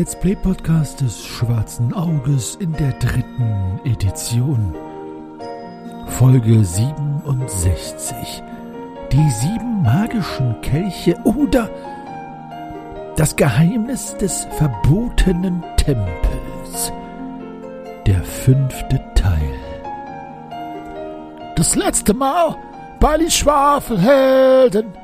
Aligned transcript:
Let's 0.00 0.16
Play 0.18 0.34
Podcast 0.34 1.02
des 1.02 1.26
Schwarzen 1.26 1.92
Auges 1.92 2.54
in 2.54 2.72
der 2.72 2.92
dritten 2.92 3.78
Edition. 3.84 4.74
Folge 6.06 6.64
67. 6.64 8.42
Die 9.12 9.30
sieben 9.30 9.82
magischen 9.82 10.58
Kelche 10.62 11.18
oder 11.24 11.68
das 13.16 13.36
Geheimnis 13.36 14.16
des 14.16 14.46
verbotenen 14.56 15.62
Tempels. 15.76 16.90
Der 18.06 18.22
fünfte 18.22 19.04
Teil. 19.14 19.58
Das 21.56 21.76
letzte 21.76 22.14
Mal 22.14 22.56
bei 23.00 23.18
den 23.18 23.30
Schwafelhelden. 23.30 24.94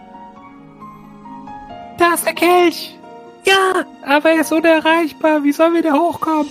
Da 1.99 2.15
ist 2.15 2.25
der 2.25 2.33
Kelch. 2.33 2.99
Ja, 3.45 3.85
aber 4.07 4.31
er 4.31 4.41
ist 4.41 4.53
unerreichbar. 4.53 5.45
Wie 5.45 5.53
sollen 5.53 5.75
wir 5.75 5.83
da 5.83 5.93
hochkommen? 5.93 6.47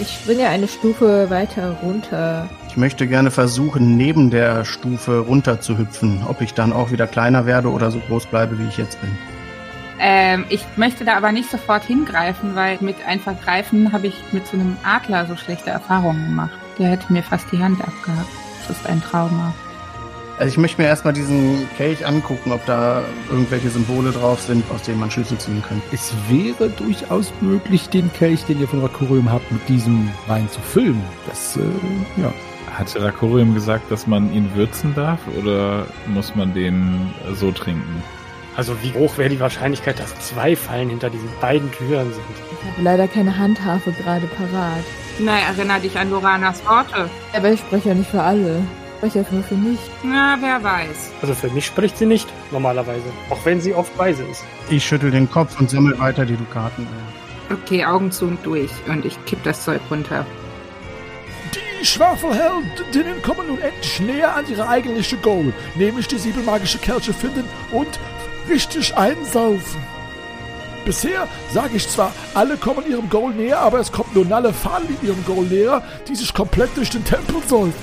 Ich 0.00 0.12
springe 0.12 0.48
eine 0.48 0.68
Stufe 0.68 1.30
weiter 1.30 1.76
runter. 1.82 2.48
Ich 2.68 2.76
möchte 2.76 3.06
gerne 3.06 3.30
versuchen, 3.30 3.96
neben 3.96 4.30
der 4.30 4.64
Stufe 4.64 5.20
runter 5.20 5.60
zu 5.60 5.78
hüpfen. 5.78 6.22
Ob 6.28 6.40
ich 6.40 6.52
dann 6.52 6.72
auch 6.72 6.90
wieder 6.90 7.06
kleiner 7.06 7.46
werde 7.46 7.70
oder 7.70 7.90
so 7.90 7.98
groß 8.00 8.26
bleibe, 8.26 8.58
wie 8.58 8.68
ich 8.68 8.76
jetzt 8.76 9.00
bin. 9.00 9.16
Ähm, 9.98 10.44
ich 10.50 10.62
möchte 10.76 11.04
da 11.06 11.16
aber 11.16 11.32
nicht 11.32 11.50
sofort 11.50 11.84
hingreifen, 11.84 12.54
weil 12.54 12.76
mit 12.80 12.96
einfach 13.06 13.40
greifen 13.42 13.92
habe 13.92 14.08
ich 14.08 14.14
mit 14.32 14.46
so 14.46 14.56
einem 14.58 14.76
Adler 14.84 15.24
so 15.26 15.36
schlechte 15.36 15.70
Erfahrungen 15.70 16.26
gemacht. 16.26 16.50
Der 16.78 16.88
hätte 16.88 17.10
mir 17.10 17.22
fast 17.22 17.50
die 17.52 17.58
Hand 17.58 17.80
abgehakt. 17.80 18.28
Das 18.68 18.76
ist 18.76 18.86
ein 18.86 19.00
Trauma. 19.00 19.54
Also 20.38 20.52
ich 20.52 20.58
möchte 20.58 20.82
mir 20.82 20.88
erstmal 20.88 21.14
diesen 21.14 21.66
Kelch 21.78 22.06
angucken, 22.06 22.52
ob 22.52 22.64
da 22.66 23.02
irgendwelche 23.30 23.70
Symbole 23.70 24.10
drauf 24.10 24.40
sind, 24.42 24.62
aus 24.70 24.82
denen 24.82 25.00
man 25.00 25.10
Schlüsse 25.10 25.38
ziehen 25.38 25.62
kann. 25.66 25.80
Es 25.92 26.12
wäre 26.28 26.68
durchaus 26.68 27.32
möglich, 27.40 27.88
den 27.88 28.12
Kelch, 28.12 28.44
den 28.44 28.60
ihr 28.60 28.68
von 28.68 28.82
Rakurium 28.82 29.32
habt, 29.32 29.50
mit 29.50 29.66
diesem 29.66 30.10
Wein 30.26 30.48
zu 30.50 30.60
füllen. 30.60 31.02
Das, 31.26 31.56
äh, 31.56 31.60
ja. 32.20 32.32
Hatte 32.70 33.02
Rakurium 33.02 33.54
gesagt, 33.54 33.90
dass 33.90 34.06
man 34.06 34.30
ihn 34.34 34.54
würzen 34.54 34.94
darf 34.94 35.20
oder 35.38 35.86
muss 36.08 36.34
man 36.34 36.52
den 36.52 37.14
so 37.32 37.50
trinken? 37.50 38.02
Also 38.56 38.76
wie 38.82 38.92
hoch 38.92 39.16
wäre 39.16 39.30
die 39.30 39.40
Wahrscheinlichkeit, 39.40 39.98
dass 39.98 40.14
zwei 40.18 40.54
Fallen 40.54 40.90
hinter 40.90 41.08
diesen 41.08 41.28
beiden 41.40 41.70
Türen 41.72 42.12
sind? 42.12 42.24
Ich 42.52 42.70
habe 42.70 42.82
leider 42.82 43.08
keine 43.08 43.38
Handhafe 43.38 43.92
gerade 43.92 44.26
parat. 44.26 44.84
Na, 45.18 45.38
erinner 45.38 45.80
dich 45.80 45.98
an 45.98 46.10
Loranas 46.10 46.62
Worte. 46.66 47.08
Aber 47.34 47.50
ich 47.50 47.60
spreche 47.60 47.90
ja 47.90 47.94
nicht 47.94 48.10
für 48.10 48.22
alle. 48.22 48.62
Ich 49.02 49.10
spreche 49.10 49.18
ja 49.18 49.24
nur 49.30 49.42
für 49.42 49.54
mich. 49.56 49.78
Na, 50.02 50.38
wer 50.40 50.62
weiß. 50.62 51.10
Also 51.20 51.34
für 51.34 51.50
mich 51.50 51.66
spricht 51.66 51.98
sie 51.98 52.06
nicht, 52.06 52.26
normalerweise. 52.50 53.04
Auch 53.28 53.44
wenn 53.44 53.60
sie 53.60 53.74
oft 53.74 53.96
weise 53.98 54.22
ist. 54.24 54.42
Ich 54.70 54.86
schüttel 54.86 55.10
den 55.10 55.30
Kopf 55.30 55.60
und 55.60 55.68
sammle 55.68 55.98
weiter 55.98 56.24
die 56.24 56.36
Dukaten 56.36 56.86
ein. 56.86 57.56
Okay, 57.58 57.84
Augen 57.84 58.10
zu 58.10 58.24
und 58.24 58.44
durch. 58.44 58.70
Und 58.88 59.04
ich 59.04 59.22
kipp 59.26 59.42
das 59.44 59.64
Zeug 59.64 59.82
runter. 59.90 60.24
Die 61.80 61.84
Schwafelheldinnen 61.84 63.20
kommen 63.20 63.46
nun 63.48 63.60
endlich 63.60 64.00
näher 64.00 64.34
an 64.34 64.46
ihre 64.48 64.66
eigentliche 64.66 65.18
Goal, 65.18 65.52
nämlich 65.74 66.08
die 66.08 66.18
sieben 66.18 66.44
magische 66.46 66.78
Kelche 66.78 67.12
finden 67.12 67.44
und 67.72 68.00
richtig 68.48 68.96
einsaufen. 68.96 69.82
Bisher 70.86 71.28
sage 71.52 71.76
ich 71.76 71.86
zwar, 71.86 72.12
alle 72.32 72.56
kommen 72.56 72.88
ihrem 72.88 73.10
Goal 73.10 73.34
näher, 73.34 73.58
aber 73.58 73.78
es 73.78 73.92
kommt 73.92 74.14
nur 74.14 74.24
Nalle 74.24 74.54
Fali 74.54 74.96
ihrem 75.02 75.22
Goal 75.26 75.44
näher, 75.44 75.82
die 76.08 76.14
sich 76.14 76.32
komplett 76.32 76.74
durch 76.76 76.88
den 76.88 77.04
Tempel 77.04 77.42
säuft. 77.46 77.74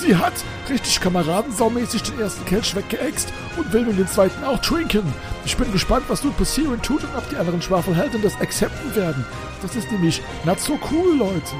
Sie 0.00 0.14
hat 0.14 0.32
richtig 0.70 1.00
kameradensaumäßig 1.00 2.04
den 2.04 2.20
ersten 2.20 2.44
Kelch 2.44 2.74
weggeext 2.76 3.32
und 3.56 3.72
will 3.72 3.82
nun 3.82 3.96
den 3.96 4.06
zweiten 4.06 4.44
auch 4.44 4.60
trinken. 4.60 5.02
Ich 5.44 5.56
bin 5.56 5.72
gespannt, 5.72 6.04
was 6.08 6.22
nun 6.22 6.32
passieren 6.34 6.80
tut 6.82 7.02
und 7.02 7.16
ob 7.16 7.28
die 7.30 7.36
anderen 7.36 7.60
Schwafelhelden 7.60 8.22
das 8.22 8.40
akzepten 8.40 8.94
werden. 8.94 9.24
Das 9.60 9.74
ist 9.74 9.90
nämlich 9.90 10.22
not 10.44 10.60
so 10.60 10.78
cool, 10.92 11.16
Leute. 11.16 11.56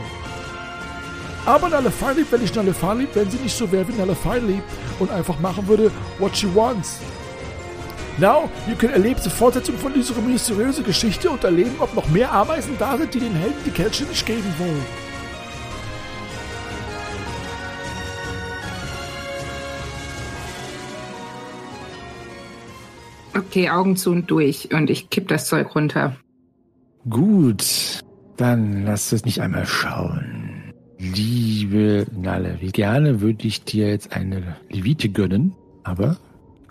Aber 1.46 1.68
Nalefai 1.68 2.12
liebt, 2.12 2.30
wenn 2.30 2.44
ich 2.44 2.54
Nalefai 2.54 2.94
liebt, 2.94 3.16
wenn 3.16 3.28
sie 3.28 3.38
nicht 3.38 3.56
so 3.56 3.70
wäre 3.72 3.88
wie 3.88 3.94
Nalefai 3.94 4.38
liebt 4.38 4.70
und 5.00 5.10
einfach 5.10 5.40
machen 5.40 5.66
würde, 5.66 5.90
what 6.18 6.36
she 6.36 6.46
wants. 6.54 6.98
Now, 8.18 8.50
you 8.68 8.76
can 8.76 8.90
erlebt 8.90 9.24
die 9.24 9.30
Fortsetzung 9.30 9.78
von 9.78 9.94
dieser 9.94 10.14
mysteriösen 10.20 10.84
Geschichte 10.84 11.30
und 11.30 11.42
erleben, 11.42 11.74
ob 11.78 11.94
noch 11.94 12.08
mehr 12.08 12.32
Ameisen 12.32 12.76
da 12.78 12.96
sind, 12.96 13.14
die 13.14 13.20
den 13.20 13.34
Helden 13.34 13.58
die 13.64 13.70
Kelche 13.70 14.04
nicht 14.04 14.26
geben 14.26 14.54
wollen. 14.58 15.07
Okay, 23.38 23.70
Augen 23.70 23.96
zu 23.96 24.10
und 24.10 24.30
durch. 24.30 24.70
Und 24.72 24.90
ich 24.90 25.10
kipp 25.10 25.28
das 25.28 25.46
Zeug 25.46 25.74
runter. 25.74 26.16
Gut, 27.08 28.00
dann 28.36 28.84
lass 28.84 29.12
es 29.12 29.24
nicht 29.24 29.40
einmal 29.40 29.64
schauen. 29.64 30.74
Liebe 30.98 32.06
Nalle, 32.16 32.56
wie 32.60 32.72
gerne 32.72 33.20
würde 33.20 33.46
ich 33.46 33.62
dir 33.62 33.88
jetzt 33.88 34.12
eine 34.12 34.56
Levite 34.68 35.08
gönnen, 35.08 35.54
aber 35.84 36.16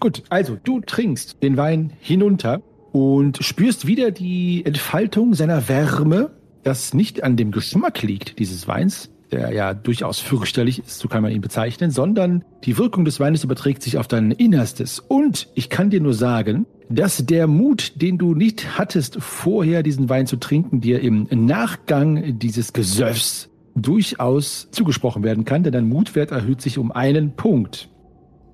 gut, 0.01 0.23
also 0.27 0.57
du 0.61 0.81
trinkst 0.81 1.41
den 1.41 1.55
Wein 1.55 1.93
hinunter 2.01 2.61
und 2.91 3.37
spürst 3.41 3.87
wieder 3.87 4.11
die 4.11 4.65
Entfaltung 4.65 5.33
seiner 5.33 5.69
Wärme, 5.69 6.31
das 6.63 6.93
nicht 6.93 7.23
an 7.23 7.37
dem 7.37 7.51
Geschmack 7.51 8.01
liegt 8.03 8.37
dieses 8.39 8.67
Weins, 8.67 9.09
der 9.31 9.51
ja 9.53 9.73
durchaus 9.73 10.19
fürchterlich 10.19 10.79
ist, 10.79 10.99
so 10.99 11.07
kann 11.07 11.21
man 11.21 11.31
ihn 11.31 11.41
bezeichnen, 11.41 11.91
sondern 11.91 12.43
die 12.63 12.77
Wirkung 12.77 13.05
des 13.05 13.19
Weines 13.19 13.43
überträgt 13.43 13.83
sich 13.83 13.97
auf 13.97 14.07
dein 14.07 14.31
Innerstes. 14.31 14.99
Und 14.99 15.49
ich 15.55 15.69
kann 15.69 15.89
dir 15.89 16.01
nur 16.01 16.13
sagen, 16.13 16.65
dass 16.89 17.25
der 17.25 17.47
Mut, 17.47 18.01
den 18.01 18.17
du 18.17 18.33
nicht 18.33 18.77
hattest, 18.77 19.17
vorher 19.19 19.83
diesen 19.83 20.09
Wein 20.09 20.27
zu 20.27 20.37
trinken, 20.37 20.79
dir 20.81 21.01
im 21.01 21.27
Nachgang 21.29 22.39
dieses 22.39 22.73
Gesöffs 22.73 23.49
durchaus 23.75 24.69
zugesprochen 24.71 25.23
werden 25.23 25.45
kann, 25.45 25.63
denn 25.63 25.73
dein 25.73 25.87
Mutwert 25.87 26.31
erhöht 26.31 26.61
sich 26.61 26.77
um 26.77 26.91
einen 26.91 27.35
Punkt. 27.35 27.89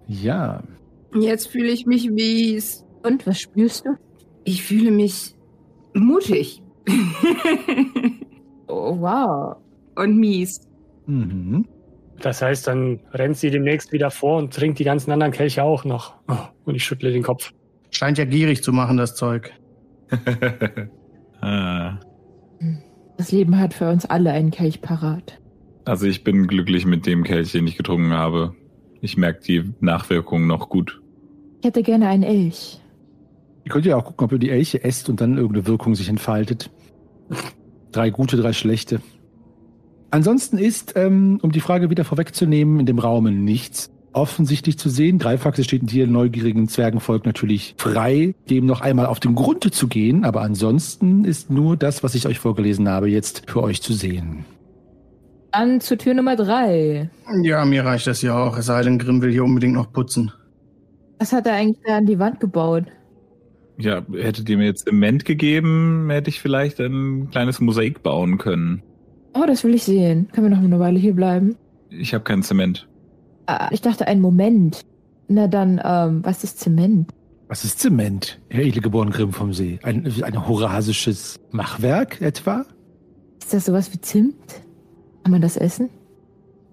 Ja. 0.08 0.64
Jetzt 1.18 1.48
fühle 1.48 1.70
ich 1.70 1.86
mich 1.86 2.10
mies. 2.10 2.84
Und 3.04 3.26
was 3.28 3.40
spürst 3.40 3.86
du? 3.86 3.92
Ich 4.44 4.64
fühle 4.64 4.92
mich 4.92 5.36
mutig. 5.94 6.62
Oh, 8.66 8.98
wow. 9.00 9.58
Und 9.96 10.18
mies. 10.18 10.68
Mhm. 11.06 11.66
Das 12.20 12.42
heißt, 12.42 12.68
dann 12.68 13.00
rennt 13.12 13.38
sie 13.38 13.50
demnächst 13.50 13.92
wieder 13.92 14.12
vor 14.12 14.38
und 14.38 14.54
trinkt 14.54 14.80
die 14.80 14.84
ganzen 14.84 15.12
anderen 15.12 15.34
Kelche 15.34 15.64
auch 15.64 15.84
noch. 15.84 16.16
Oh, 16.28 16.38
und 16.66 16.76
ich 16.76 16.84
schüttle 16.84 17.12
den 17.12 17.24
Kopf. 17.24 17.52
Scheint 17.92 18.18
ja 18.18 18.26
gierig 18.26 18.64
zu 18.64 18.72
machen, 18.72 18.98
das 18.98 19.16
Zeug. 19.16 19.52
Ah. 21.46 22.00
Das 23.18 23.34
Leben 23.34 23.60
hat 23.60 23.74
für 23.74 23.90
uns 23.90 24.06
alle 24.06 24.32
einen 24.32 24.50
Kelch 24.50 24.80
parat. 24.82 25.42
Also 25.84 26.08
ich 26.08 26.24
bin 26.24 26.48
glücklich 26.48 26.86
mit 26.86 27.06
dem 27.06 27.26
Kelch, 27.26 27.52
den 27.52 27.68
ich 27.68 27.76
getrunken 27.76 28.14
habe. 28.14 28.56
Ich 29.02 29.18
merke 29.18 29.42
die 29.44 29.74
Nachwirkungen 29.82 30.48
noch 30.48 30.70
gut. 30.70 31.02
Ich 31.60 31.68
hätte 31.68 31.84
gerne 31.84 32.08
einen 32.08 32.24
Elch. 32.24 32.80
Ihr 33.66 33.72
könnt 33.72 33.86
ja 33.86 33.98
auch 33.98 34.06
gucken, 34.06 34.26
ob 34.26 34.32
ihr 34.32 34.40
die 34.40 34.50
Elche 34.50 34.84
esst 34.86 35.10
und 35.10 35.20
dann 35.20 35.38
irgendeine 35.38 35.68
Wirkung 35.68 35.96
sich 35.96 36.08
entfaltet. 36.08 36.70
Drei 37.92 38.10
gute, 38.10 38.38
drei 38.38 38.54
schlechte. 38.54 39.02
Ansonsten 40.14 40.60
ist, 40.60 40.94
ähm, 40.96 41.40
um 41.42 41.52
die 41.52 41.60
Frage 41.60 41.90
wieder 41.90 42.06
vorwegzunehmen, 42.06 42.80
in 42.80 42.86
dem 42.86 43.00
Raum 43.00 43.24
nichts 43.44 43.90
offensichtlich 44.12 44.78
zu 44.78 44.88
sehen. 44.90 45.18
Greifaxe 45.18 45.64
steht 45.64 45.90
hier 45.90 46.06
neugierigen 46.06 46.68
Zwergenvolk 46.68 47.26
natürlich 47.26 47.74
frei, 47.80 48.36
dem 48.48 48.68
noch 48.68 48.82
einmal 48.82 49.08
auf 49.08 49.20
den 49.20 49.34
Grund 49.34 49.74
zu 49.74 49.88
gehen, 49.88 50.24
aber 50.24 50.42
ansonsten 50.42 51.26
ist 51.26 51.50
nur 51.50 51.78
das, 51.78 52.04
was 52.04 52.14
ich 52.14 52.28
euch 52.28 52.38
vorgelesen 52.38 52.88
habe, 52.88 53.10
jetzt 53.10 53.50
für 53.50 53.64
euch 53.64 53.82
zu 53.82 53.94
sehen. 53.94 54.46
Dann 55.52 55.82
zu 55.82 55.98
Tür 55.98 56.14
Nummer 56.14 56.36
drei. 56.36 57.10
Ja, 57.42 57.66
mir 57.66 57.84
reicht 57.84 58.06
das 58.06 58.22
ja 58.22 58.38
auch. 58.38 58.56
Es 58.56 58.68
sei 58.68 58.84
denn, 58.84 59.00
Grimm 59.00 59.20
will 59.24 59.32
hier 59.32 59.44
unbedingt 59.44 59.74
noch 59.74 59.92
putzen. 59.92 60.32
Was 61.18 61.34
hat 61.34 61.48
er 61.48 61.54
eigentlich 61.54 61.84
da 61.88 61.98
an 61.98 62.06
die 62.06 62.20
Wand 62.20 62.40
gebaut? 62.40 62.84
Ja, 63.80 64.04
hättet 64.14 64.48
ihr 64.48 64.58
mir 64.58 64.66
jetzt 64.66 64.86
Zement 64.86 65.26
gegeben, 65.26 66.08
hätte 66.12 66.30
ich 66.30 66.40
vielleicht 66.40 66.80
ein 66.80 67.32
kleines 67.32 67.60
Mosaik 67.60 68.04
bauen 68.04 68.38
können. 68.38 68.84
Oh, 69.34 69.46
das 69.48 69.64
will 69.64 69.74
ich 69.74 69.84
sehen. 69.84 70.28
Können 70.32 70.50
wir 70.50 70.56
noch 70.56 70.64
eine 70.64 70.80
Weile 70.80 71.00
hier 71.00 71.14
bleiben? 71.14 71.56
Ich 71.90 72.14
habe 72.14 72.24
kein 72.24 72.44
Zement. 72.44 72.88
Ah, 73.46 73.70
ich 73.72 73.82
dachte, 73.82 74.08
einen 74.08 74.22
Moment. 74.22 74.82
Na 75.28 75.48
dann, 75.48 75.82
ähm, 75.84 76.24
was 76.24 76.44
ist 76.44 76.60
Zement? 76.60 77.10
Was 77.48 77.66
ist 77.66 77.80
Zement, 77.80 78.40
Herr 78.50 78.64
Edelgeboren 78.64 79.12
Grimm 79.12 79.32
vom 79.32 79.54
See? 79.54 79.80
Ein, 79.84 80.12
ein 80.24 80.48
horasisches 80.48 81.40
Machwerk 81.52 82.22
etwa? 82.22 82.66
Ist 83.40 83.54
das 83.54 83.66
sowas 83.66 83.94
wie 83.94 84.02
Zimt? 84.02 84.62
Kann 85.24 85.32
man 85.32 85.42
das 85.42 85.58
essen? 85.58 85.90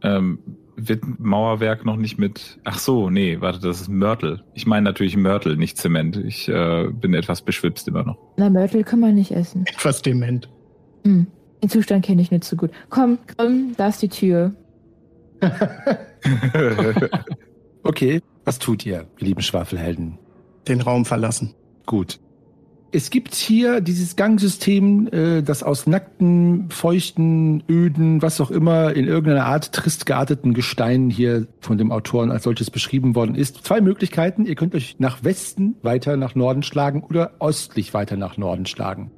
Ähm, 0.02 0.38
wird 0.76 1.02
Mauerwerk 1.18 1.84
noch 1.84 1.96
nicht 1.96 2.18
mit. 2.18 2.58
Ach 2.64 2.78
so, 2.78 3.10
nee, 3.10 3.40
warte, 3.40 3.60
das 3.60 3.82
ist 3.82 3.88
Mörtel. 3.88 4.42
Ich 4.54 4.66
meine 4.66 4.84
natürlich 4.84 5.16
Mörtel, 5.16 5.56
nicht 5.56 5.76
Zement. 5.76 6.16
Ich 6.16 6.48
äh, 6.48 6.88
bin 6.90 7.14
etwas 7.14 7.42
beschwipst 7.42 7.88
immer 7.88 8.04
noch. 8.04 8.16
Na, 8.36 8.48
Mörtel 8.48 8.84
kann 8.84 9.00
man 9.00 9.14
nicht 9.14 9.32
essen. 9.32 9.64
Etwas 9.66 10.02
dement. 10.02 10.48
Hm. 11.04 11.26
Den 11.62 11.68
Zustand 11.68 12.04
kenne 12.04 12.22
ich 12.22 12.30
nicht 12.30 12.44
so 12.44 12.56
gut. 12.56 12.70
Komm, 12.88 13.18
Grimm, 13.26 13.74
da 13.76 13.88
ist 13.88 14.02
die 14.02 14.08
Tür. 14.08 14.54
Okay, 17.82 18.20
was 18.44 18.58
tut 18.58 18.84
ihr, 18.84 19.06
ihr 19.18 19.26
lieben 19.26 19.42
Schwafelhelden? 19.42 20.18
Den 20.68 20.80
Raum 20.80 21.04
verlassen. 21.04 21.54
Gut. 21.86 22.20
Es 22.92 23.10
gibt 23.10 23.34
hier 23.34 23.80
dieses 23.80 24.16
Gangsystem, 24.16 25.08
äh, 25.12 25.42
das 25.42 25.62
aus 25.62 25.86
nackten, 25.86 26.70
feuchten, 26.70 27.62
öden, 27.68 28.20
was 28.20 28.40
auch 28.40 28.50
immer, 28.50 28.94
in 28.94 29.06
irgendeiner 29.06 29.46
Art 29.46 29.72
trist 29.72 30.06
gearteten 30.06 30.54
Gestein 30.54 31.08
hier 31.08 31.46
von 31.60 31.78
dem 31.78 31.92
Autoren 31.92 32.32
als 32.32 32.42
solches 32.42 32.68
beschrieben 32.70 33.14
worden 33.14 33.36
ist. 33.36 33.64
Zwei 33.64 33.80
Möglichkeiten. 33.80 34.44
Ihr 34.44 34.56
könnt 34.56 34.74
euch 34.74 34.96
nach 34.98 35.22
Westen 35.22 35.76
weiter 35.82 36.16
nach 36.16 36.34
Norden 36.34 36.64
schlagen 36.64 37.02
oder 37.02 37.32
östlich 37.40 37.94
weiter 37.94 38.16
nach 38.16 38.36
Norden 38.36 38.66
schlagen. 38.66 39.12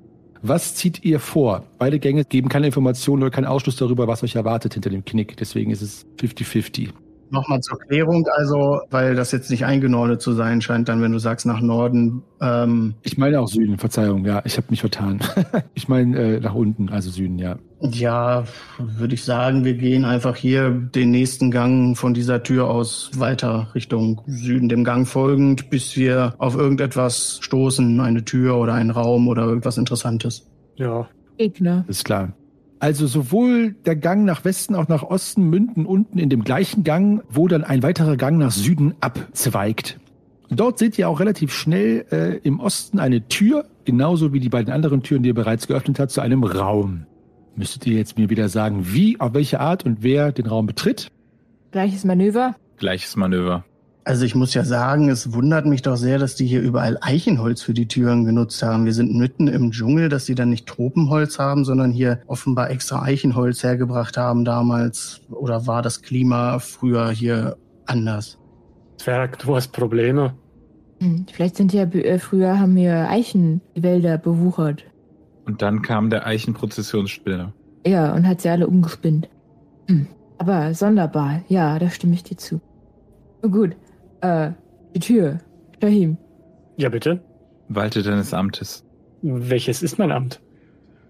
Was 0.44 0.74
zieht 0.74 1.04
ihr 1.04 1.20
vor? 1.20 1.62
Beide 1.78 2.00
Gänge 2.00 2.24
geben 2.24 2.48
keine 2.48 2.66
Informationen 2.66 3.22
oder 3.22 3.30
keinen 3.30 3.44
Ausschluss 3.44 3.76
darüber, 3.76 4.08
was 4.08 4.24
euch 4.24 4.34
erwartet 4.34 4.74
hinter 4.74 4.90
dem 4.90 5.04
Knick. 5.04 5.36
Deswegen 5.36 5.70
ist 5.70 5.82
es 5.82 6.04
50-50. 6.20 6.90
Nochmal 7.32 7.60
zur 7.60 7.78
Klärung, 7.78 8.26
also, 8.28 8.82
weil 8.90 9.14
das 9.14 9.32
jetzt 9.32 9.50
nicht 9.50 9.64
eingenordet 9.64 10.20
zu 10.20 10.32
sein 10.32 10.60
scheint, 10.60 10.88
dann, 10.88 11.00
wenn 11.00 11.12
du 11.12 11.18
sagst 11.18 11.46
nach 11.46 11.62
Norden, 11.62 12.22
ähm, 12.42 12.94
Ich 13.02 13.16
meine 13.16 13.40
auch 13.40 13.48
Süden, 13.48 13.78
Verzeihung, 13.78 14.24
ja, 14.26 14.42
ich 14.44 14.58
habe 14.58 14.66
mich 14.70 14.80
vertan. 14.80 15.20
ich 15.74 15.88
meine 15.88 16.18
äh, 16.18 16.40
nach 16.40 16.54
unten, 16.54 16.90
also 16.90 17.10
Süden, 17.10 17.38
ja. 17.38 17.56
ja, 17.80 18.44
würde 18.78 19.14
ich 19.14 19.24
sagen, 19.24 19.64
wir 19.64 19.74
gehen 19.74 20.04
einfach 20.04 20.36
hier 20.36 20.70
den 20.70 21.10
nächsten 21.10 21.50
Gang 21.50 21.96
von 21.96 22.12
dieser 22.12 22.42
Tür 22.42 22.68
aus 22.68 23.10
weiter 23.16 23.68
Richtung 23.74 24.20
Süden, 24.26 24.68
dem 24.68 24.84
Gang 24.84 25.08
folgend, 25.08 25.70
bis 25.70 25.96
wir 25.96 26.34
auf 26.36 26.54
irgendetwas 26.54 27.38
stoßen, 27.40 28.00
eine 28.00 28.24
Tür 28.24 28.58
oder 28.58 28.74
einen 28.74 28.90
Raum 28.90 29.26
oder 29.26 29.44
irgendwas 29.44 29.78
Interessantes. 29.78 30.46
Ja. 30.76 31.08
Gegner. 31.38 31.84
Ist 31.88 32.04
klar. 32.04 32.34
Also 32.82 33.06
sowohl 33.06 33.76
der 33.86 33.94
Gang 33.94 34.24
nach 34.24 34.44
Westen 34.44 34.74
auch 34.74 34.88
nach 34.88 35.04
Osten 35.04 35.48
münden 35.48 35.86
unten 35.86 36.18
in 36.18 36.28
dem 36.28 36.42
gleichen 36.42 36.82
Gang, 36.82 37.22
wo 37.30 37.46
dann 37.46 37.62
ein 37.62 37.84
weiterer 37.84 38.16
Gang 38.16 38.38
nach 38.38 38.50
Süden 38.50 38.96
abzweigt. 38.98 40.00
Dort 40.50 40.80
seht 40.80 40.98
ihr 40.98 41.08
auch 41.08 41.20
relativ 41.20 41.52
schnell 41.52 42.04
äh, 42.10 42.38
im 42.38 42.58
Osten 42.58 42.98
eine 42.98 43.28
Tür, 43.28 43.66
genauso 43.84 44.32
wie 44.32 44.40
die 44.40 44.48
beiden 44.48 44.74
anderen 44.74 45.04
Türen, 45.04 45.22
die 45.22 45.28
ihr 45.28 45.34
bereits 45.34 45.68
geöffnet 45.68 46.00
habt, 46.00 46.10
zu 46.10 46.22
einem 46.22 46.42
Raum. 46.42 47.06
Müsstet 47.54 47.86
ihr 47.86 47.96
jetzt 47.96 48.18
mir 48.18 48.30
wieder 48.30 48.48
sagen, 48.48 48.84
wie, 48.92 49.20
auf 49.20 49.32
welche 49.32 49.60
Art 49.60 49.86
und 49.86 50.02
wer 50.02 50.32
den 50.32 50.46
Raum 50.46 50.66
betritt? 50.66 51.06
Gleiches 51.70 52.02
Manöver. 52.02 52.56
Gleiches 52.78 53.14
Manöver. 53.14 53.64
Also 54.04 54.24
ich 54.24 54.34
muss 54.34 54.52
ja 54.52 54.64
sagen, 54.64 55.08
es 55.08 55.32
wundert 55.32 55.64
mich 55.64 55.82
doch 55.82 55.96
sehr, 55.96 56.18
dass 56.18 56.34
die 56.34 56.46
hier 56.46 56.60
überall 56.60 56.98
Eichenholz 57.00 57.62
für 57.62 57.72
die 57.72 57.86
Türen 57.86 58.24
genutzt 58.24 58.60
haben. 58.62 58.84
Wir 58.84 58.94
sind 58.94 59.14
mitten 59.14 59.46
im 59.46 59.70
Dschungel, 59.70 60.08
dass 60.08 60.26
sie 60.26 60.34
dann 60.34 60.50
nicht 60.50 60.66
Tropenholz 60.66 61.38
haben, 61.38 61.64
sondern 61.64 61.92
hier 61.92 62.20
offenbar 62.26 62.70
extra 62.70 63.02
Eichenholz 63.02 63.62
hergebracht 63.62 64.16
haben 64.16 64.44
damals. 64.44 65.20
Oder 65.30 65.68
war 65.68 65.82
das 65.82 66.02
Klima 66.02 66.58
früher 66.58 67.10
hier 67.10 67.56
anders? 67.86 68.38
Zwerg, 68.96 69.38
du 69.38 69.54
hast 69.54 69.72
Probleme. 69.72 70.34
Hm, 71.00 71.26
vielleicht 71.32 71.56
sind 71.56 71.72
ja 71.72 71.84
äh, 71.84 72.18
früher 72.18 72.58
haben 72.58 72.74
wir 72.74 73.08
Eichenwälder 73.08 74.18
bewuchert. 74.18 74.84
Und 75.44 75.62
dann 75.62 75.82
kam 75.82 76.10
der 76.10 76.26
Eichenprozessionsspinner. 76.26 77.52
Ja, 77.86 78.14
und 78.14 78.26
hat 78.26 78.40
sie 78.40 78.48
alle 78.48 78.66
umgespinnt. 78.66 79.28
Hm. 79.88 80.08
Aber 80.38 80.74
sonderbar, 80.74 81.42
ja, 81.48 81.78
da 81.78 81.88
stimme 81.88 82.14
ich 82.14 82.24
dir 82.24 82.36
zu. 82.36 82.60
Gut. 83.42 83.76
Äh, 84.22 84.50
die 84.94 85.00
Tür. 85.00 85.38
Shahim. 85.80 86.16
Ja, 86.76 86.88
bitte. 86.88 87.20
Walte 87.68 88.02
deines 88.02 88.32
Amtes. 88.32 88.84
Welches 89.22 89.82
ist 89.82 89.98
mein 89.98 90.10
Amt? 90.10 90.40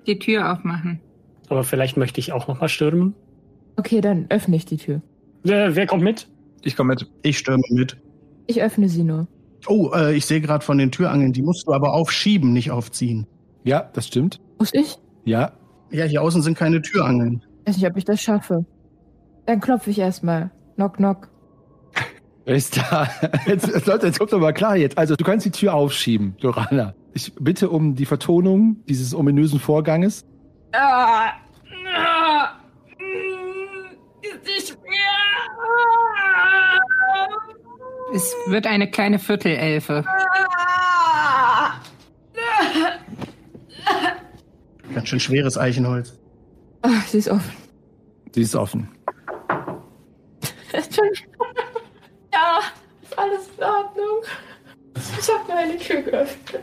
Die 0.07 0.19
Tür 0.19 0.53
aufmachen. 0.53 1.01
Aber 1.49 1.65
vielleicht 1.65 1.97
möchte 1.97 2.21
ich 2.21 2.33
auch 2.33 2.49
noch 2.49 2.61
mal 2.61 2.69
stürmen. 2.69 3.15
Okay, 3.77 4.01
dann 4.01 4.27
öffne 4.29 4.57
ich 4.57 4.65
die 4.67 4.77
Tür. 4.77 5.01
Wer, 5.45 5.75
wer 5.77 5.87
kommt 5.87 6.03
mit? 6.03 6.29
Ich 6.63 6.77
komme 6.77 6.91
mit. 6.95 7.07
Ich 7.23 7.39
stürme 7.39 7.63
mit. 7.71 7.97
Ich 8.47 8.63
öffne 8.63 8.89
sie 8.89 9.03
nur. 9.05 9.27
Oh, 9.69 9.91
äh, 9.95 10.15
ich 10.15 10.27
sehe 10.27 10.41
gerade 10.41 10.65
von 10.65 10.79
den 10.79 10.91
Türangeln, 10.91 11.33
die 11.33 11.43
musst 11.43 11.67
du 11.67 11.73
aber 11.73 11.93
aufschieben, 11.95 12.53
nicht 12.53 12.71
aufziehen. 12.71 13.27
Ja, 13.65 13.89
das 13.93 14.09
stimmt. 14.09 14.41
Muss 14.59 14.75
ich? 14.75 14.97
Ja, 15.25 15.53
Ja, 15.91 16.05
hier 16.05 16.23
außen 16.23 16.43
sind 16.43 16.57
keine 16.59 16.83
Türangeln. 16.83 17.45
Weiß 17.67 17.77
nicht, 17.77 17.87
ob 17.89 17.97
ich 17.97 18.05
das 18.05 18.21
schaffe. 18.21 18.65
Dann 19.47 19.61
klopfe 19.61 19.91
ich 19.91 19.99
erstmal. 19.99 20.51
Knock, 20.77 20.97
knock. 20.97 21.29
Wer 22.45 22.55
ist 22.55 22.77
da? 22.77 23.09
Jetzt, 23.47 23.87
Leute, 23.87 24.07
jetzt 24.07 24.19
kommt 24.19 24.33
doch 24.33 24.41
mal 24.41 24.53
klar 24.53 24.77
jetzt. 24.77 24.99
Also 24.99 25.17
du 25.17 25.25
kannst 25.25 25.47
die 25.47 25.51
Tür 25.51 25.75
aufschieben, 25.75 26.37
Dorana. 26.41 26.95
Ich 27.15 27.33
bitte 27.35 27.69
um 27.71 27.95
die 27.95 28.07
Vertonung 28.07 28.77
dieses 28.89 29.15
ominösen 29.15 29.61
Vorganges. 29.61 30.25
Ah, 30.73 31.33
ah, 31.95 32.49
ist 34.23 34.45
nicht 34.45 34.69
schwer. 34.69 34.79
Es 38.15 38.35
wird 38.47 38.67
eine 38.67 38.91
kleine 38.91 39.19
Viertelelfe. 39.19 40.05
Ganz 44.95 45.09
schön 45.09 45.21
schweres 45.21 45.57
Eichenholz. 45.57 46.19
Ach, 46.83 47.07
sie 47.07 47.19
ist 47.19 47.29
offen. 47.29 47.53
Sie 48.35 48.43
ist 48.43 48.55
offen. 48.55 48.89
ja, 52.33 52.61
ist 53.03 53.19
alles 53.19 53.49
in 53.57 53.65
Ordnung. 53.65 54.23
Ich 55.79 55.82
habe 55.93 55.93
nur 55.93 55.93
eine 55.93 55.93
Tür 55.93 56.03
geöffnet. 56.03 56.63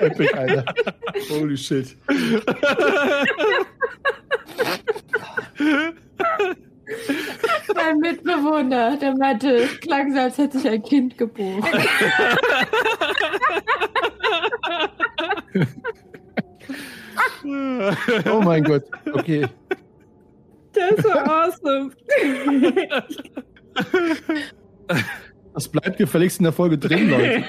Epic, 0.00 0.34
Alter. 0.34 0.64
Holy 1.28 1.56
shit. 1.56 1.96
Mein 7.74 7.98
Mitbewohner, 7.98 8.96
der 8.96 9.16
meinte, 9.16 9.66
klang 9.80 10.12
so, 10.12 10.20
als 10.20 10.38
hätte 10.38 10.58
ich 10.58 10.68
ein 10.68 10.82
Kind 10.82 11.18
geboren. 11.18 11.62
Oh 18.30 18.40
mein 18.42 18.62
Gott. 18.62 18.84
Okay. 19.12 19.46
Das 20.72 20.90
ist 20.92 21.02
so 21.02 21.10
awesome. 21.10 21.90
Das 25.54 25.68
bleibt 25.68 25.96
gefälligst 25.96 26.38
in 26.38 26.44
der 26.44 26.52
Folge 26.52 26.78
drin, 26.78 27.10
Leute. 27.10 27.44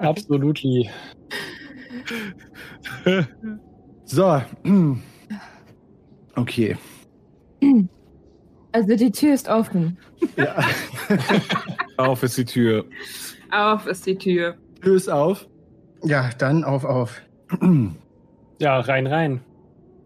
Absolutely. 0.00 0.90
So. 4.04 4.42
Okay. 6.34 6.76
Also 8.72 8.96
die 8.96 9.10
Tür 9.10 9.34
ist 9.34 9.48
offen. 9.48 9.98
Ja. 10.36 10.56
Auf 11.96 12.22
ist 12.22 12.38
die 12.38 12.44
Tür. 12.44 12.84
Auf 13.50 13.86
ist 13.86 14.06
die 14.06 14.16
Tür. 14.16 14.54
Tür 14.80 14.96
ist 14.96 15.10
auf. 15.10 15.46
Ja, 16.04 16.30
dann 16.38 16.64
auf, 16.64 16.84
auf. 16.84 17.20
Ja, 18.62 18.78
rein, 18.78 19.06
rein. 19.06 19.40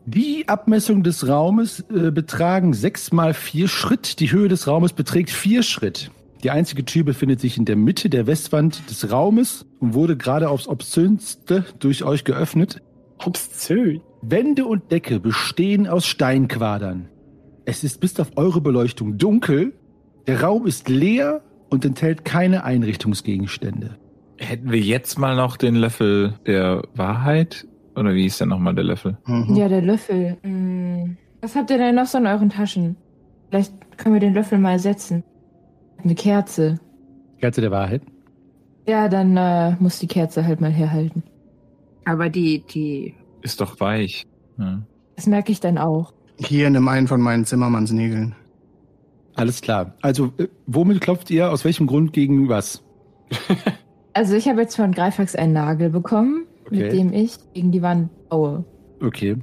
Die 0.07 0.45
Abmessung 0.47 1.03
des 1.03 1.27
Raumes 1.27 1.81
äh, 1.91 2.13
betragen 2.13 2.73
sechs 2.73 3.11
mal 3.11 3.35
vier 3.35 3.67
Schritt. 3.67 4.21
Die 4.21 4.31
Höhe 4.31 4.47
des 4.47 4.69
Raumes 4.69 4.93
beträgt 4.93 5.31
vier 5.31 5.65
Schritt. 5.65 6.13
Die 6.45 6.53
einzige 6.53 6.85
Tür 6.85 7.03
befindet 7.03 7.41
sich 7.41 7.59
in 7.59 7.65
der 7.65 7.75
Mitte 7.75 8.11
der 8.11 8.29
Westwand 8.29 8.89
des 8.89 9.11
Raumes 9.11 9.67
und 9.81 9.95
wurde 9.95 10.17
gerade 10.17 10.51
aufs 10.51 10.69
obszönste 10.69 11.65
durch 11.81 12.05
euch 12.05 12.23
geöffnet. 12.23 12.81
Obszön. 13.25 14.03
Wände 14.23 14.67
und 14.67 14.93
Decke 14.93 15.19
bestehen 15.19 15.89
aus 15.89 16.07
Steinquadern. 16.07 17.09
Es 17.65 17.85
ist 17.85 18.01
bis 18.01 18.19
auf 18.21 18.33
eure 18.37 18.61
Beleuchtung 18.61 19.17
dunkel. 19.17 19.73
Der 20.27 20.43
Raum 20.43 20.67
ist 20.67 20.89
leer 20.89 21.43
und 21.71 21.85
enthält 21.85 22.25
keine 22.25 22.65
Einrichtungsgegenstände. 22.65 23.99
Hätten 24.39 24.71
wir 24.71 24.81
jetzt 24.81 25.19
mal 25.19 25.37
noch 25.37 25.57
den 25.57 25.77
Löffel 25.77 26.35
der 26.47 26.83
Wahrheit? 26.95 27.67
Oder 27.97 28.15
wie 28.15 28.27
ist 28.27 28.41
denn 28.41 28.49
nochmal 28.49 28.75
der 28.75 28.85
Löffel? 28.85 29.17
Mhm. 29.27 29.55
Ja, 29.55 29.69
der 29.69 29.83
Löffel. 29.83 30.37
Hm. 30.43 31.17
Was 31.41 31.55
habt 31.55 31.71
ihr 31.71 31.79
denn 31.79 31.95
noch 31.95 32.07
so 32.07 32.19
in 32.19 32.27
euren 32.27 32.51
Taschen? 32.51 32.97
Vielleicht 33.49 33.73
können 33.99 34.15
wir 34.15 34.21
den 34.21 34.35
Löffel 34.35 34.59
mal 34.59 34.73
ersetzen. 34.73 35.23
Eine 36.03 36.15
Kerze. 36.15 36.81
Kerze 37.39 37.61
der 37.61 37.71
Wahrheit. 37.71 38.03
Ja, 38.87 39.09
dann 39.09 39.37
äh, 39.37 39.77
muss 39.79 39.99
die 39.99 40.07
Kerze 40.07 40.45
halt 40.45 40.61
mal 40.61 40.73
herhalten. 40.73 41.23
Aber 42.05 42.29
die, 42.29 42.65
die. 42.67 43.15
Ist 43.43 43.61
doch 43.61 43.81
weich. 43.81 44.27
Ja. 44.59 44.83
Das 45.17 45.27
merke 45.27 45.53
ich 45.53 45.61
dann 45.61 45.79
auch. 45.79 46.13
Hier 46.39 46.69
nimm 46.71 46.89
einen 46.89 47.07
von 47.09 47.21
meinen 47.21 47.45
Zimmermannsnägeln. 47.45 48.35
Alles 49.35 49.61
klar. 49.61 49.95
Also, 50.01 50.33
äh, 50.39 50.47
womit 50.67 51.01
klopft 51.01 51.31
ihr? 51.31 51.51
Aus 51.51 51.65
welchem 51.65 51.87
Grund 51.87 52.13
gegen 52.13 52.49
was? 52.49 52.83
Also 54.17 54.37
ich 54.37 54.47
habe 54.49 54.61
jetzt 54.61 54.77
von 54.77 54.93
Greifax 54.93 55.35
einen 55.35 55.55
Nagel 55.55 55.91
bekommen, 55.91 56.47
Okay. 56.67 56.85
mit 56.85 56.93
dem 56.93 57.13
ich 57.13 57.33
gegen 57.53 57.73
die 57.73 57.83
Wand 57.83 58.11
baue. 58.29 58.65
Okay. 59.03 59.37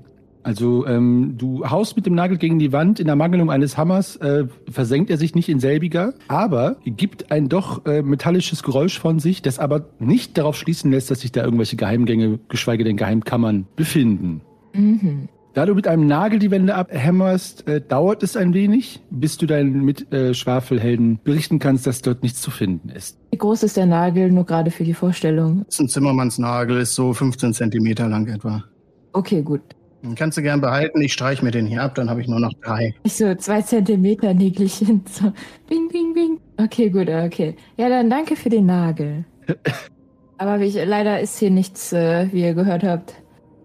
Also 0.43 0.87
ähm, 0.87 1.35
du 1.37 1.69
haust 1.69 1.97
mit 1.97 2.05
dem 2.05 2.15
Nagel 2.15 2.37
gegen 2.37 2.57
die 2.57 2.71
Wand, 2.71 2.99
in 3.01 3.05
der 3.07 3.17
Mangelung 3.17 3.51
eines 3.51 3.77
Hammers 3.77 4.15
äh, 4.15 4.45
versenkt 4.69 5.09
er 5.11 5.17
sich 5.17 5.35
nicht 5.35 5.49
in 5.49 5.59
selbiger, 5.59 6.13
aber 6.29 6.77
gibt 6.85 7.31
ein 7.31 7.49
doch 7.49 7.85
äh, 7.85 8.01
metallisches 8.01 8.63
Geräusch 8.63 8.97
von 8.97 9.19
sich, 9.19 9.41
das 9.41 9.59
aber 9.59 9.89
nicht 9.99 10.37
darauf 10.37 10.55
schließen 10.55 10.89
lässt, 10.89 11.11
dass 11.11 11.19
sich 11.19 11.33
da 11.33 11.43
irgendwelche 11.43 11.75
Geheimgänge, 11.75 12.39
geschweige 12.47 12.85
denn 12.85 12.95
Geheimkammern 12.95 13.67
befinden. 13.75 14.39
Mhm. 14.73 15.27
Da 15.53 15.65
du 15.65 15.75
mit 15.75 15.85
einem 15.85 16.07
Nagel 16.07 16.39
die 16.39 16.49
Wände 16.49 16.75
abhämmerst, 16.75 17.67
äh, 17.67 17.81
dauert 17.81 18.23
es 18.23 18.37
ein 18.37 18.53
wenig, 18.53 19.01
bis 19.09 19.37
du 19.37 19.45
deinen 19.45 19.83
Mitschwafelhelden 19.83 21.19
berichten 21.25 21.59
kannst, 21.59 21.85
dass 21.85 22.01
dort 22.01 22.23
nichts 22.23 22.41
zu 22.41 22.51
finden 22.51 22.87
ist. 22.87 23.19
Wie 23.31 23.37
groß 23.37 23.63
ist 23.63 23.75
der 23.75 23.85
Nagel, 23.85 24.31
nur 24.31 24.45
gerade 24.45 24.71
für 24.71 24.85
die 24.85 24.93
Vorstellung? 24.93 25.63
Das 25.65 25.75
ist 25.75 25.81
ein 25.81 25.89
Zimmermannsnagel, 25.89 26.77
ist 26.77 26.95
so 26.95 27.13
15 27.13 27.53
Zentimeter 27.53 28.07
lang 28.07 28.27
etwa. 28.27 28.63
Okay, 29.11 29.41
gut. 29.41 29.61
Den 30.03 30.15
kannst 30.15 30.37
du 30.37 30.41
gern 30.41 30.61
behalten, 30.61 31.01
ich 31.01 31.11
streich 31.11 31.41
mir 31.43 31.51
den 31.51 31.65
hier 31.65 31.83
ab, 31.83 31.95
dann 31.95 32.09
habe 32.09 32.21
ich 32.21 32.27
nur 32.29 32.39
noch 32.39 32.53
drei. 32.63 32.95
Ich 33.03 33.13
so 33.17 33.35
zwei 33.35 33.61
Zentimeter 33.61 34.33
Nägelchen. 34.33 35.03
So, 35.11 35.33
bing, 35.67 35.89
bing, 35.89 36.13
bing. 36.13 36.39
Okay, 36.57 36.89
gut, 36.89 37.09
okay. 37.09 37.57
Ja, 37.75 37.89
dann 37.89 38.09
danke 38.09 38.37
für 38.37 38.49
den 38.49 38.67
Nagel. 38.67 39.25
Aber 40.37 40.59
ich, 40.61 40.75
leider 40.75 41.19
ist 41.19 41.37
hier 41.37 41.51
nichts, 41.51 41.91
äh, 41.91 42.29
wie 42.31 42.41
ihr 42.41 42.53
gehört 42.53 42.83
habt. 42.83 43.20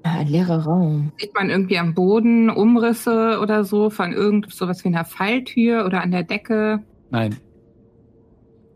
Ah, 0.06 0.20
ein 0.20 0.28
leerer 0.28 0.62
Raum. 0.64 1.10
Sieht 1.18 1.34
man 1.34 1.50
irgendwie 1.50 1.78
am 1.78 1.92
Boden 1.92 2.48
Umrisse 2.48 3.40
oder 3.42 3.64
so 3.64 3.90
von 3.90 4.12
irgend 4.12 4.54
sowas 4.54 4.84
wie 4.84 4.88
einer 4.88 5.04
Falltür 5.04 5.84
oder 5.84 6.00
an 6.00 6.12
der 6.12 6.22
Decke? 6.22 6.84
Nein. 7.10 7.36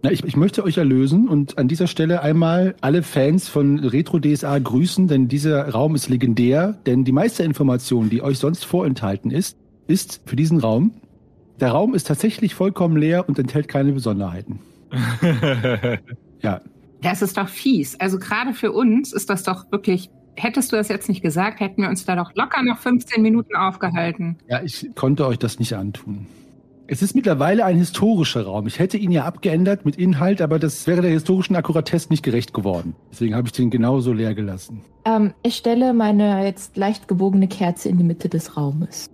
Na, 0.03 0.11
ich, 0.11 0.25
ich 0.25 0.37
möchte 0.37 0.65
euch 0.65 0.77
erlösen 0.79 1.29
und 1.29 1.57
an 1.57 1.69
dieser 1.69 1.87
Stelle 1.87 2.23
einmal 2.23 2.75
alle 2.81 3.05
Fans 3.05 3.49
von 3.49 3.79
Retro 3.79 4.19
DSA 4.19 4.59
grüßen, 4.59 5.07
denn 5.07 5.29
dieser 5.29 5.69
Raum 5.69 5.95
ist 5.95 6.09
legendär, 6.09 6.79
denn 6.87 7.05
die 7.05 7.13
meiste 7.13 7.45
Information, 7.45 8.11
die 8.11 8.23
euch 8.23 8.39
sonst 8.39 8.65
vorenthalten 8.65 9.31
ist, 9.31 9.57
ist 9.87 10.23
für 10.27 10.35
diesen 10.35 10.59
Raum. 10.59 10.95
Der 11.61 11.71
Raum 11.71 11.95
ist 11.95 12.09
tatsächlich 12.09 12.57
vollkommen 12.57 12.97
leer 12.97 13.29
und 13.29 13.39
enthält 13.39 13.69
keine 13.69 13.93
Besonderheiten. 13.93 14.59
Ja, 16.43 16.63
Das 17.03 17.21
ist 17.21 17.37
doch 17.37 17.49
fies. 17.49 18.01
Also 18.01 18.19
gerade 18.19 18.55
für 18.55 18.73
uns 18.73 19.13
ist 19.13 19.29
das 19.31 19.43
doch 19.43 19.71
wirklich. 19.71 20.11
Hättest 20.43 20.73
du 20.73 20.77
das 20.77 20.89
jetzt 20.89 21.09
nicht 21.09 21.23
gesagt, 21.23 21.61
hätten 21.61 21.83
wir 21.83 21.89
uns 21.89 22.05
da 22.05 22.17
doch 22.17 22.33
locker 22.35 22.63
noch 22.63 22.79
15 22.79 23.23
Minuten 23.23 23.55
aufgehalten. 23.57 24.39
ja, 24.49 24.63
ich 24.63 24.89
konnte 24.95 25.27
euch 25.27 25.39
das 25.39 25.59
nicht 25.59 25.75
antun. 25.75 26.27
Es 26.87 27.03
ist 27.03 27.15
mittlerweile 27.15 27.65
ein 27.65 27.77
historischer 27.77 28.43
Raum. 28.47 28.67
Ich 28.67 28.81
hätte 28.81 28.97
ihn 28.97 29.13
ja 29.13 29.25
abgeändert 29.25 29.85
mit 29.85 29.95
Inhalt, 29.97 30.43
aber 30.43 30.59
das 30.59 30.89
wäre 30.89 31.03
der 31.03 31.13
historischen 31.13 31.55
Akkuratesse 31.55 32.09
nicht 32.11 32.25
gerecht 32.25 32.53
geworden. 32.53 32.97
Deswegen 33.13 33.37
habe 33.37 33.47
ich 33.47 33.53
den 33.53 33.71
genauso 33.71 34.13
leer 34.13 34.35
gelassen. 34.35 34.81
Ähm, 35.05 35.33
ich 35.45 35.55
stelle 35.55 35.93
meine 35.95 36.45
jetzt 36.45 36.77
leicht 36.77 37.07
gebogene 37.07 37.47
Kerze 37.47 37.89
in 37.89 37.97
die 37.99 38.03
Mitte 38.05 38.29
des 38.29 38.57
Raumes. 38.57 39.07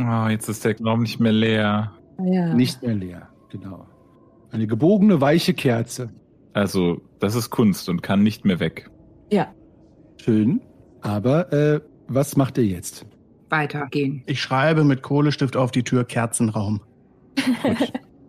oh, 0.00 0.26
jetzt 0.28 0.48
ist 0.48 0.64
der 0.64 0.76
Raum 0.80 1.02
nicht 1.02 1.20
mehr 1.20 1.32
leer. 1.32 1.92
Ah, 2.18 2.24
Ja. 2.24 2.52
Nicht 2.54 2.82
mehr 2.82 2.94
leer, 2.94 3.28
genau. 3.50 3.86
Eine 4.50 4.66
gebogene, 4.66 5.20
weiche 5.20 5.54
Kerze. 5.54 6.10
Also, 6.52 7.00
das 7.20 7.36
ist 7.36 7.50
Kunst 7.50 7.88
und 7.88 8.02
kann 8.02 8.24
nicht 8.24 8.44
mehr 8.44 8.58
weg. 8.58 8.90
Ja. 9.30 9.46
Schön. 10.16 10.60
Aber 11.02 11.52
äh, 11.52 11.80
was 12.08 12.36
macht 12.36 12.58
ihr 12.58 12.66
jetzt? 12.66 13.06
Weitergehen. 13.48 14.22
Ich 14.26 14.40
schreibe 14.40 14.84
mit 14.84 15.02
Kohlestift 15.02 15.56
auf 15.56 15.70
die 15.70 15.82
Tür 15.82 16.04
Kerzenraum. 16.04 16.80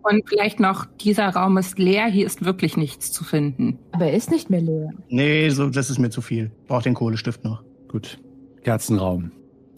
Und 0.03 0.27
vielleicht 0.27 0.59
noch, 0.59 0.87
dieser 0.99 1.29
Raum 1.29 1.57
ist 1.57 1.77
leer, 1.77 2.07
hier 2.07 2.25
ist 2.25 2.43
wirklich 2.43 2.75
nichts 2.75 3.11
zu 3.11 3.23
finden. 3.23 3.77
Aber 3.91 4.05
er 4.05 4.13
ist 4.13 4.31
nicht 4.31 4.49
mehr 4.49 4.61
leer. 4.61 4.89
Nee, 5.09 5.49
so, 5.49 5.69
das 5.69 5.89
ist 5.89 5.99
mir 5.99 6.09
zu 6.09 6.21
viel. 6.21 6.51
Brauch 6.67 6.81
den 6.81 6.95
Kohlestift 6.95 7.43
noch. 7.43 7.63
Gut. 7.87 8.19
Kerzenraum. 8.63 9.31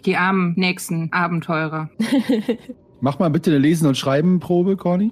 Die 0.06 0.16
armen 0.16 0.54
nächsten 0.56 1.12
Abenteurer. 1.12 1.90
Mach 3.02 3.20
mal 3.20 3.30
bitte 3.30 3.52
eine 3.52 3.60
Lesen- 3.60 3.88
und 3.88 3.98
Schreiben-Probe, 3.98 4.78
Corny. 4.78 5.12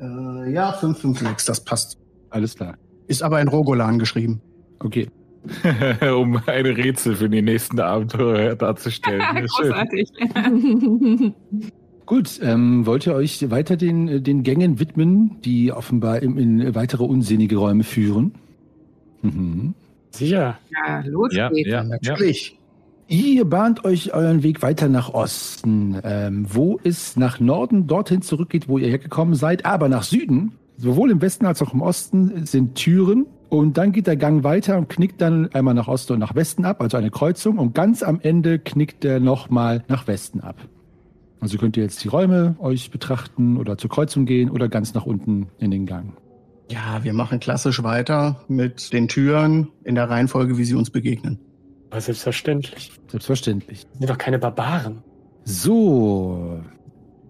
Äh, 0.00 0.52
ja, 0.52 0.72
556, 0.72 1.46
das 1.46 1.64
passt. 1.64 1.98
Alles 2.30 2.54
klar. 2.54 2.76
Ist 3.06 3.22
aber 3.22 3.40
in 3.40 3.48
Rogolan 3.48 3.98
geschrieben. 3.98 4.42
Okay. 4.78 5.08
um 6.14 6.40
ein 6.46 6.66
Rätsel 6.66 7.16
für 7.16 7.28
die 7.28 7.42
nächsten 7.42 7.80
Abenteuer 7.80 8.54
darzustellen. 8.56 9.20
Ja. 9.34 9.40
Großartig. 9.40 10.08
Gut, 12.06 12.40
ähm, 12.42 12.86
wollt 12.86 13.06
ihr 13.06 13.14
euch 13.14 13.50
weiter 13.50 13.76
den, 13.76 14.22
den 14.24 14.42
Gängen 14.42 14.80
widmen, 14.80 15.36
die 15.44 15.72
offenbar 15.72 16.22
in, 16.22 16.38
in 16.38 16.74
weitere 16.74 17.04
unsinnige 17.04 17.56
Räume 17.56 17.84
führen? 17.84 18.32
Mhm. 19.22 19.74
Sicher. 20.10 20.58
Ja, 20.86 21.00
los 21.06 21.34
Ja, 21.34 21.50
geht's. 21.50 21.68
ja, 21.68 21.82
ja. 21.82 21.84
Natürlich. 21.84 22.58
Ihr 23.08 23.44
bahnt 23.44 23.84
euch 23.84 24.12
euren 24.14 24.42
Weg 24.42 24.60
weiter 24.62 24.88
nach 24.88 25.12
Osten, 25.14 25.96
ähm, 26.02 26.46
wo 26.48 26.78
es 26.84 27.16
nach 27.16 27.40
Norden 27.40 27.86
dorthin 27.86 28.20
zurückgeht, 28.22 28.68
wo 28.68 28.78
ihr 28.78 28.88
hergekommen 28.88 29.34
seid, 29.34 29.64
aber 29.64 29.88
nach 29.88 30.02
Süden, 30.02 30.52
sowohl 30.76 31.10
im 31.10 31.20
Westen 31.22 31.46
als 31.46 31.62
auch 31.62 31.72
im 31.72 31.80
Osten, 31.80 32.44
sind 32.46 32.74
Türen. 32.74 33.26
Und 33.48 33.78
dann 33.78 33.92
geht 33.92 34.06
der 34.06 34.16
Gang 34.16 34.44
weiter 34.44 34.76
und 34.76 34.88
knickt 34.88 35.20
dann 35.20 35.52
einmal 35.54 35.74
nach 35.74 35.88
Osten 35.88 36.14
und 36.14 36.18
nach 36.18 36.34
Westen 36.34 36.64
ab, 36.64 36.82
also 36.82 36.96
eine 36.96 37.10
Kreuzung. 37.10 37.58
Und 37.58 37.74
ganz 37.74 38.02
am 38.02 38.20
Ende 38.20 38.58
knickt 38.58 39.04
er 39.04 39.20
nochmal 39.20 39.84
nach 39.88 40.06
Westen 40.06 40.40
ab. 40.40 40.56
Also 41.40 41.56
könnt 41.56 41.76
ihr 41.76 41.84
jetzt 41.84 42.02
die 42.04 42.08
Räume 42.08 42.56
euch 42.58 42.90
betrachten 42.90 43.56
oder 43.56 43.78
zur 43.78 43.90
Kreuzung 43.90 44.26
gehen 44.26 44.50
oder 44.50 44.68
ganz 44.68 44.92
nach 44.94 45.06
unten 45.06 45.46
in 45.58 45.70
den 45.70 45.86
Gang. 45.86 46.12
Ja, 46.70 47.02
wir 47.02 47.14
machen 47.14 47.40
klassisch 47.40 47.82
weiter 47.82 48.44
mit 48.48 48.92
den 48.92 49.08
Türen 49.08 49.68
in 49.84 49.94
der 49.94 50.10
Reihenfolge, 50.10 50.58
wie 50.58 50.64
sie 50.64 50.74
uns 50.74 50.90
begegnen. 50.90 51.38
Aber 51.90 52.00
selbstverständlich. 52.00 52.92
Selbstverständlich. 53.06 53.86
Das 53.86 53.98
sind 53.98 54.10
doch 54.10 54.18
keine 54.18 54.38
Barbaren. 54.38 55.02
So. 55.44 56.60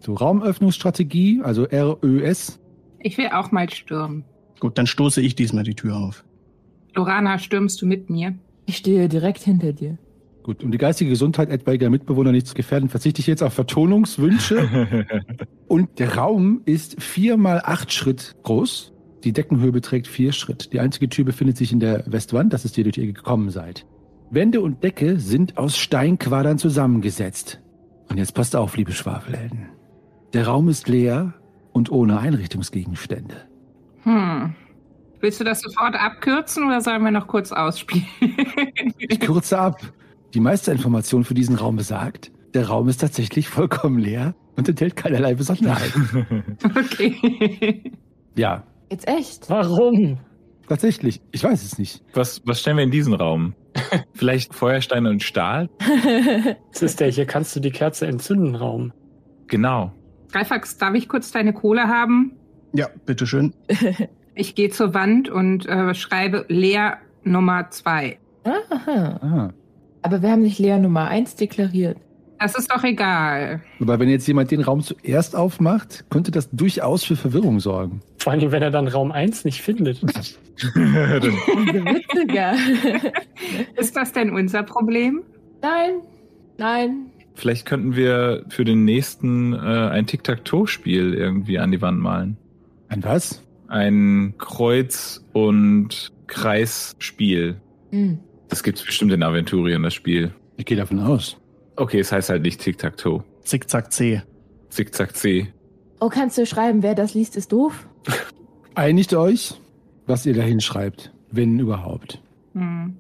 So, 0.01 0.15
Raumöffnungsstrategie, 0.15 1.43
also 1.43 1.65
RÖS. 1.65 2.59
Ich 2.99 3.19
will 3.19 3.29
auch 3.29 3.53
mal 3.53 3.71
stürmen. 3.71 4.25
Gut, 4.61 4.79
dann 4.79 4.87
stoße 4.87 5.21
ich 5.21 5.35
diesmal 5.35 5.65
die 5.65 5.75
Tür 5.75 5.97
auf. 5.97 6.25
Lorana, 6.95 7.39
stürmst 7.39 7.81
du 7.81 7.87
mit 7.87 8.11
mir? 8.11 8.35
Ich 8.67 8.77
stehe 8.77 9.09
direkt 9.09 9.43
hinter 9.43 9.73
dir. 9.73 9.99
Gut, 10.43 10.65
um 10.65 10.71
die 10.71 10.79
geistige 10.79 11.11
Gesundheit 11.11 11.51
etwaiger 11.51 11.91
Mitbewohner 11.91 12.33
nicht 12.33 12.47
zu 12.47 12.55
gefährden, 12.55 12.89
verzichte 12.89 13.21
ich 13.21 13.27
jetzt 13.27 13.43
auf 13.43 13.53
Vertonungswünsche. 13.53 15.07
Und 15.69 15.99
der 15.99 16.17
Raum 16.17 16.63
ist 16.65 17.03
vier 17.03 17.37
mal 17.37 17.61
acht 17.63 17.93
Schritt 17.93 18.35
groß. 18.45 18.93
Die 19.25 19.33
Deckenhöhe 19.33 19.73
beträgt 19.73 20.07
vier 20.07 20.33
Schritt. 20.33 20.73
Die 20.73 20.81
einzige 20.81 21.09
Tür 21.09 21.25
befindet 21.25 21.57
sich 21.57 21.73
in 21.73 21.81
der 21.81 22.05
Westwand, 22.07 22.53
das 22.53 22.65
ist 22.65 22.77
die, 22.77 22.83
durch 22.83 22.95
die 22.95 23.03
ihr 23.03 23.13
gekommen 23.13 23.51
seid. 23.51 23.85
Wände 24.31 24.61
und 24.61 24.83
Decke 24.83 25.19
sind 25.19 25.59
aus 25.59 25.77
Steinquadern 25.77 26.59
zusammengesetzt. 26.59 27.61
Und 28.09 28.19
jetzt 28.19 28.33
passt 28.33 28.57
auf, 28.57 28.77
liebe 28.77 28.93
Schwafelhelden. 28.93 29.69
Der 30.33 30.47
Raum 30.47 30.69
ist 30.69 30.89
leer 30.89 31.35
und 31.73 31.91
ohne 31.91 32.21
Einrichtungsgegenstände. 32.21 33.48
Hm. 34.09 34.55
Willst 35.21 35.39
du 35.39 35.45
das 35.45 35.61
sofort 35.61 35.95
abkürzen 35.95 36.65
oder 36.65 36.81
sollen 36.81 37.03
wir 37.03 37.11
noch 37.11 37.27
kurz 37.27 37.53
ausspielen? 37.53 38.07
Ich 38.99 39.21
kürze 39.21 39.59
ab. 39.59 39.81
Die 40.35 40.41
meiste 40.41 40.73
Information 40.73 41.25
für 41.25 41.35
diesen 41.35 41.57
Raum 41.57 41.77
besagt, 41.77 42.31
der 42.55 42.69
Raum 42.69 42.89
ist 42.89 42.99
tatsächlich 42.99 43.49
vollkommen 43.49 43.99
leer 43.99 44.35
und 44.57 44.69
enthält 44.69 44.97
keinerlei 44.97 45.35
Besonderheiten. 45.35 46.59
okay. 46.65 47.93
ja, 48.37 48.65
Jetzt 48.91 49.07
echt? 49.07 49.51
Warum? 49.51 50.19
tatsächlich. 50.69 51.21
Ich 51.33 51.45
weiß 51.45 51.63
es 51.63 51.79
nicht. 51.79 52.03
Was, 52.15 52.43
was 52.45 52.61
stellen 52.61 52.77
wir 52.77 52.85
in 52.85 52.91
diesen 52.91 53.15
Raum? 53.15 53.55
Vielleicht 54.15 54.55
Feuersteine 54.55 55.09
und 55.09 55.23
Stahl? 55.23 55.69
Das 56.73 56.83
ist 56.83 57.01
der, 57.01 57.11
hier 57.11 57.27
kannst 57.27 57.57
du 57.57 57.61
die 57.61 57.71
Kerze 57.71 58.07
entzünden, 58.07 58.55
Raum. 58.55 58.93
Genau. 59.47 59.93
Greifax, 60.31 60.77
darf 60.77 60.95
ich 60.95 61.09
kurz 61.09 61.31
deine 61.31 61.55
Kohle 61.55 61.89
haben? 61.89 62.38
Ja, 62.73 62.89
bitteschön. 63.07 63.55
Ich 64.41 64.55
gehe 64.55 64.71
zur 64.71 64.95
Wand 64.95 65.29
und 65.29 65.67
äh, 65.67 65.95
schreibe 65.95 66.45
leer 66.47 66.99
Nummer 67.25 67.71
zwei. 67.71 68.19
Aha. 68.45 69.19
Ah. 69.21 69.53
Aber 70.03 70.23
wir 70.23 70.31
haben 70.31 70.43
nicht 70.43 70.61
Lea 70.61 70.79
Nummer 70.79 71.09
1 71.09 71.35
deklariert. 71.35 71.97
Das 72.39 72.55
ist 72.55 72.71
doch 72.71 72.85
egal. 72.85 73.63
Aber 73.81 73.99
wenn 73.99 74.09
jetzt 74.09 74.29
jemand 74.29 74.53
den 74.53 74.61
Raum 74.61 74.81
zuerst 74.81 75.35
aufmacht, 75.35 76.05
könnte 76.09 76.31
das 76.31 76.49
durchaus 76.51 77.03
für 77.03 77.17
Verwirrung 77.17 77.59
sorgen. 77.59 78.01
Vor 78.19 78.33
allem, 78.33 78.53
wenn 78.53 78.63
er 78.63 78.71
dann 78.71 78.87
Raum 78.87 79.11
1 79.11 79.45
nicht 79.45 79.61
findet. 79.61 80.01
Witziger. 80.57 82.55
Ist 83.77 83.97
das 83.97 84.13
denn 84.13 84.31
unser 84.31 84.63
Problem? 84.63 85.25
nein, 85.63 85.95
nein. 86.59 87.07
Vielleicht 87.35 87.67
könnten 87.67 87.97
wir 87.97 88.45
für 88.49 88.65
den 88.65 88.85
nächsten 88.85 89.53
äh, 89.53 89.57
ein 89.57 90.07
Tic-Tac-Toe-Spiel 90.07 91.15
irgendwie 91.15 91.59
an 91.59 91.73
die 91.73 91.83
Wand 91.83 92.01
malen. 92.01 92.37
Ein 92.89 93.05
was? 93.05 93.43
Ein 93.69 94.35
Kreuz- 94.39 95.25
und 95.33 96.13
Kreisspiel. 96.27 97.61
Hm. 97.91 98.19
Das 98.49 98.63
gibt's 98.63 98.83
bestimmt 98.83 99.13
in 99.13 99.23
Aventurien, 99.23 99.83
das 99.83 99.95
Spiel. 99.95 100.35
Ich 100.57 100.65
gehe 100.65 100.77
davon 100.77 101.01
aus. 101.01 101.37
Okay, 101.77 102.01
es 102.01 102.11
heißt 102.11 102.31
halt 102.31 102.43
nicht 102.43 102.61
Tic-Tac-Toe. 102.61 103.23
Zickzack 103.43 103.93
C. 103.93 104.23
Zickzack-C. 104.71 105.53
Oh, 106.01 106.09
kannst 106.09 106.39
du 106.39 106.47
schreiben, 106.47 106.83
wer 106.83 106.95
das 106.95 107.15
liest, 107.15 107.37
ist 107.37 107.53
doof? 107.53 107.89
Einigt 108.75 109.15
euch, 109.15 109.55
was 110.07 110.25
ihr 110.27 110.35
da 110.35 110.43
hinschreibt, 110.43 111.13
wenn 111.31 111.59
überhaupt. 111.59 112.21
Hm. 112.55 112.97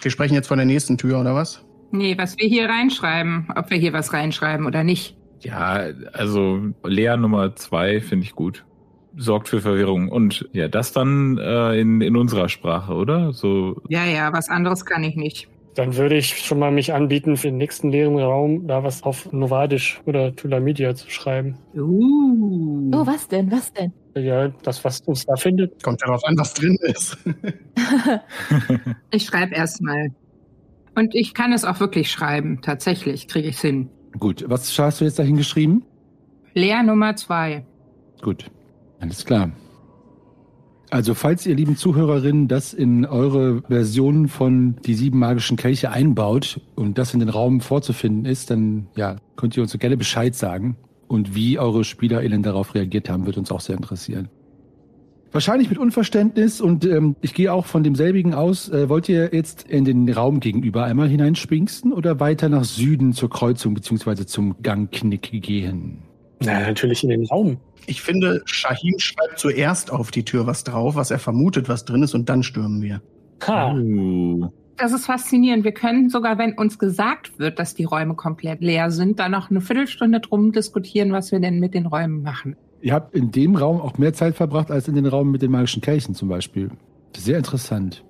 Wir 0.00 0.10
sprechen 0.10 0.34
jetzt 0.34 0.48
von 0.48 0.58
der 0.58 0.66
nächsten 0.66 0.98
Tür, 0.98 1.20
oder 1.20 1.34
was? 1.34 1.64
Nee, 1.90 2.16
was 2.16 2.38
wir 2.38 2.48
hier 2.48 2.68
reinschreiben, 2.68 3.48
ob 3.54 3.70
wir 3.70 3.78
hier 3.78 3.92
was 3.92 4.12
reinschreiben 4.12 4.66
oder 4.66 4.82
nicht. 4.82 5.16
Ja, 5.40 5.88
also 6.12 6.60
Lea 6.84 7.16
Nummer 7.16 7.54
zwei 7.56 8.00
finde 8.00 8.24
ich 8.24 8.34
gut. 8.34 8.64
Sorgt 9.16 9.48
für 9.48 9.60
Verwirrung. 9.60 10.08
Und 10.08 10.48
ja, 10.52 10.68
das 10.68 10.92
dann 10.92 11.38
äh, 11.38 11.80
in, 11.80 12.00
in 12.00 12.16
unserer 12.16 12.48
Sprache, 12.48 12.94
oder? 12.94 13.32
So. 13.32 13.80
Ja, 13.88 14.04
ja, 14.04 14.32
was 14.32 14.48
anderes 14.48 14.84
kann 14.84 15.04
ich 15.04 15.16
nicht. 15.16 15.48
Dann 15.74 15.96
würde 15.96 16.16
ich 16.16 16.38
schon 16.38 16.58
mal 16.58 16.70
mich 16.70 16.92
anbieten, 16.92 17.36
für 17.36 17.48
den 17.48 17.56
nächsten 17.56 17.90
leeren 17.90 18.18
Raum 18.18 18.66
da 18.66 18.84
was 18.84 19.02
auf 19.02 19.32
Novadisch 19.32 20.00
oder 20.04 20.34
Tulamidia 20.36 20.94
zu 20.94 21.10
schreiben. 21.10 21.56
Uh. 21.74 22.90
Oh, 22.94 23.06
was 23.06 23.26
denn? 23.28 23.50
Was 23.50 23.72
denn? 23.72 23.92
Ja, 24.14 24.48
das, 24.48 24.84
was 24.84 25.00
uns 25.02 25.24
da 25.24 25.36
findet. 25.36 25.82
Kommt 25.82 26.02
darauf 26.02 26.22
an, 26.24 26.36
was 26.38 26.54
drin 26.54 26.78
ist. 26.82 27.16
Ich 29.10 29.24
schreibe 29.24 29.54
erstmal. 29.54 30.08
Und 30.94 31.14
ich 31.14 31.34
kann 31.34 31.52
es 31.52 31.64
auch 31.64 31.80
wirklich 31.80 32.10
schreiben. 32.10 32.60
Tatsächlich 32.62 33.28
kriege 33.28 33.48
ich 33.48 33.56
es 33.56 33.60
hin. 33.60 33.90
Gut, 34.18 34.44
was 34.48 34.78
hast 34.78 35.00
du 35.00 35.04
jetzt 35.04 35.18
dahin 35.18 35.36
geschrieben? 35.36 35.84
Leer 36.54 36.82
Nummer 36.82 37.16
zwei. 37.16 37.64
Gut, 38.20 38.50
alles 39.02 39.24
klar. 39.26 39.50
Also 40.90 41.14
falls 41.14 41.46
ihr 41.46 41.54
lieben 41.54 41.76
Zuhörerinnen 41.76 42.48
das 42.48 42.74
in 42.74 43.06
eure 43.06 43.62
Version 43.62 44.28
von 44.28 44.76
die 44.84 44.94
sieben 44.94 45.18
magischen 45.18 45.56
Kelche 45.56 45.90
einbaut 45.90 46.60
und 46.76 46.98
das 46.98 47.14
in 47.14 47.20
den 47.20 47.30
Raum 47.30 47.60
vorzufinden 47.60 48.26
ist, 48.26 48.50
dann 48.50 48.86
ja, 48.94 49.16
könnt 49.36 49.56
ihr 49.56 49.62
uns 49.62 49.72
so 49.72 49.78
gerne 49.78 49.96
Bescheid 49.96 50.34
sagen. 50.34 50.76
Und 51.08 51.34
wie 51.34 51.58
eure 51.58 51.84
SpielerInnen 51.84 52.42
darauf 52.42 52.74
reagiert 52.74 53.10
haben, 53.10 53.26
wird 53.26 53.38
uns 53.38 53.50
auch 53.50 53.60
sehr 53.60 53.76
interessieren. 53.76 54.28
Wahrscheinlich 55.32 55.70
mit 55.70 55.78
Unverständnis 55.78 56.60
und 56.60 56.84
ähm, 56.84 57.16
ich 57.22 57.32
gehe 57.32 57.52
auch 57.52 57.64
von 57.64 57.82
demselbigen 57.82 58.34
aus. 58.34 58.68
Äh, 58.68 58.90
wollt 58.90 59.08
ihr 59.08 59.30
jetzt 59.32 59.62
in 59.62 59.86
den 59.86 60.08
Raum 60.10 60.40
gegenüber 60.40 60.84
einmal 60.84 61.08
hineinspinksten 61.08 61.92
oder 61.92 62.20
weiter 62.20 62.50
nach 62.50 62.64
Süden 62.64 63.14
zur 63.14 63.30
Kreuzung 63.30 63.72
beziehungsweise 63.72 64.26
zum 64.26 64.56
Gangknick 64.62 65.42
gehen? 65.42 66.02
Na, 66.44 66.60
natürlich 66.60 67.02
in 67.04 67.10
den 67.10 67.26
Raum. 67.26 67.58
Ich 67.86 68.02
finde, 68.02 68.42
Shahim 68.44 68.98
schreibt 68.98 69.38
zuerst 69.38 69.90
auf 69.90 70.10
die 70.10 70.24
Tür 70.24 70.46
was 70.46 70.64
drauf, 70.64 70.94
was 70.94 71.10
er 71.10 71.18
vermutet, 71.18 71.68
was 71.68 71.84
drin 71.84 72.02
ist, 72.02 72.14
und 72.14 72.28
dann 72.28 72.42
stürmen 72.42 72.80
wir. 72.82 73.02
Ha. 73.46 73.74
Uh. 73.74 74.50
Das 74.76 74.92
ist 74.92 75.06
faszinierend. 75.06 75.64
Wir 75.64 75.72
können 75.72 76.08
sogar, 76.08 76.38
wenn 76.38 76.54
uns 76.54 76.78
gesagt 76.78 77.38
wird, 77.38 77.58
dass 77.58 77.74
die 77.74 77.84
Räume 77.84 78.14
komplett 78.14 78.60
leer 78.62 78.90
sind, 78.90 79.18
dann 79.18 79.32
noch 79.32 79.50
eine 79.50 79.60
Viertelstunde 79.60 80.20
drum 80.20 80.52
diskutieren, 80.52 81.12
was 81.12 81.30
wir 81.30 81.40
denn 81.40 81.60
mit 81.60 81.74
den 81.74 81.86
Räumen 81.86 82.22
machen. 82.22 82.56
Ihr 82.80 82.94
habt 82.94 83.14
in 83.14 83.30
dem 83.30 83.54
Raum 83.54 83.80
auch 83.80 83.98
mehr 83.98 84.12
Zeit 84.12 84.34
verbracht 84.34 84.70
als 84.70 84.88
in 84.88 84.94
den 84.94 85.06
Raum 85.06 85.30
mit 85.30 85.42
den 85.42 85.52
magischen 85.52 85.82
Kelchen 85.82 86.14
zum 86.14 86.28
Beispiel. 86.28 86.70
Sehr 87.16 87.38
interessant. 87.38 88.04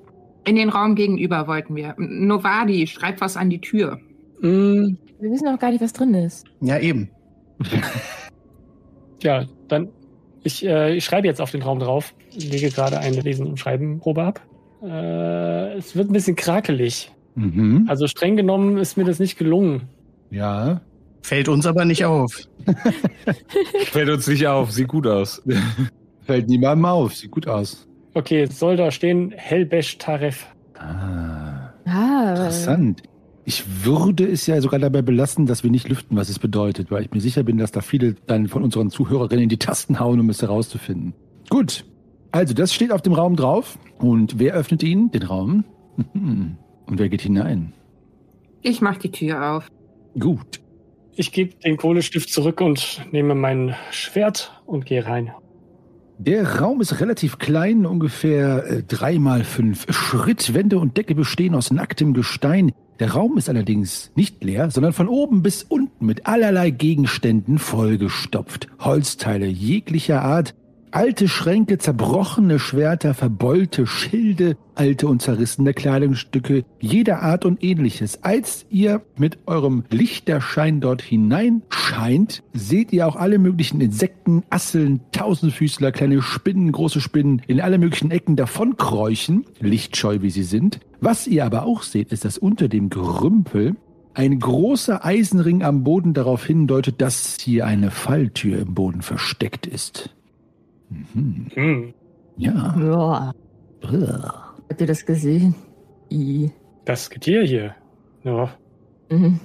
In 0.45 0.57
den 0.57 0.71
Raum 0.71 0.95
gegenüber 0.95 1.47
wollten 1.47 1.77
wir. 1.77 1.95
Novadi, 1.99 2.87
schreib 2.87 3.21
was 3.21 3.37
an 3.37 3.51
die 3.51 3.61
Tür. 3.61 3.99
Mm, 4.41 4.97
Wir 5.21 5.31
wissen 5.31 5.49
auch 5.49 5.59
gar 5.59 5.71
nicht, 5.71 5.83
was 5.83 5.93
drin 5.93 6.15
ist. 6.15 6.47
Ja, 6.61 6.79
eben. 6.79 7.11
ja, 9.23 9.47
dann. 9.69 9.89
Ich, 10.45 10.67
äh, 10.67 10.97
ich 10.97 11.05
schreibe 11.05 11.27
jetzt 11.29 11.41
auf 11.41 11.53
den 11.53 11.63
Raum 11.63 11.79
drauf. 11.79 12.15
Lege 12.33 12.71
gerade 12.71 12.99
eine 12.99 13.21
Lesen- 13.21 13.47
und 13.47 13.59
Schreibenprobe 13.59 14.23
ab. 14.25 14.41
Äh, 14.83 15.75
es 15.75 15.95
wird 15.95 16.11
ein 16.11 16.13
bisschen 16.13 16.35
krakelig. 16.35 17.13
Mhm. 17.37 17.87
Also 17.89 18.09
streng 18.09 18.37
genommen 18.37 18.77
ist 18.79 18.97
mir 18.97 19.05
das 19.05 19.19
nicht 19.21 19.39
gelungen. 19.39 19.83
Ja. 20.31 20.81
Fällt 21.23 21.49
uns 21.49 21.67
aber 21.67 21.85
nicht 21.85 22.05
auf. 22.05 22.37
Fällt 23.93 24.11
uns 24.11 24.27
nicht 24.27 24.47
auf, 24.47 24.73
sieht 24.73 24.89
gut 24.89 25.07
aus. 25.07 25.41
Fällt 26.23 26.49
niemandem 26.49 26.87
auf. 26.87 27.15
Sieht 27.15 27.31
gut 27.31 27.47
aus. 27.47 27.87
Okay, 28.15 28.43
es 28.43 28.59
soll 28.59 28.77
da 28.77 28.91
stehen 28.91 29.33
Helbesh 29.37 29.99
Taref. 29.99 30.47
Ah. 30.79 31.73
Ah, 31.87 32.31
Interessant. 32.31 33.03
Ich 33.45 33.85
würde 33.85 34.27
es 34.27 34.47
ja 34.47 34.61
sogar 34.61 34.79
dabei 34.79 35.03
belassen, 35.03 35.47
dass 35.47 35.65
wir 35.65 35.71
nicht 35.71 35.89
lüften, 35.89 36.17
was 36.17 36.29
es 36.29 36.39
bedeutet, 36.39 36.91
weil 36.91 37.03
ich 37.03 37.11
mir 37.11 37.21
sicher 37.21 37.43
bin, 37.43 37.59
dass 37.59 37.73
da 37.73 37.81
viele 37.81 38.15
dann 38.27 38.47
von 38.47 38.63
unseren 38.63 38.91
Zuhörerinnen 38.91 39.45
in 39.45 39.49
die 39.49 39.59
Tasten 39.59 39.99
hauen, 39.99 40.21
um 40.21 40.31
es 40.31 40.43
herauszufinden. 40.43 41.15
Gut. 41.51 41.85
Also, 42.31 42.55
das 42.55 42.73
steht 42.73 42.93
auf 42.93 43.03
dem 43.03 43.13
Raum 43.13 43.37
drauf. 43.37 43.79
Und 43.99 44.39
wer 44.39 44.55
öffnet 44.55 44.83
ihn? 44.83 45.11
Den 45.11 45.25
Raum. 45.25 45.65
Und 46.17 46.99
wer 46.99 47.09
geht 47.09 47.23
hinein? 47.23 47.73
Ich 48.63 48.81
mach 48.81 48.97
die 48.97 49.11
Tür 49.11 49.57
auf. 49.57 49.69
Gut. 50.19 50.61
Ich 51.15 51.33
gebe 51.33 51.55
den 51.57 51.77
Kohlestift 51.77 52.31
zurück 52.31 52.61
und 52.61 53.03
nehme 53.13 53.35
mein 53.35 53.75
Schwert 53.91 54.63
und 54.65 54.87
gehe 54.87 55.05
rein. 55.05 55.31
Der 56.19 56.61
Raum 56.61 56.81
ist 56.81 57.01
relativ 57.01 57.39
klein, 57.39 57.85
ungefähr 57.85 58.65
äh, 58.67 58.83
drei 58.83 59.19
mal 59.19 59.45
fünf 59.45 59.87
Schritt. 59.93 60.55
Wände 60.55 60.79
und 60.79 60.97
Decke 60.97 61.15
bestehen 61.15 61.55
aus 61.55 61.71
nacktem 61.71 62.15
Gestein. 62.15 62.73
Der 63.03 63.15
Raum 63.15 63.37
ist 63.37 63.49
allerdings 63.49 64.13
nicht 64.15 64.45
leer, 64.45 64.71
sondern 64.71 64.93
von 64.93 65.09
oben 65.09 65.43
bis 65.43 65.65
unten 65.65 66.07
mit 66.07 66.29
allerlei 66.29 66.71
Gegenständen 66.71 67.59
vollgestopft. 67.59 68.69
Holzteile 68.79 69.47
jeglicher 69.47 70.23
Art, 70.23 70.55
alte 70.93 71.27
Schränke, 71.27 71.79
zerbrochene 71.79 72.59
Schwerter, 72.59 73.15
verbeulte 73.15 73.87
Schilde, 73.87 74.57
alte 74.75 75.09
und 75.09 75.23
zerrissene 75.23 75.75
Kleidungsstücke 75.75 76.65
jeder 76.81 77.23
Art 77.23 77.45
und 77.45 77.65
ähnliches. 77.65 78.23
Als 78.23 78.67
ihr 78.71 79.03
mit 79.17 79.39
eurem 79.47 79.85
Lichterschein 79.91 80.81
dort 80.81 81.03
hineinscheint, 81.03 82.43
seht 82.53 82.93
ihr 82.93 83.07
auch 83.07 83.17
alle 83.17 83.39
möglichen 83.39 83.81
Insekten, 83.81 84.45
Asseln, 84.51 85.01
Tausendfüßler, 85.13 85.93
kleine 85.93 86.23
Spinnen, 86.23 86.71
große 86.71 87.01
Spinnen 87.01 87.43
in 87.47 87.61
alle 87.61 87.79
möglichen 87.79 88.11
Ecken 88.11 88.37
davonkräuchen, 88.37 89.47
lichtscheu 89.61 90.19
wie 90.21 90.31
sie 90.31 90.45
sind. 90.45 90.81
Was 91.01 91.27
ihr 91.27 91.45
aber 91.45 91.65
auch 91.65 91.83
seht, 91.83 92.13
ist, 92.13 92.25
dass 92.25 92.39
unter 92.39 92.69
dem 92.69 92.91
Gerümpel 92.91 93.77
ein 94.15 94.39
großer 94.39 95.05
Eisenring 95.05 95.63
am 95.63 95.85
Boden 95.85 96.13
darauf 96.13 96.45
hindeutet, 96.45 97.01
dass 97.01 97.39
hier 97.41 97.67
eine 97.67 97.91
Falltür 97.91 98.59
im 98.59 98.75
Boden 98.75 99.01
versteckt 99.01 99.67
ist. 99.67 100.11
Mhm. 101.15 101.47
Hm, 101.55 101.95
Ja. 102.37 102.75
Ja. 102.79 103.33
Habt 104.69 104.81
ihr 104.81 104.87
das 104.87 105.05
gesehen? 105.05 105.55
I. 106.11 106.51
das 106.85 107.11
Getier 107.11 107.43
hier. 107.43 107.75
Ja. 108.25 108.51
Mhm. 109.11 109.41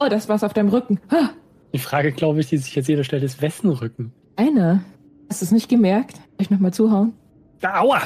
Oh, 0.00 0.08
das 0.08 0.28
war's 0.28 0.42
auf 0.44 0.52
deinem 0.52 0.68
Rücken. 0.68 0.98
Ah, 1.10 1.30
Die 1.72 1.78
Frage, 1.78 2.12
glaube 2.12 2.40
ich, 2.40 2.48
die 2.48 2.56
sich 2.58 2.74
jetzt 2.74 2.88
jeder 2.88 3.04
stellt, 3.04 3.22
ist, 3.22 3.40
wessen 3.42 3.70
Rücken? 3.70 4.12
eine. 4.36 4.82
Hast 5.28 5.40
du 5.40 5.44
es 5.46 5.52
nicht 5.52 5.68
gemerkt? 5.68 6.16
Soll 6.16 6.24
ich 6.40 6.50
nochmal 6.50 6.72
zuhauen? 6.74 7.14
Aua! 7.62 8.00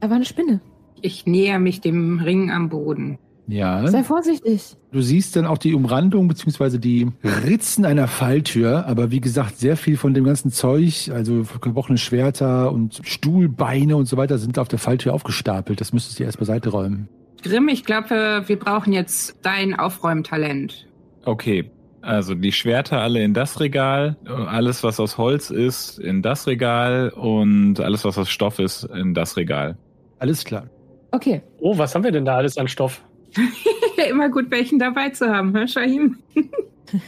Da 0.00 0.08
war 0.10 0.16
eine 0.16 0.24
Spinne. 0.24 0.60
Ich 1.00 1.26
näher 1.26 1.58
mich 1.58 1.80
dem 1.80 2.20
Ring 2.20 2.50
am 2.52 2.68
Boden. 2.68 3.18
Ja. 3.48 3.86
Sei 3.88 4.04
vorsichtig. 4.04 4.76
Du 4.92 5.00
siehst 5.00 5.34
dann 5.34 5.46
auch 5.46 5.56
die 5.56 5.74
Umrandung 5.74 6.28
beziehungsweise 6.28 6.78
die 6.78 7.08
Ritzen 7.24 7.86
einer 7.86 8.06
Falltür, 8.06 8.86
aber 8.86 9.10
wie 9.10 9.20
gesagt, 9.20 9.56
sehr 9.56 9.78
viel 9.78 9.96
von 9.96 10.12
dem 10.12 10.24
ganzen 10.24 10.50
Zeug, 10.50 11.10
also 11.12 11.44
gebrochene 11.60 11.96
Schwerter 11.96 12.70
und 12.70 13.00
Stuhlbeine 13.04 13.96
und 13.96 14.06
so 14.06 14.18
weiter, 14.18 14.36
sind 14.36 14.58
auf 14.58 14.68
der 14.68 14.78
Falltür 14.78 15.14
aufgestapelt. 15.14 15.80
Das 15.80 15.94
müsstest 15.94 16.20
du 16.20 16.24
erst 16.24 16.38
beiseite 16.38 16.68
räumen. 16.68 17.08
Grimm, 17.42 17.68
ich 17.68 17.84
glaube, 17.84 18.42
wir 18.46 18.58
brauchen 18.58 18.92
jetzt 18.92 19.38
dein 19.42 19.78
Aufräumtalent. 19.78 20.86
Okay, 21.24 21.70
also 22.02 22.34
die 22.34 22.52
Schwerter 22.52 23.00
alle 23.00 23.22
in 23.22 23.32
das 23.32 23.60
Regal, 23.60 24.16
alles 24.26 24.82
was 24.82 25.00
aus 25.00 25.16
Holz 25.16 25.50
ist 25.50 25.98
in 25.98 26.20
das 26.20 26.46
Regal 26.46 27.08
und 27.10 27.80
alles 27.80 28.04
was 28.04 28.18
aus 28.18 28.28
Stoff 28.28 28.58
ist 28.58 28.84
in 28.84 29.14
das 29.14 29.36
Regal. 29.36 29.78
Alles 30.18 30.44
klar. 30.44 30.68
Okay. 31.12 31.40
Oh, 31.60 31.78
was 31.78 31.94
haben 31.94 32.04
wir 32.04 32.12
denn 32.12 32.26
da 32.26 32.36
alles 32.36 32.58
an 32.58 32.68
Stoff? 32.68 33.02
Immer 34.10 34.28
gut, 34.28 34.50
welchen 34.50 34.78
dabei 34.78 35.10
zu 35.10 35.28
haben, 35.28 35.54
hör 35.54 35.68
Shahim? 35.68 36.18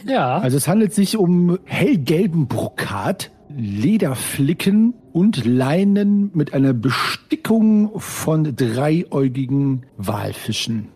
Ja. 0.05 0.37
Also 0.37 0.57
es 0.57 0.67
handelt 0.67 0.93
sich 0.93 1.17
um 1.17 1.57
hellgelben 1.65 2.47
Brokat, 2.47 3.31
Lederflicken 3.57 4.93
und 5.11 5.45
Leinen 5.45 6.31
mit 6.33 6.53
einer 6.53 6.73
Bestickung 6.73 7.99
von 7.99 8.55
dreiäugigen 8.55 9.85
Walfischen. 9.97 10.89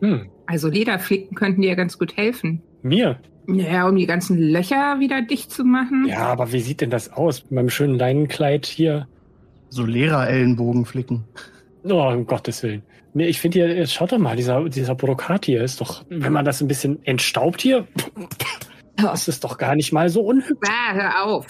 Hm. 0.00 0.28
Also 0.46 0.68
Lederflicken 0.68 1.36
könnten 1.36 1.62
dir 1.62 1.70
ja 1.70 1.74
ganz 1.74 1.98
gut 1.98 2.16
helfen. 2.16 2.62
Mir? 2.82 3.18
Ja, 3.48 3.88
um 3.88 3.96
die 3.96 4.06
ganzen 4.06 4.38
Löcher 4.38 5.00
wieder 5.00 5.22
dicht 5.22 5.50
zu 5.50 5.64
machen. 5.64 6.06
Ja, 6.08 6.26
aber 6.26 6.52
wie 6.52 6.60
sieht 6.60 6.80
denn 6.80 6.90
das 6.90 7.12
aus? 7.12 7.44
Mit 7.44 7.52
meinem 7.52 7.70
schönen 7.70 7.98
Leinenkleid 7.98 8.66
hier. 8.66 9.08
So 9.70 9.84
Lehrer-Ellenbogen 9.84 10.84
flicken. 10.84 11.24
Oh, 11.84 12.08
um 12.08 12.26
Gottes 12.26 12.62
Willen. 12.62 12.82
Nee, 13.14 13.26
ich 13.26 13.40
finde 13.40 13.58
hier, 13.58 13.74
jetzt 13.74 13.94
schaut 13.94 14.12
doch 14.12 14.18
mal, 14.18 14.36
dieser, 14.36 14.68
dieser 14.68 14.94
Brokat 14.94 15.46
hier 15.46 15.62
ist 15.62 15.80
doch, 15.80 16.04
wenn 16.08 16.32
man 16.32 16.44
das 16.44 16.60
ein 16.60 16.68
bisschen 16.68 17.04
entstaubt 17.04 17.60
hier, 17.60 17.86
das 18.96 19.28
ist 19.28 19.44
doch 19.44 19.58
gar 19.58 19.74
nicht 19.74 19.92
mal 19.92 20.08
so 20.08 20.22
unhübsch. 20.22 20.68
Ah, 20.68 20.92
hör 20.92 21.24
auf. 21.24 21.46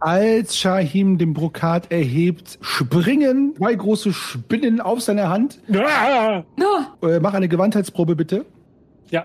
Als 0.00 0.56
Shahim 0.56 1.18
den 1.18 1.32
Brokat 1.32 1.90
erhebt, 1.90 2.58
springen 2.60 3.54
zwei 3.56 3.74
große 3.74 4.12
Spinnen 4.12 4.80
auf 4.80 5.00
seine 5.00 5.28
Hand. 5.28 5.58
Ah! 5.72 6.44
No. 6.56 7.08
Äh, 7.08 7.18
mach 7.20 7.34
eine 7.34 7.48
Gewandheitsprobe 7.48 8.14
bitte. 8.14 8.44
Ja. 9.10 9.24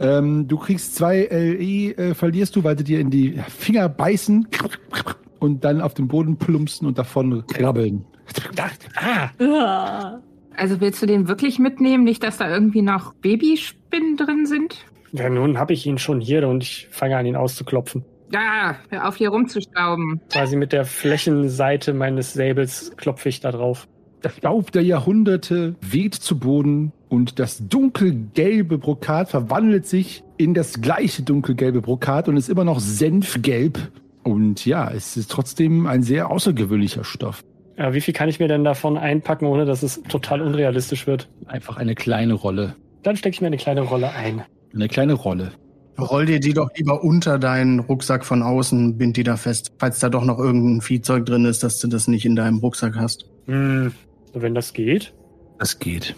Ähm, 0.00 0.48
du 0.48 0.56
kriegst 0.58 0.96
zwei 0.96 1.28
LE, 1.30 1.96
äh, 1.96 2.14
verlierst 2.14 2.56
du, 2.56 2.64
weil 2.64 2.78
sie 2.78 2.84
dir 2.84 2.98
in 2.98 3.10
die 3.10 3.38
Finger 3.48 3.88
beißen 3.88 4.48
und 5.38 5.64
dann 5.64 5.80
auf 5.80 5.94
den 5.94 6.08
Boden 6.08 6.36
plumpsen 6.38 6.88
und 6.88 6.98
davon 6.98 7.46
krabbeln. 7.46 8.04
Ah. 8.96 10.18
Also 10.56 10.80
willst 10.80 11.02
du 11.02 11.06
den 11.06 11.28
wirklich 11.28 11.58
mitnehmen? 11.58 12.04
Nicht, 12.04 12.22
dass 12.22 12.38
da 12.38 12.48
irgendwie 12.48 12.82
noch 12.82 13.14
Babyspinnen 13.14 14.16
drin 14.16 14.46
sind? 14.46 14.76
Ja, 15.12 15.28
nun 15.28 15.58
habe 15.58 15.72
ich 15.72 15.86
ihn 15.86 15.98
schon 15.98 16.20
hier 16.20 16.46
und 16.48 16.62
ich 16.62 16.88
fange 16.90 17.16
an, 17.16 17.26
ihn 17.26 17.36
auszuklopfen. 17.36 18.04
Ja, 18.32 18.76
hör 18.88 19.08
auf 19.08 19.16
hier 19.16 19.28
rumzustauben. 19.28 20.20
Quasi 20.30 20.56
mit 20.56 20.72
der 20.72 20.84
Flächenseite 20.84 21.94
meines 21.94 22.32
Säbels 22.32 22.92
klopfe 22.96 23.28
ich 23.28 23.40
da 23.40 23.52
drauf. 23.52 23.86
Der 24.24 24.30
Staub 24.30 24.72
der 24.72 24.82
Jahrhunderte 24.82 25.76
weht 25.82 26.14
zu 26.14 26.38
Boden 26.38 26.92
und 27.08 27.38
das 27.38 27.68
dunkelgelbe 27.68 28.78
Brokat 28.78 29.28
verwandelt 29.28 29.86
sich 29.86 30.24
in 30.36 30.54
das 30.54 30.80
gleiche 30.80 31.22
dunkelgelbe 31.22 31.82
Brokat 31.82 32.28
und 32.28 32.36
ist 32.36 32.48
immer 32.48 32.64
noch 32.64 32.80
senfgelb. 32.80 33.92
Und 34.22 34.64
ja, 34.64 34.90
es 34.90 35.16
ist 35.16 35.30
trotzdem 35.30 35.86
ein 35.86 36.02
sehr 36.02 36.30
außergewöhnlicher 36.30 37.04
Stoff. 37.04 37.44
Ja, 37.76 37.92
wie 37.92 38.00
viel 38.00 38.14
kann 38.14 38.28
ich 38.28 38.38
mir 38.38 38.48
denn 38.48 38.64
davon 38.64 38.96
einpacken, 38.96 39.46
ohne 39.46 39.64
dass 39.64 39.82
es 39.82 40.02
total 40.08 40.40
unrealistisch 40.42 41.06
wird? 41.06 41.28
Einfach 41.46 41.76
eine 41.76 41.94
kleine 41.94 42.34
Rolle. 42.34 42.76
Dann 43.02 43.16
stecke 43.16 43.34
ich 43.34 43.40
mir 43.40 43.48
eine 43.48 43.56
kleine 43.56 43.82
Rolle 43.82 44.10
ein. 44.10 44.42
Eine 44.74 44.88
kleine 44.88 45.14
Rolle. 45.14 45.52
Roll 45.98 46.26
dir 46.26 46.40
die 46.40 46.52
doch 46.52 46.70
lieber 46.76 47.04
unter 47.04 47.38
deinen 47.38 47.78
Rucksack 47.78 48.24
von 48.24 48.42
außen, 48.42 48.98
bind 48.98 49.16
die 49.16 49.22
da 49.22 49.36
fest. 49.36 49.72
Falls 49.78 50.00
da 50.00 50.08
doch 50.08 50.24
noch 50.24 50.38
irgendein 50.38 50.80
Viehzeug 50.80 51.26
drin 51.26 51.44
ist, 51.44 51.62
dass 51.62 51.78
du 51.78 51.86
das 51.88 52.08
nicht 52.08 52.24
in 52.24 52.34
deinem 52.34 52.58
Rucksack 52.58 52.96
hast. 52.96 53.26
Hm, 53.46 53.92
wenn 54.32 54.54
das 54.54 54.72
geht. 54.72 55.12
Das 55.58 55.78
geht. 55.78 56.16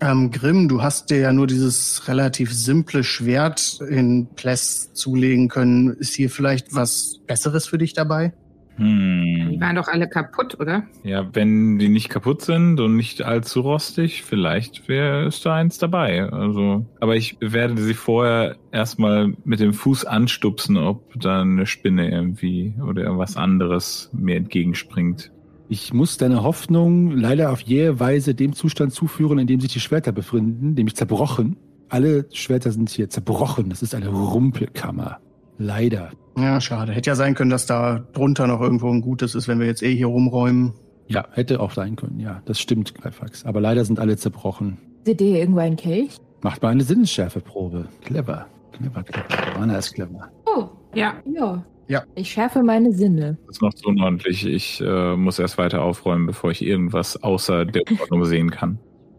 Ähm, 0.00 0.30
Grimm, 0.32 0.68
du 0.68 0.82
hast 0.82 1.10
dir 1.10 1.18
ja 1.18 1.32
nur 1.32 1.46
dieses 1.46 2.08
relativ 2.08 2.52
simple 2.52 3.04
Schwert 3.04 3.78
in 3.88 4.26
Pless 4.34 4.92
zulegen 4.92 5.48
können. 5.48 5.90
Ist 5.94 6.14
hier 6.14 6.28
vielleicht 6.28 6.74
was 6.74 7.20
Besseres 7.26 7.66
für 7.66 7.78
dich 7.78 7.92
dabei? 7.92 8.32
Die 8.78 8.82
Hm. 8.82 9.60
waren 9.60 9.76
doch 9.76 9.88
alle 9.88 10.08
kaputt, 10.08 10.58
oder? 10.58 10.82
Ja, 11.04 11.28
wenn 11.32 11.78
die 11.78 11.88
nicht 11.88 12.08
kaputt 12.08 12.42
sind 12.42 12.80
und 12.80 12.96
nicht 12.96 13.22
allzu 13.22 13.60
rostig, 13.60 14.22
vielleicht 14.24 14.88
wäre 14.88 15.26
ist 15.26 15.46
da 15.46 15.54
eins 15.54 15.78
dabei. 15.78 16.24
Also, 16.30 16.84
aber 17.00 17.14
ich 17.16 17.36
werde 17.40 17.80
sie 17.80 17.94
vorher 17.94 18.56
erstmal 18.72 19.32
mit 19.44 19.60
dem 19.60 19.72
Fuß 19.72 20.04
anstupsen, 20.04 20.76
ob 20.76 21.12
da 21.20 21.42
eine 21.42 21.66
Spinne 21.66 22.10
irgendwie 22.10 22.74
oder 22.84 23.02
irgendwas 23.04 23.36
anderes 23.36 24.10
mir 24.12 24.36
entgegenspringt. 24.36 25.30
Ich 25.68 25.94
muss 25.94 26.18
deine 26.18 26.42
Hoffnung 26.42 27.12
leider 27.12 27.50
auf 27.50 27.60
jähe 27.60 27.98
Weise 27.98 28.34
dem 28.34 28.54
Zustand 28.54 28.92
zuführen, 28.92 29.38
in 29.38 29.46
dem 29.46 29.60
sich 29.60 29.72
die 29.72 29.80
Schwerter 29.80 30.12
befinden, 30.12 30.74
nämlich 30.74 30.94
zerbrochen. 30.96 31.56
Alle 31.88 32.26
Schwerter 32.32 32.70
sind 32.70 32.90
hier 32.90 33.08
zerbrochen. 33.08 33.70
Das 33.70 33.82
ist 33.82 33.94
eine 33.94 34.08
Rumpelkammer. 34.08 35.20
Leider. 35.58 36.10
Ja, 36.36 36.60
schade. 36.60 36.92
Hätte 36.92 37.10
ja 37.10 37.14
sein 37.16 37.34
können, 37.34 37.50
dass 37.50 37.66
da 37.66 38.00
drunter 38.12 38.46
noch 38.46 38.60
irgendwo 38.60 38.88
ein 38.90 39.00
gutes 39.00 39.34
ist, 39.34 39.46
wenn 39.48 39.60
wir 39.60 39.66
jetzt 39.66 39.82
eh 39.82 39.94
hier 39.94 40.06
rumräumen. 40.08 40.72
Ja, 41.06 41.26
hätte 41.32 41.60
auch 41.60 41.70
sein 41.70 41.96
können. 41.96 42.18
Ja, 42.18 42.42
das 42.46 42.58
stimmt, 42.58 42.94
Greifax. 42.94 43.44
Aber 43.44 43.60
leider 43.60 43.84
sind 43.84 44.00
alle 44.00 44.16
zerbrochen. 44.16 44.78
Seht 45.04 45.20
ihr 45.20 45.28
hier 45.28 45.38
irgendwo 45.40 45.60
einen 45.60 45.76
Kelch? 45.76 46.16
Macht 46.42 46.62
mal 46.62 46.70
eine 46.70 46.82
Sinnesschärfeprobe. 46.82 47.86
Clever. 48.02 48.46
Clever, 48.72 49.02
clever. 49.02 49.56
Anna 49.60 49.76
ist 49.78 49.94
clever. 49.94 50.30
Oh, 50.46 50.68
Ja. 50.94 51.14
ja. 51.32 51.64
Ja. 51.86 52.02
Ich 52.14 52.30
schärfe 52.32 52.62
meine 52.62 52.92
Sinne. 52.92 53.36
Das 53.46 53.56
ist 53.56 53.62
noch 53.62 53.72
so 53.76 53.90
unordentlich. 53.90 54.46
Ich 54.46 54.80
äh, 54.80 55.16
muss 55.16 55.38
erst 55.38 55.58
weiter 55.58 55.82
aufräumen, 55.82 56.24
bevor 56.24 56.50
ich 56.50 56.62
irgendwas 56.64 57.22
außer 57.22 57.66
der 57.66 57.82
Ordnung 58.00 58.24
sehen 58.24 58.50
kann. 58.50 58.78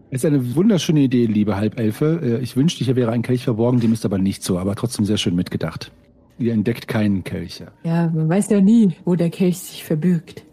Es 0.10 0.24
ist 0.24 0.26
eine 0.26 0.56
wunderschöne 0.56 1.02
Idee, 1.02 1.28
liebe 1.28 1.56
Halbelfe. 1.58 2.20
Äh, 2.24 2.42
Ich 2.42 2.58
wünschte, 2.58 2.84
hier 2.84 2.96
wäre 2.96 3.12
ein 3.12 3.22
Kelch 3.22 3.44
verborgen, 3.44 3.80
dem 3.82 3.94
ist 3.94 4.04
aber 4.04 4.18
nicht 4.18 4.44
so, 4.44 4.58
aber 4.58 4.74
trotzdem 4.76 5.06
sehr 5.06 5.18
schön 5.18 5.36
mitgedacht. 5.36 5.92
Ihr 6.38 6.54
entdeckt 6.54 6.88
keinen 6.88 7.24
Kelcher. 7.24 7.72
Ja, 7.84 8.12
man 8.14 8.28
weiß 8.28 8.50
ja 8.50 8.60
nie, 8.62 8.94
wo 9.06 9.16
der 9.16 9.30
Kelch 9.30 9.58
sich 9.60 9.84
verbirgt. 9.84 10.44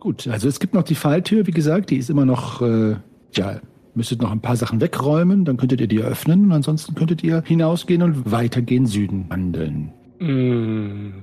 Gut, 0.00 0.26
also 0.28 0.48
es 0.48 0.58
gibt 0.60 0.74
noch 0.74 0.84
die 0.84 0.94
Falltür, 0.94 1.46
wie 1.46 1.50
gesagt, 1.50 1.90
die 1.90 1.96
ist 1.96 2.08
immer 2.08 2.24
noch, 2.24 2.62
äh, 2.62 2.96
ja, 3.34 3.60
müsstet 3.94 4.22
noch 4.22 4.30
ein 4.30 4.40
paar 4.40 4.56
Sachen 4.56 4.80
wegräumen, 4.80 5.44
dann 5.44 5.56
könntet 5.56 5.80
ihr 5.80 5.88
die 5.88 6.00
öffnen 6.00 6.44
und 6.44 6.52
ansonsten 6.52 6.94
könntet 6.94 7.22
ihr 7.24 7.42
hinausgehen 7.44 8.02
und 8.02 8.30
weiter 8.30 8.62
gen 8.62 8.86
Süden 8.86 9.26
wandeln. 9.28 9.92
Hm, 10.18 11.14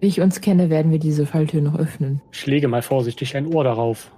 Wie 0.00 0.06
ich 0.06 0.20
uns 0.20 0.40
kenne, 0.40 0.70
werden 0.70 0.90
wir 0.90 0.98
diese 0.98 1.26
Falltür 1.26 1.60
noch 1.62 1.78
öffnen. 1.78 2.20
ich 2.32 2.46
lege 2.46 2.66
mal 2.68 2.82
vorsichtig 2.82 3.36
ein 3.36 3.46
Ohr 3.46 3.62
darauf. 3.64 4.10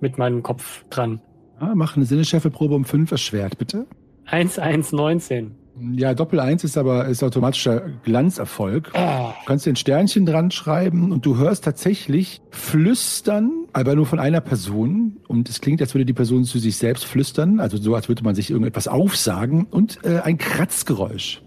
Mit 0.00 0.18
meinem 0.18 0.42
Kopf 0.42 0.84
dran. 0.90 1.20
Ah, 1.60 1.74
mach 1.76 1.94
eine 1.96 2.04
Sinneschärfeprobe 2.06 2.74
um 2.74 2.84
fünf 2.84 3.12
erschwert, 3.12 3.56
bitte. 3.58 3.86
1119. 4.26 5.52
Ja, 5.80 6.12
Doppel 6.14 6.38
eins 6.38 6.64
ist 6.64 6.76
aber 6.76 7.06
ist 7.06 7.22
automatischer 7.22 7.80
Glanzerfolg. 8.04 8.90
Ah, 8.94 9.32
Du 9.40 9.46
kannst 9.46 9.64
dir 9.66 9.70
ein 9.70 9.76
Sternchen 9.76 10.26
dran 10.26 10.50
schreiben 10.50 11.12
und 11.12 11.24
du 11.24 11.38
hörst 11.38 11.64
tatsächlich 11.64 12.42
flüstern, 12.50 13.50
aber 13.72 13.94
nur 13.94 14.04
von 14.06 14.18
einer 14.20 14.40
Person. 14.40 15.16
Und 15.28 15.48
es 15.48 15.60
klingt, 15.60 15.80
als 15.80 15.94
würde 15.94 16.04
die 16.04 16.12
Person 16.12 16.44
zu 16.44 16.58
sich 16.58 16.76
selbst 16.76 17.04
flüstern, 17.06 17.58
also 17.58 17.78
so, 17.78 17.94
als 17.94 18.08
würde 18.08 18.22
man 18.22 18.34
sich 18.34 18.50
irgendetwas 18.50 18.86
aufsagen 18.86 19.66
und 19.70 19.98
äh, 20.04 20.20
ein 20.20 20.36
Kratzgeräusch. 20.38 21.42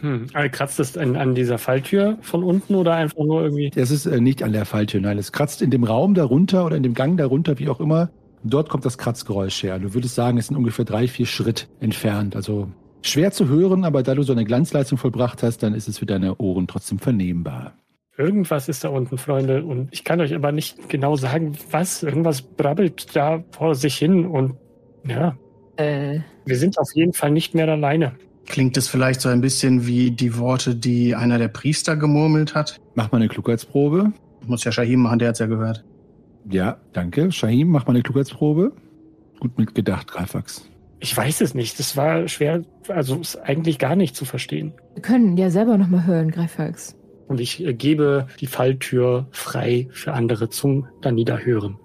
hm. 0.00 0.26
Aber 0.32 0.48
kratzt 0.48 0.80
es 0.80 0.96
an, 0.98 1.16
an 1.16 1.34
dieser 1.34 1.58
Falltür 1.58 2.18
von 2.22 2.42
unten 2.42 2.74
oder 2.74 2.94
einfach 2.94 3.18
nur 3.24 3.42
irgendwie? 3.42 3.70
Das 3.70 3.90
ist 3.90 4.06
äh, 4.06 4.20
nicht 4.20 4.42
an 4.42 4.52
der 4.52 4.64
Falltür, 4.66 5.00
nein, 5.00 5.18
es 5.18 5.30
kratzt 5.32 5.62
in 5.62 5.70
dem 5.70 5.84
Raum 5.84 6.14
darunter 6.14 6.64
oder 6.66 6.76
in 6.76 6.82
dem 6.82 6.94
Gang 6.94 7.16
darunter, 7.18 7.58
wie 7.58 7.68
auch 7.68 7.80
immer. 7.80 8.10
Dort 8.42 8.70
kommt 8.70 8.84
das 8.86 8.96
Kratzgeräusch 8.98 9.62
her. 9.62 9.78
Du 9.78 9.92
würdest 9.94 10.14
sagen, 10.14 10.38
es 10.38 10.46
sind 10.46 10.56
ungefähr 10.56 10.86
drei, 10.86 11.06
vier 11.08 11.26
Schritt 11.26 11.68
entfernt. 11.78 12.34
Also 12.34 12.68
schwer 13.02 13.32
zu 13.32 13.48
hören, 13.48 13.84
aber 13.84 14.02
da 14.02 14.14
du 14.14 14.22
so 14.22 14.32
eine 14.32 14.44
Glanzleistung 14.44 14.98
vollbracht 14.98 15.42
hast, 15.42 15.62
dann 15.62 15.74
ist 15.74 15.88
es 15.88 15.98
für 15.98 16.06
deine 16.06 16.36
Ohren 16.36 16.66
trotzdem 16.66 16.98
vernehmbar. 16.98 17.74
Irgendwas 18.16 18.68
ist 18.68 18.84
da 18.84 18.90
unten, 18.90 19.16
Freunde. 19.16 19.64
Und 19.64 19.88
ich 19.92 20.04
kann 20.04 20.20
euch 20.20 20.34
aber 20.34 20.52
nicht 20.52 20.88
genau 20.88 21.16
sagen, 21.16 21.56
was. 21.70 22.02
Irgendwas 22.02 22.42
brabbelt 22.42 23.16
da 23.16 23.42
vor 23.52 23.74
sich 23.74 23.96
hin. 23.96 24.26
Und 24.26 24.56
ja, 25.06 25.36
Äh, 25.76 26.20
wir 26.44 26.56
sind 26.56 26.78
auf 26.78 26.90
jeden 26.94 27.14
Fall 27.14 27.30
nicht 27.30 27.54
mehr 27.54 27.66
alleine. 27.68 28.12
Klingt 28.46 28.76
es 28.76 28.88
vielleicht 28.88 29.20
so 29.22 29.28
ein 29.30 29.40
bisschen 29.40 29.86
wie 29.86 30.10
die 30.10 30.36
Worte, 30.36 30.74
die 30.74 31.14
einer 31.14 31.38
der 31.38 31.48
Priester 31.48 31.96
gemurmelt 31.96 32.54
hat? 32.54 32.78
Mach 32.94 33.10
mal 33.12 33.18
eine 33.18 33.28
Klugheitsprobe. 33.28 34.12
Muss 34.46 34.64
ja 34.64 34.72
Shahim 34.72 35.00
machen, 35.02 35.18
der 35.18 35.28
hat's 35.28 35.38
ja 35.38 35.46
gehört. 35.46 35.84
Ja, 36.50 36.78
danke. 36.92 37.30
Shahim, 37.32 37.68
mach 37.68 37.86
mal 37.86 37.94
eine 37.94 38.02
Klugheitsprobe. 38.02 38.72
Gut 39.38 39.56
mitgedacht, 39.56 40.08
Greifax. 40.08 40.68
Ich 41.00 41.16
weiß 41.16 41.40
es 41.40 41.54
nicht. 41.54 41.78
Das 41.78 41.96
war 41.96 42.28
schwer, 42.28 42.62
also 42.88 43.16
ist 43.16 43.36
eigentlich 43.36 43.78
gar 43.78 43.96
nicht 43.96 44.14
zu 44.14 44.24
verstehen. 44.24 44.74
wir 44.94 45.02
können 45.02 45.36
ja 45.36 45.50
selber 45.50 45.78
nochmal 45.78 46.06
hören, 46.06 46.30
Greifax. 46.30 46.94
Und 47.26 47.40
ich 47.40 47.64
äh, 47.64 47.72
gebe 47.72 48.26
die 48.40 48.46
Falltür 48.46 49.26
frei 49.30 49.88
für 49.92 50.12
andere 50.12 50.50
zum 50.50 50.86
niederhören. 51.10 51.78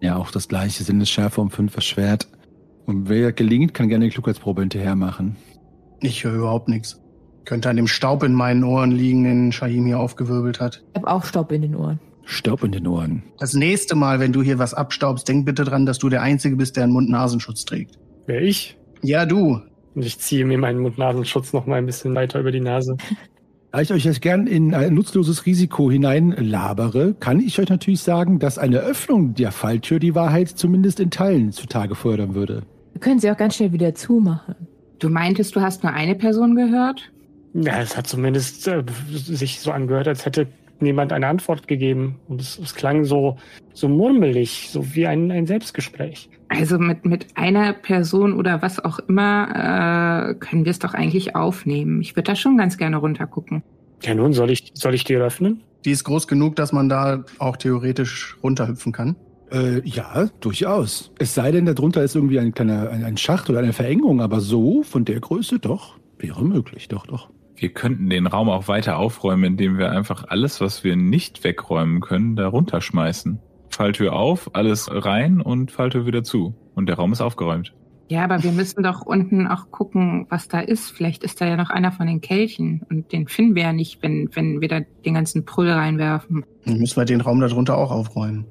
Ja, 0.00 0.16
auch 0.16 0.30
das 0.30 0.48
gleiche 0.48 0.82
Sinnesschärfe 0.82 1.40
um 1.40 1.50
fünf 1.50 1.76
erschwert. 1.76 2.28
Und 2.86 3.08
wer 3.08 3.32
gelingt, 3.32 3.74
kann 3.74 3.88
gerne 3.88 4.06
eine 4.06 4.12
Klugheitsprobe 4.12 4.62
hinterher 4.62 4.96
machen. 4.96 5.36
Ich 6.00 6.24
höre 6.24 6.34
überhaupt 6.34 6.68
nichts. 6.68 7.00
Könnte 7.44 7.68
an 7.68 7.76
dem 7.76 7.86
Staub 7.86 8.22
in 8.22 8.32
meinen 8.32 8.64
Ohren 8.64 8.90
liegen, 8.90 9.24
den 9.24 9.52
Shahim 9.52 9.86
hier 9.86 10.00
aufgewirbelt 10.00 10.60
hat. 10.60 10.82
Ich 10.94 11.02
habe 11.02 11.08
auch 11.08 11.24
Staub 11.24 11.52
in 11.52 11.62
den 11.62 11.74
Ohren. 11.74 12.00
Staub 12.24 12.62
in 12.62 12.72
den 12.72 12.86
Ohren. 12.86 13.22
Das 13.38 13.54
nächste 13.54 13.94
Mal, 13.94 14.20
wenn 14.20 14.32
du 14.32 14.42
hier 14.42 14.58
was 14.58 14.74
abstaubst, 14.74 15.28
denk 15.28 15.46
bitte 15.46 15.64
dran, 15.64 15.86
dass 15.86 15.98
du 15.98 16.08
der 16.08 16.22
Einzige 16.22 16.56
bist, 16.56 16.76
der 16.76 16.84
einen 16.84 16.92
Mund-Nasenschutz 16.92 17.64
trägt. 17.64 17.98
Wer 18.28 18.42
ich? 18.42 18.76
Ja, 19.00 19.24
du. 19.24 19.62
Und 19.94 20.04
ich 20.04 20.18
ziehe 20.18 20.44
mir 20.44 20.58
meinen 20.58 20.80
Mund-Nasenschutz 20.80 21.54
noch 21.54 21.64
mal 21.64 21.76
ein 21.76 21.86
bisschen 21.86 22.14
weiter 22.14 22.38
über 22.38 22.52
die 22.52 22.60
Nase. 22.60 22.96
Da 23.70 23.82
ich 23.82 23.92
euch 23.92 24.06
jetzt 24.06 24.22
gern 24.22 24.46
in 24.46 24.74
ein 24.74 24.94
nutzloses 24.94 25.44
Risiko 25.44 25.90
hineinlabere, 25.90 27.14
kann 27.20 27.38
ich 27.38 27.60
euch 27.60 27.68
natürlich 27.68 28.00
sagen, 28.00 28.38
dass 28.38 28.56
eine 28.56 28.78
Öffnung 28.78 29.34
der 29.34 29.52
Falltür 29.52 29.98
die 29.98 30.14
Wahrheit 30.14 30.48
zumindest 30.48 31.00
in 31.00 31.10
Teilen 31.10 31.52
zutage 31.52 31.94
fördern 31.94 32.34
würde. 32.34 32.62
Wir 32.92 33.00
können 33.02 33.20
sie 33.20 33.30
auch 33.30 33.36
ganz 33.36 33.56
schnell 33.56 33.70
wieder 33.72 33.94
zumachen. 33.94 34.54
Du 35.00 35.10
meintest, 35.10 35.54
du 35.54 35.60
hast 35.60 35.82
nur 35.82 35.92
eine 35.92 36.14
Person 36.14 36.56
gehört? 36.56 37.12
Ja, 37.52 37.82
es 37.82 37.94
hat 37.94 38.06
zumindest 38.06 38.66
äh, 38.68 38.82
sich 39.12 39.60
so 39.60 39.70
angehört, 39.70 40.08
als 40.08 40.24
hätte 40.24 40.46
niemand 40.82 41.12
eine 41.12 41.26
Antwort 41.26 41.68
gegeben. 41.68 42.16
Und 42.28 42.40
es, 42.40 42.58
es 42.58 42.74
klang 42.74 43.04
so, 43.04 43.36
so 43.72 43.88
murmelig, 43.88 44.68
so 44.70 44.94
wie 44.94 45.06
ein, 45.06 45.30
ein 45.30 45.46
Selbstgespräch. 45.46 46.30
Also 46.48 46.78
mit, 46.78 47.04
mit 47.04 47.26
einer 47.34 47.72
Person 47.72 48.32
oder 48.32 48.62
was 48.62 48.82
auch 48.82 48.98
immer 49.00 50.30
äh, 50.30 50.34
können 50.34 50.64
wir 50.64 50.70
es 50.70 50.78
doch 50.78 50.94
eigentlich 50.94 51.36
aufnehmen. 51.36 52.00
Ich 52.00 52.16
würde 52.16 52.30
da 52.30 52.36
schon 52.36 52.56
ganz 52.56 52.78
gerne 52.78 52.96
runtergucken. 52.96 53.62
Ja, 54.02 54.14
nun, 54.14 54.32
soll 54.32 54.50
ich, 54.50 54.70
soll 54.74 54.94
ich 54.94 55.04
die 55.04 55.16
öffnen? 55.16 55.62
Die 55.84 55.90
ist 55.90 56.04
groß 56.04 56.26
genug, 56.26 56.56
dass 56.56 56.72
man 56.72 56.88
da 56.88 57.24
auch 57.38 57.56
theoretisch 57.56 58.36
runterhüpfen 58.42 58.92
kann. 58.92 59.16
Äh, 59.50 59.80
ja, 59.84 60.28
durchaus. 60.40 61.12
Es 61.18 61.34
sei 61.34 61.50
denn, 61.50 61.66
darunter 61.66 62.02
ist 62.02 62.14
irgendwie 62.14 62.38
ein 62.38 62.52
kleiner 62.52 62.90
ein, 62.90 63.04
ein 63.04 63.16
Schacht 63.16 63.48
oder 63.48 63.60
eine 63.60 63.72
Verengung, 63.72 64.20
aber 64.20 64.40
so 64.40 64.82
von 64.82 65.04
der 65.04 65.20
Größe 65.20 65.58
doch 65.58 65.98
wäre 66.18 66.44
möglich, 66.44 66.88
doch, 66.88 67.06
doch. 67.06 67.30
Wir 67.60 67.70
könnten 67.70 68.08
den 68.08 68.28
Raum 68.28 68.48
auch 68.48 68.68
weiter 68.68 68.98
aufräumen, 68.98 69.44
indem 69.44 69.78
wir 69.78 69.90
einfach 69.90 70.24
alles, 70.28 70.60
was 70.60 70.84
wir 70.84 70.94
nicht 70.94 71.42
wegräumen 71.42 72.00
können, 72.00 72.36
da 72.36 72.46
runterschmeißen. 72.46 73.40
Falltür 73.70 74.12
auf, 74.12 74.54
alles 74.54 74.88
rein 74.90 75.40
und 75.40 75.72
Falltür 75.72 76.06
wieder 76.06 76.22
zu. 76.22 76.54
Und 76.76 76.86
der 76.86 76.96
Raum 76.96 77.12
ist 77.12 77.20
aufgeräumt. 77.20 77.74
Ja, 78.08 78.24
aber 78.24 78.42
wir 78.42 78.52
müssen 78.52 78.82
doch 78.82 79.02
unten 79.02 79.46
auch 79.48 79.70
gucken, 79.70 80.26
was 80.30 80.48
da 80.48 80.60
ist. 80.60 80.90
Vielleicht 80.90 81.24
ist 81.24 81.40
da 81.40 81.46
ja 81.46 81.56
noch 81.56 81.70
einer 81.70 81.92
von 81.92 82.06
den 82.06 82.20
Kelchen. 82.20 82.82
Und 82.88 83.12
den 83.12 83.26
finden 83.26 83.54
wir 83.54 83.64
ja 83.64 83.72
nicht, 83.72 84.02
wenn, 84.02 84.30
wenn 84.34 84.60
wir 84.60 84.68
da 84.68 84.80
den 85.04 85.14
ganzen 85.14 85.44
Prüll 85.44 85.70
reinwerfen. 85.70 86.46
Dann 86.64 86.78
müssen 86.78 86.96
wir 86.96 87.04
den 87.04 87.20
Raum 87.20 87.40
darunter 87.40 87.76
auch 87.76 87.90
aufräumen. 87.90 88.46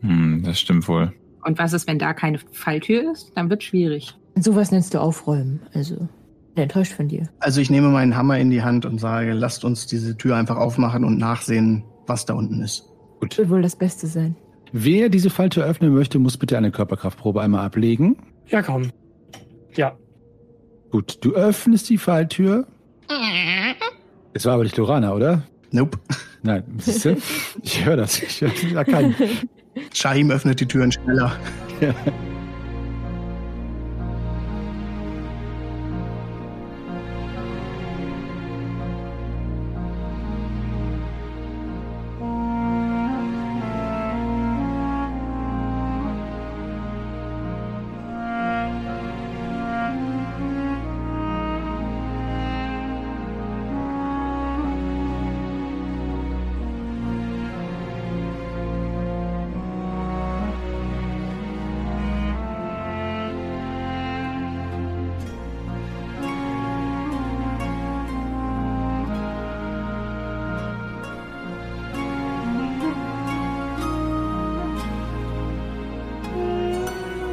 Hm, 0.00 0.42
das 0.44 0.60
stimmt 0.60 0.88
wohl. 0.88 1.12
Und 1.44 1.58
was 1.58 1.72
ist, 1.72 1.88
wenn 1.88 1.98
da 1.98 2.14
keine 2.14 2.38
Falltür 2.52 3.12
ist? 3.12 3.32
Dann 3.34 3.50
wird 3.50 3.64
schwierig. 3.64 4.16
Sowas 4.36 4.70
nennst 4.70 4.94
du 4.94 5.00
aufräumen. 5.00 5.60
Also, 5.74 6.08
enttäuscht 6.56 6.92
von 6.92 7.08
dir. 7.08 7.28
Also 7.40 7.60
ich 7.60 7.70
nehme 7.70 7.88
meinen 7.88 8.16
Hammer 8.16 8.38
in 8.38 8.50
die 8.50 8.62
Hand 8.62 8.84
und 8.84 8.98
sage, 8.98 9.32
lasst 9.32 9.64
uns 9.64 9.86
diese 9.86 10.16
Tür 10.16 10.36
einfach 10.36 10.56
aufmachen 10.56 11.04
und 11.04 11.18
nachsehen, 11.18 11.84
was 12.06 12.26
da 12.26 12.34
unten 12.34 12.60
ist. 12.60 12.88
Gut. 13.20 13.38
Wird 13.38 13.50
wohl 13.50 13.62
das 13.62 13.76
Beste 13.76 14.06
sein. 14.06 14.36
Wer 14.72 15.08
diese 15.08 15.30
Falltür 15.30 15.64
öffnen 15.64 15.92
möchte, 15.94 16.18
muss 16.18 16.36
bitte 16.36 16.56
eine 16.56 16.70
Körperkraftprobe 16.70 17.40
einmal 17.42 17.64
ablegen. 17.64 18.16
Ja, 18.46 18.62
komm. 18.62 18.90
Ja. 19.74 19.96
Gut, 20.90 21.18
du 21.22 21.32
öffnest 21.32 21.88
die 21.90 21.98
Falltür. 21.98 22.66
Es 24.34 24.44
war 24.46 24.54
aber 24.54 24.64
nicht 24.64 24.76
Lorana, 24.76 25.14
oder? 25.14 25.42
Nope. 25.70 25.98
Nein, 26.42 26.64
siehst 26.78 27.04
du? 27.04 27.16
Ich 27.62 27.84
höre 27.84 27.96
das. 27.96 28.22
Ich 28.22 28.40
höre 28.40 28.50
da 28.74 28.84
keinen. 28.84 29.14
Shahim 29.92 30.30
öffnet 30.30 30.60
die 30.60 30.66
Türen 30.66 30.92
schneller. 30.92 31.32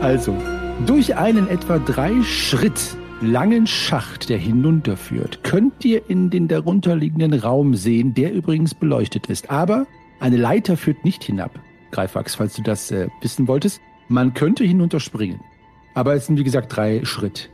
Also, 0.09 0.35
durch 0.87 1.17
einen 1.17 1.47
etwa 1.49 1.77
drei 1.77 2.23
Schritt 2.23 2.97
langen 3.21 3.67
Schacht, 3.67 4.29
der 4.29 4.39
hinunterführt, 4.39 5.43
könnt 5.43 5.85
ihr 5.85 6.09
in 6.09 6.31
den 6.31 6.47
darunterliegenden 6.47 7.35
Raum 7.35 7.75
sehen, 7.75 8.15
der 8.15 8.33
übrigens 8.33 8.73
beleuchtet 8.73 9.27
ist. 9.27 9.51
Aber 9.51 9.85
eine 10.19 10.37
Leiter 10.37 10.77
führt 10.77 11.05
nicht 11.05 11.23
hinab. 11.23 11.59
Greifax, 11.91 12.33
falls 12.33 12.55
du 12.55 12.63
das 12.63 12.89
äh, 12.89 13.09
wissen 13.21 13.47
wolltest. 13.47 13.81
Man 14.07 14.33
könnte 14.33 14.63
hinunterspringen. 14.63 15.41
Aber 15.93 16.15
es 16.15 16.25
sind 16.25 16.39
wie 16.39 16.43
gesagt 16.43 16.75
drei 16.75 17.05
Schritt. 17.05 17.51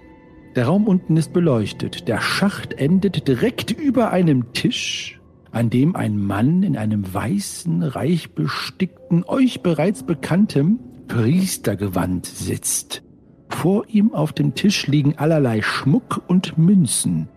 Der 0.56 0.68
Raum 0.68 0.88
unten 0.88 1.18
ist 1.18 1.34
beleuchtet. 1.34 2.08
Der 2.08 2.22
Schacht 2.22 2.72
endet 2.72 3.28
direkt 3.28 3.72
über 3.72 4.12
einem 4.12 4.54
Tisch, 4.54 5.20
an 5.52 5.70
dem 5.70 5.98
ein 5.98 6.18
Mann 6.18 6.64
in 6.64 6.78
einem 6.78 7.14
weißen, 7.14 7.84
reich 7.84 8.32
bestickten, 8.34 9.26
euch 9.26 9.62
bereits 9.62 10.04
bekanntem 10.04 10.80
Priestergewand 11.08 12.26
sitzt. 12.26 13.04
Vor 13.50 13.88
ihm 13.88 14.14
auf 14.14 14.34
dem 14.34 14.56
Tisch 14.56 14.88
liegen 14.88 15.18
allerlei 15.18 15.62
Schmuck 15.62 16.24
und 16.28 16.58
Münzen. 16.58 17.30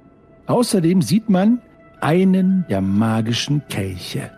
Außerdem 0.46 1.02
sieht 1.02 1.28
man 1.28 1.60
einen 2.00 2.64
der 2.68 2.80
magischen 2.80 3.62
Kelche, 3.68 4.30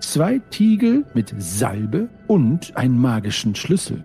zwei 0.00 0.38
Tiegel 0.50 1.04
mit 1.14 1.34
Salbe 1.38 2.08
und 2.26 2.76
einen 2.76 2.98
magischen 2.98 3.54
Schlüssel. 3.54 4.04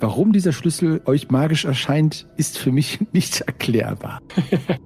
Warum 0.00 0.32
dieser 0.32 0.52
Schlüssel 0.52 1.00
euch 1.04 1.30
magisch 1.30 1.64
erscheint, 1.64 2.26
ist 2.36 2.58
für 2.58 2.72
mich 2.72 3.00
nicht 3.12 3.42
erklärbar. 3.42 4.20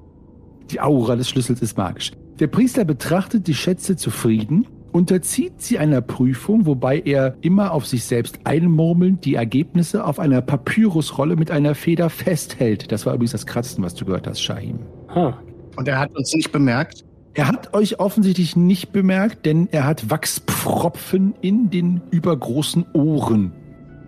Die 0.71 0.81
Aura 0.81 1.17
des 1.17 1.29
Schlüssels 1.29 1.63
ist 1.63 1.79
magisch. 1.79 2.13
Der 2.41 2.47
Priester 2.47 2.85
betrachtet 2.85 3.49
die 3.49 3.55
Schätze 3.55 3.97
zufrieden, 3.97 4.67
unterzieht 4.93 5.61
sie 5.61 5.79
einer 5.79 6.01
Prüfung, 6.01 6.67
wobei 6.67 7.01
er 7.01 7.37
immer 7.41 7.73
auf 7.73 7.87
sich 7.87 8.05
selbst 8.05 8.41
einmurmelnd 8.45 9.25
die 9.25 9.35
Ergebnisse 9.35 10.05
auf 10.05 10.19
einer 10.19 10.41
Papyrusrolle 10.41 11.37
mit 11.37 11.51
einer 11.51 11.75
Feder 11.75 12.11
festhält. 12.11 12.91
Das 12.93 13.07
war 13.07 13.15
übrigens 13.15 13.33
das 13.33 13.47
Kratzen, 13.47 13.85
was 13.85 13.95
du 13.95 14.05
gehört 14.05 14.27
hast, 14.27 14.41
Shahim. 14.41 14.79
Huh. 15.15 15.33
Und 15.77 15.87
er 15.89 15.99
hat 15.99 16.17
uns 16.17 16.35
nicht 16.35 16.51
bemerkt. 16.51 17.05
Er 17.35 17.47
hat 17.47 17.73
euch 17.75 18.01
offensichtlich 18.01 18.57
nicht 18.57 18.91
bemerkt, 18.93 19.47
denn 19.47 19.69
er 19.71 19.85
hat 19.85 20.11
Wachspfropfen 20.11 21.35
in 21.41 21.71
den 21.71 22.01
übergroßen 22.11 22.85
Ohren. 22.95 23.53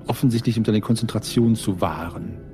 Offensichtlich, 0.08 0.58
um 0.58 0.64
seine 0.64 0.80
Konzentration 0.80 1.54
zu 1.54 1.80
wahren. 1.80 2.49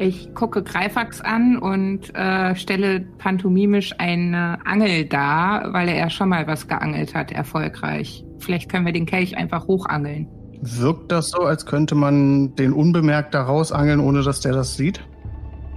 Ich 0.00 0.34
gucke 0.34 0.62
Greifax 0.62 1.20
an 1.20 1.58
und 1.58 2.14
äh, 2.14 2.56
stelle 2.56 3.00
pantomimisch 3.18 3.94
eine 3.98 4.58
Angel 4.64 5.04
dar, 5.04 5.74
weil 5.74 5.90
er 5.90 5.96
ja 5.96 6.08
schon 6.08 6.30
mal 6.30 6.46
was 6.46 6.66
geangelt 6.66 7.14
hat, 7.14 7.32
erfolgreich. 7.32 8.24
Vielleicht 8.38 8.70
können 8.70 8.86
wir 8.86 8.94
den 8.94 9.04
Kelch 9.04 9.36
einfach 9.36 9.66
hochangeln. 9.66 10.26
Wirkt 10.62 11.12
das 11.12 11.28
so, 11.28 11.42
als 11.42 11.66
könnte 11.66 11.94
man 11.94 12.54
den 12.54 12.72
unbemerkt 12.72 13.34
da 13.34 13.42
rausangeln, 13.42 14.00
ohne 14.00 14.22
dass 14.22 14.40
der 14.40 14.52
das 14.52 14.74
sieht? 14.74 15.02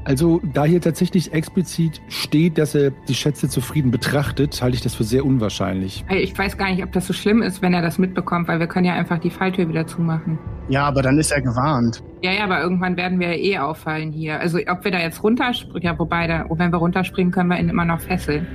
Also, 0.05 0.41
da 0.53 0.65
hier 0.65 0.81
tatsächlich 0.81 1.33
explizit 1.33 2.01
steht, 2.09 2.57
dass 2.57 2.75
er 2.75 2.91
die 3.07 3.15
Schätze 3.15 3.47
zufrieden 3.47 3.89
betrachtet, 3.91 4.61
halte 4.61 4.75
ich 4.75 4.81
das 4.81 4.95
für 4.95 5.03
sehr 5.03 5.25
unwahrscheinlich. 5.25 6.03
Ich 6.09 6.37
weiß 6.37 6.57
gar 6.57 6.69
nicht, 6.69 6.83
ob 6.83 6.91
das 6.91 7.07
so 7.07 7.13
schlimm 7.13 7.41
ist, 7.41 7.61
wenn 7.61 7.73
er 7.73 7.81
das 7.81 7.97
mitbekommt, 7.97 8.47
weil 8.47 8.59
wir 8.59 8.67
können 8.67 8.85
ja 8.85 8.93
einfach 8.93 9.19
die 9.19 9.29
Falltür 9.29 9.69
wieder 9.69 9.87
zumachen. 9.87 10.37
Ja, 10.69 10.85
aber 10.85 11.01
dann 11.01 11.17
ist 11.17 11.31
er 11.31 11.41
gewarnt. 11.41 12.03
Ja, 12.21 12.31
ja, 12.31 12.43
aber 12.43 12.61
irgendwann 12.61 12.97
werden 12.97 13.19
wir 13.19 13.35
ja 13.35 13.43
eh 13.43 13.59
auffallen 13.59 14.11
hier. 14.11 14.39
Also 14.39 14.59
ob 14.67 14.83
wir 14.83 14.91
da 14.91 14.99
jetzt 14.99 15.23
runterspringen, 15.23 15.81
ja, 15.81 15.97
wobei, 15.97 16.27
da, 16.27 16.45
wenn 16.49 16.71
wir 16.71 16.79
runterspringen, 16.79 17.31
können 17.31 17.49
wir 17.49 17.59
ihn 17.59 17.69
immer 17.69 17.85
noch 17.85 17.99
fesseln. 17.99 18.45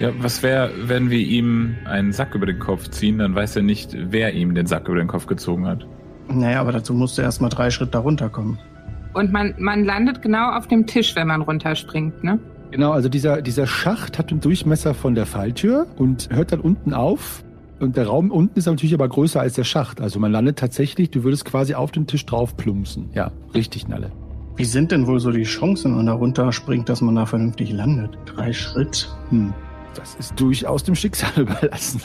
Ja, 0.00 0.10
was 0.20 0.42
wäre, 0.42 0.70
wenn 0.84 1.10
wir 1.10 1.18
ihm 1.18 1.76
einen 1.84 2.12
Sack 2.12 2.34
über 2.34 2.46
den 2.46 2.60
Kopf 2.60 2.88
ziehen, 2.90 3.18
dann 3.18 3.34
weiß 3.34 3.56
er 3.56 3.62
nicht, 3.62 3.96
wer 3.98 4.32
ihm 4.32 4.54
den 4.54 4.66
Sack 4.66 4.88
über 4.88 4.98
den 4.98 5.08
Kopf 5.08 5.26
gezogen 5.26 5.66
hat. 5.66 5.86
Naja, 6.28 6.60
aber 6.60 6.72
dazu 6.72 6.94
musst 6.94 7.18
du 7.18 7.22
erst 7.22 7.40
mal 7.40 7.48
drei 7.48 7.70
Schritte 7.70 7.92
da 7.92 7.98
runterkommen. 8.00 8.58
Und 9.18 9.32
man, 9.32 9.54
man 9.58 9.84
landet 9.84 10.22
genau 10.22 10.52
auf 10.52 10.68
dem 10.68 10.86
Tisch, 10.86 11.16
wenn 11.16 11.26
man 11.26 11.42
runterspringt, 11.42 12.22
ne? 12.22 12.38
Genau, 12.70 12.92
also 12.92 13.08
dieser, 13.08 13.42
dieser 13.42 13.66
Schacht 13.66 14.16
hat 14.16 14.30
einen 14.30 14.40
Durchmesser 14.40 14.94
von 14.94 15.16
der 15.16 15.26
Falltür 15.26 15.88
und 15.96 16.28
hört 16.30 16.52
dann 16.52 16.60
unten 16.60 16.94
auf. 16.94 17.42
Und 17.80 17.96
der 17.96 18.06
Raum 18.06 18.30
unten 18.30 18.56
ist 18.56 18.66
natürlich 18.66 18.94
aber 18.94 19.08
größer 19.08 19.40
als 19.40 19.54
der 19.54 19.64
Schacht. 19.64 20.00
Also 20.00 20.20
man 20.20 20.30
landet 20.30 20.56
tatsächlich, 20.56 21.10
du 21.10 21.24
würdest 21.24 21.44
quasi 21.46 21.74
auf 21.74 21.90
den 21.90 22.06
Tisch 22.06 22.26
drauf 22.26 22.56
plumpsen. 22.56 23.10
Ja, 23.12 23.32
richtig, 23.54 23.88
Nalle. 23.88 24.12
Wie 24.54 24.64
sind 24.64 24.92
denn 24.92 25.08
wohl 25.08 25.18
so 25.18 25.32
die 25.32 25.42
Chancen, 25.42 25.90
wenn 25.90 25.96
man 25.96 26.06
da 26.06 26.12
runterspringt, 26.12 26.88
dass 26.88 27.00
man 27.00 27.16
da 27.16 27.26
vernünftig 27.26 27.72
landet? 27.72 28.16
Drei 28.24 28.52
Schritt? 28.52 29.08
Hm. 29.30 29.52
Das 29.96 30.14
ist 30.14 30.38
durchaus 30.38 30.84
dem 30.84 30.94
Schicksal 30.94 31.32
überlassen. 31.42 32.02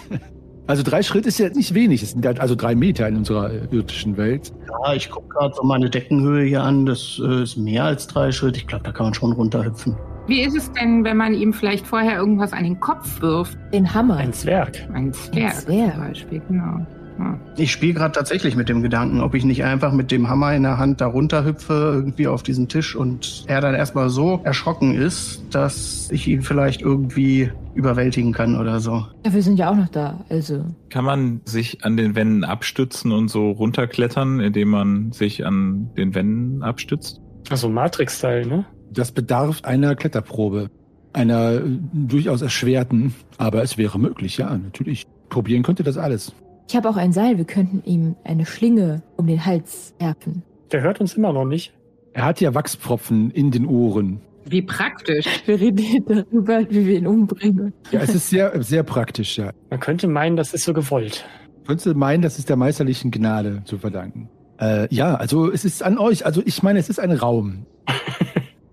Also 0.65 0.81
drei 0.81 1.03
Schritt 1.03 1.25
ist 1.25 1.39
ja 1.39 1.49
nicht 1.49 1.73
wenig. 1.73 2.03
Es 2.03 2.11
sind 2.11 2.25
also 2.39 2.55
drei 2.55 2.73
Meter 2.73 3.07
in 3.07 3.17
unserer 3.17 3.51
äh, 3.51 3.67
irdischen 3.71 4.15
Welt. 4.15 4.53
Ja, 4.69 4.93
ich 4.93 5.09
gucke 5.09 5.27
gerade 5.27 5.53
so 5.53 5.63
meine 5.63 5.89
Deckenhöhe 5.89 6.45
hier 6.45 6.63
an. 6.63 6.85
Das 6.85 7.19
äh, 7.23 7.43
ist 7.43 7.57
mehr 7.57 7.83
als 7.83 8.07
drei 8.07 8.31
Schritt. 8.31 8.55
Ich 8.55 8.67
glaube, 8.67 8.85
da 8.85 8.91
kann 8.91 9.07
man 9.07 9.13
schon 9.13 9.33
runterhüpfen. 9.33 9.97
Wie 10.27 10.41
ist 10.41 10.55
es 10.55 10.71
denn, 10.71 11.03
wenn 11.03 11.17
man 11.17 11.33
ihm 11.33 11.51
vielleicht 11.51 11.85
vorher 11.85 12.17
irgendwas 12.17 12.53
an 12.53 12.63
den 12.63 12.79
Kopf 12.79 13.21
wirft? 13.21 13.57
Den 13.73 13.93
Hammer. 13.93 14.15
Ein 14.15 14.31
Zwerg. 14.31 14.87
Ein 14.93 15.11
Zwerg, 15.11 15.53
Zwerg. 15.55 15.93
zum 15.95 16.01
Beispiel, 16.01 16.41
genau. 16.47 16.85
Ja. 17.19 17.39
Ich 17.57 17.71
spiele 17.71 17.93
gerade 17.93 18.13
tatsächlich 18.13 18.55
mit 18.55 18.69
dem 18.69 18.81
Gedanken, 18.81 19.21
ob 19.21 19.35
ich 19.35 19.45
nicht 19.45 19.63
einfach 19.63 19.91
mit 19.93 20.11
dem 20.11 20.29
Hammer 20.29 20.53
in 20.53 20.63
der 20.63 20.77
Hand 20.77 21.01
da 21.01 21.07
runterhüpfe, 21.07 21.73
irgendwie 21.93 22.27
auf 22.27 22.43
diesen 22.43 22.67
Tisch 22.67 22.95
und 22.95 23.45
er 23.47 23.61
dann 23.61 23.75
erstmal 23.75 24.09
so 24.09 24.41
erschrocken 24.43 24.95
ist, 24.95 25.43
dass 25.51 26.09
ich 26.11 26.27
ihn 26.27 26.41
vielleicht 26.41 26.81
irgendwie 26.81 27.51
überwältigen 27.75 28.33
kann 28.33 28.59
oder 28.59 28.79
so. 28.79 29.05
Ja, 29.25 29.33
wir 29.33 29.41
sind 29.41 29.57
ja 29.57 29.69
auch 29.71 29.75
noch 29.75 29.89
da. 29.89 30.23
Also, 30.29 30.65
Kann 30.89 31.05
man 31.05 31.41
sich 31.45 31.83
an 31.83 31.97
den 31.97 32.15
Wänden 32.15 32.43
abstützen 32.43 33.11
und 33.11 33.29
so 33.29 33.51
runterklettern, 33.51 34.39
indem 34.39 34.69
man 34.69 35.11
sich 35.11 35.45
an 35.45 35.89
den 35.97 36.15
Wänden 36.15 36.63
abstützt? 36.63 37.21
Also 37.49 37.69
Matrix-Style, 37.69 38.47
ne? 38.47 38.65
Das 38.91 39.11
bedarf 39.11 39.63
einer 39.63 39.95
Kletterprobe. 39.95 40.69
Einer 41.13 41.53
äh, 41.53 41.61
durchaus 41.93 42.41
erschwerten, 42.41 43.13
aber 43.37 43.63
es 43.63 43.77
wäre 43.77 43.99
möglich, 43.99 44.37
ja, 44.37 44.55
natürlich. 44.55 45.05
Probieren 45.29 45.63
könnte 45.63 45.83
das 45.83 45.97
alles. 45.97 46.33
Ich 46.67 46.75
habe 46.75 46.89
auch 46.89 46.97
ein 46.97 47.11
Seil. 47.11 47.37
Wir 47.37 47.45
könnten 47.45 47.83
ihm 47.85 48.15
eine 48.23 48.45
Schlinge 48.45 49.03
um 49.17 49.27
den 49.27 49.45
Hals 49.45 49.93
werfen. 49.99 50.43
Der 50.71 50.81
hört 50.81 50.99
uns 51.01 51.15
immer 51.15 51.33
noch 51.33 51.45
nicht. 51.45 51.73
Er 52.13 52.25
hat 52.25 52.41
ja 52.41 52.53
Wachspfropfen 52.53 53.31
in 53.31 53.51
den 53.51 53.65
Ohren. 53.65 54.21
Wie 54.45 54.61
praktisch. 54.61 55.25
Wir 55.45 55.59
reden 55.59 56.03
darüber, 56.05 56.69
wie 56.69 56.85
wir 56.85 56.97
ihn 56.97 57.07
umbringen. 57.07 57.73
Ja, 57.91 58.01
es 58.01 58.13
ist 58.13 58.29
sehr, 58.29 58.61
sehr 58.61 58.83
praktisch, 58.83 59.37
ja. 59.37 59.51
Man 59.69 59.79
könnte 59.79 60.07
meinen, 60.07 60.35
das 60.35 60.53
ist 60.53 60.65
so 60.65 60.73
gewollt. 60.73 61.25
Könntest 61.65 61.85
du 61.85 61.93
meinen, 61.93 62.21
das 62.21 62.39
ist 62.39 62.49
der 62.49 62.57
meisterlichen 62.57 63.09
Gnade 63.09 63.61
zu 63.63 63.77
verdanken? 63.77 64.29
Äh, 64.59 64.93
ja, 64.93 65.15
also 65.15 65.49
es 65.49 65.63
ist 65.63 65.81
an 65.81 65.97
euch. 65.97 66.25
Also 66.25 66.41
ich 66.45 66.61
meine, 66.61 66.79
es 66.79 66.89
ist 66.89 66.99
ein 66.99 67.11
Raum. 67.11 67.65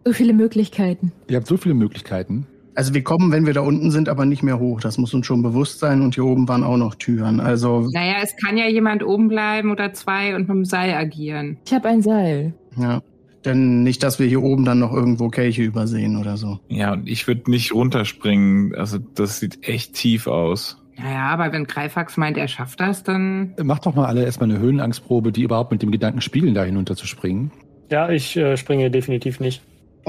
So 0.03 0.15
viele 0.15 0.33
Möglichkeiten. 0.33 1.13
Ihr 1.29 1.37
habt 1.37 1.47
so 1.47 1.59
viele 1.59 1.75
Möglichkeiten. 1.75 2.47
Also 2.81 2.95
wir 2.95 3.05
kommen, 3.05 3.31
wenn 3.31 3.45
wir 3.45 3.53
da 3.53 3.61
unten 3.61 3.91
sind, 3.91 4.09
aber 4.09 4.25
nicht 4.25 4.43
mehr 4.43 4.59
hoch. 4.59 4.81
Das 4.81 4.97
muss 4.97 5.13
uns 5.13 5.27
schon 5.27 5.43
bewusst 5.43 5.81
sein. 5.81 6.01
Und 6.01 6.15
hier 6.15 6.25
oben 6.25 6.49
waren 6.49 6.65
auch 6.65 6.79
noch 6.79 6.95
Türen. 6.95 7.39
Also 7.39 7.87
Naja, 7.93 8.15
es 8.23 8.35
kann 8.39 8.57
ja 8.57 8.69
jemand 8.69 9.05
oben 9.05 9.29
bleiben 9.29 9.71
oder 9.71 9.93
zwei 9.93 10.35
und 10.35 10.49
mit 10.49 10.57
dem 10.57 10.65
Seil 10.65 10.95
agieren. 10.95 11.59
Ich 11.67 11.75
habe 11.75 11.89
ein 11.89 12.01
Seil. 12.01 12.55
ja. 12.79 13.03
Denn 13.45 13.83
nicht, 13.83 14.03
dass 14.03 14.19
wir 14.19 14.27
hier 14.27 14.43
oben 14.43 14.65
dann 14.65 14.79
noch 14.79 14.95
irgendwo 14.95 15.29
Kelche 15.29 15.63
übersehen 15.63 16.17
oder 16.17 16.39
so. 16.39 16.59
Ja, 16.69 16.95
und 16.95 17.07
ich 17.07 17.27
würde 17.29 17.51
nicht 17.51 17.75
runterspringen. 17.75 18.75
Also 18.75 18.97
das 19.15 19.41
sieht 19.41 19.69
echt 19.69 19.93
tief 19.93 20.27
aus. 20.27 20.83
Naja, 20.97 21.27
aber 21.27 21.53
wenn 21.53 21.65
Greifax 21.65 22.17
meint, 22.17 22.39
er 22.39 22.49
schafft 22.49 22.81
das, 22.81 23.03
dann. 23.03 23.53
Macht 23.63 23.85
doch 23.85 23.95
mal 23.95 24.07
alle 24.07 24.25
erstmal 24.25 24.49
eine 24.51 24.59
Höhenangstprobe, 24.59 25.33
die 25.33 25.43
überhaupt 25.43 25.71
mit 25.71 25.83
dem 25.83 25.91
Gedanken 25.91 26.23
spielen, 26.23 26.55
da 26.55 26.65
hinunter 26.65 26.97
zu 26.97 27.07
springen. 27.07 27.53
Ja, 27.91 28.09
ich 28.09 28.39
äh, 28.39 28.57
springe 28.57 28.91
definitiv 28.91 29.39
nicht. 29.39 29.61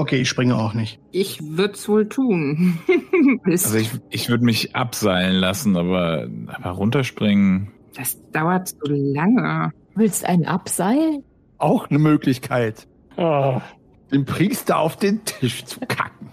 Okay, 0.02 0.22
ich 0.22 0.28
springe 0.28 0.56
auch 0.56 0.74
nicht. 0.74 0.98
Ich 1.12 1.38
würde 1.40 1.74
es 1.74 1.88
wohl 1.88 2.08
tun. 2.08 2.78
Also 3.44 3.78
ich, 3.78 3.88
ich 4.10 4.28
würde 4.30 4.44
mich 4.44 4.74
abseilen 4.74 5.36
lassen, 5.36 5.76
aber, 5.76 6.26
aber 6.48 6.70
runterspringen. 6.70 7.68
das 7.94 8.18
dauert 8.32 8.68
so 8.70 8.76
lange. 8.88 9.70
Willst 9.94 10.24
ein 10.24 10.44
Abseil? 10.44 11.22
Auch 11.58 11.88
eine 11.88 12.00
Möglichkeit, 12.00 12.88
Ah, 13.16 13.60
den 14.10 14.24
Priester 14.24 14.78
auf 14.80 14.96
den 14.96 15.24
Tisch 15.24 15.64
zu 15.64 15.78
kacken. 15.80 16.28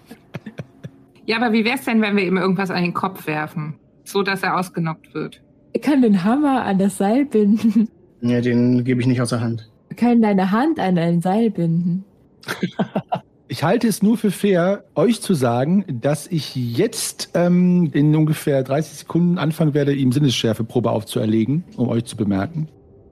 Ja, 1.26 1.36
aber 1.36 1.52
wie 1.52 1.64
wär's 1.64 1.84
denn, 1.84 2.00
wenn 2.02 2.16
wir 2.16 2.24
ihm 2.24 2.36
irgendwas 2.36 2.70
an 2.72 2.82
den 2.82 2.92
Kopf 2.94 3.28
werfen? 3.28 3.74
So, 4.02 4.24
dass 4.24 4.42
er 4.42 4.58
ausgenockt 4.58 5.14
wird. 5.14 5.40
Ich 5.72 5.82
kann 5.82 6.02
den 6.02 6.24
Hammer 6.24 6.64
an 6.64 6.78
das 6.78 6.98
Seil 6.98 7.24
binden. 7.24 7.88
Ja, 8.20 8.40
den 8.40 8.82
gebe 8.84 9.00
ich 9.00 9.06
nicht 9.06 9.20
aus 9.20 9.28
der 9.30 9.40
Hand. 9.40 9.70
Wir 9.88 9.96
können 9.96 10.22
deine 10.22 10.50
Hand 10.50 10.80
an 10.80 10.98
ein 10.98 11.20
Seil 11.22 11.50
binden. 11.50 12.04
Ich 13.52 13.64
halte 13.64 13.88
es 13.88 14.00
nur 14.00 14.16
für 14.16 14.30
fair, 14.30 14.84
euch 14.94 15.20
zu 15.20 15.34
sagen, 15.34 15.84
dass 15.88 16.28
ich 16.28 16.54
jetzt 16.54 17.30
ähm, 17.34 17.90
in 17.92 18.14
ungefähr 18.14 18.62
30 18.62 19.00
Sekunden 19.00 19.38
anfangen 19.38 19.74
werde, 19.74 19.92
ihm 19.92 20.12
Sinnesschärfeprobe 20.12 20.88
aufzuerlegen, 20.88 21.64
um 21.76 21.88
euch 21.88 22.04
zu 22.04 22.16
bemerken. 22.16 22.68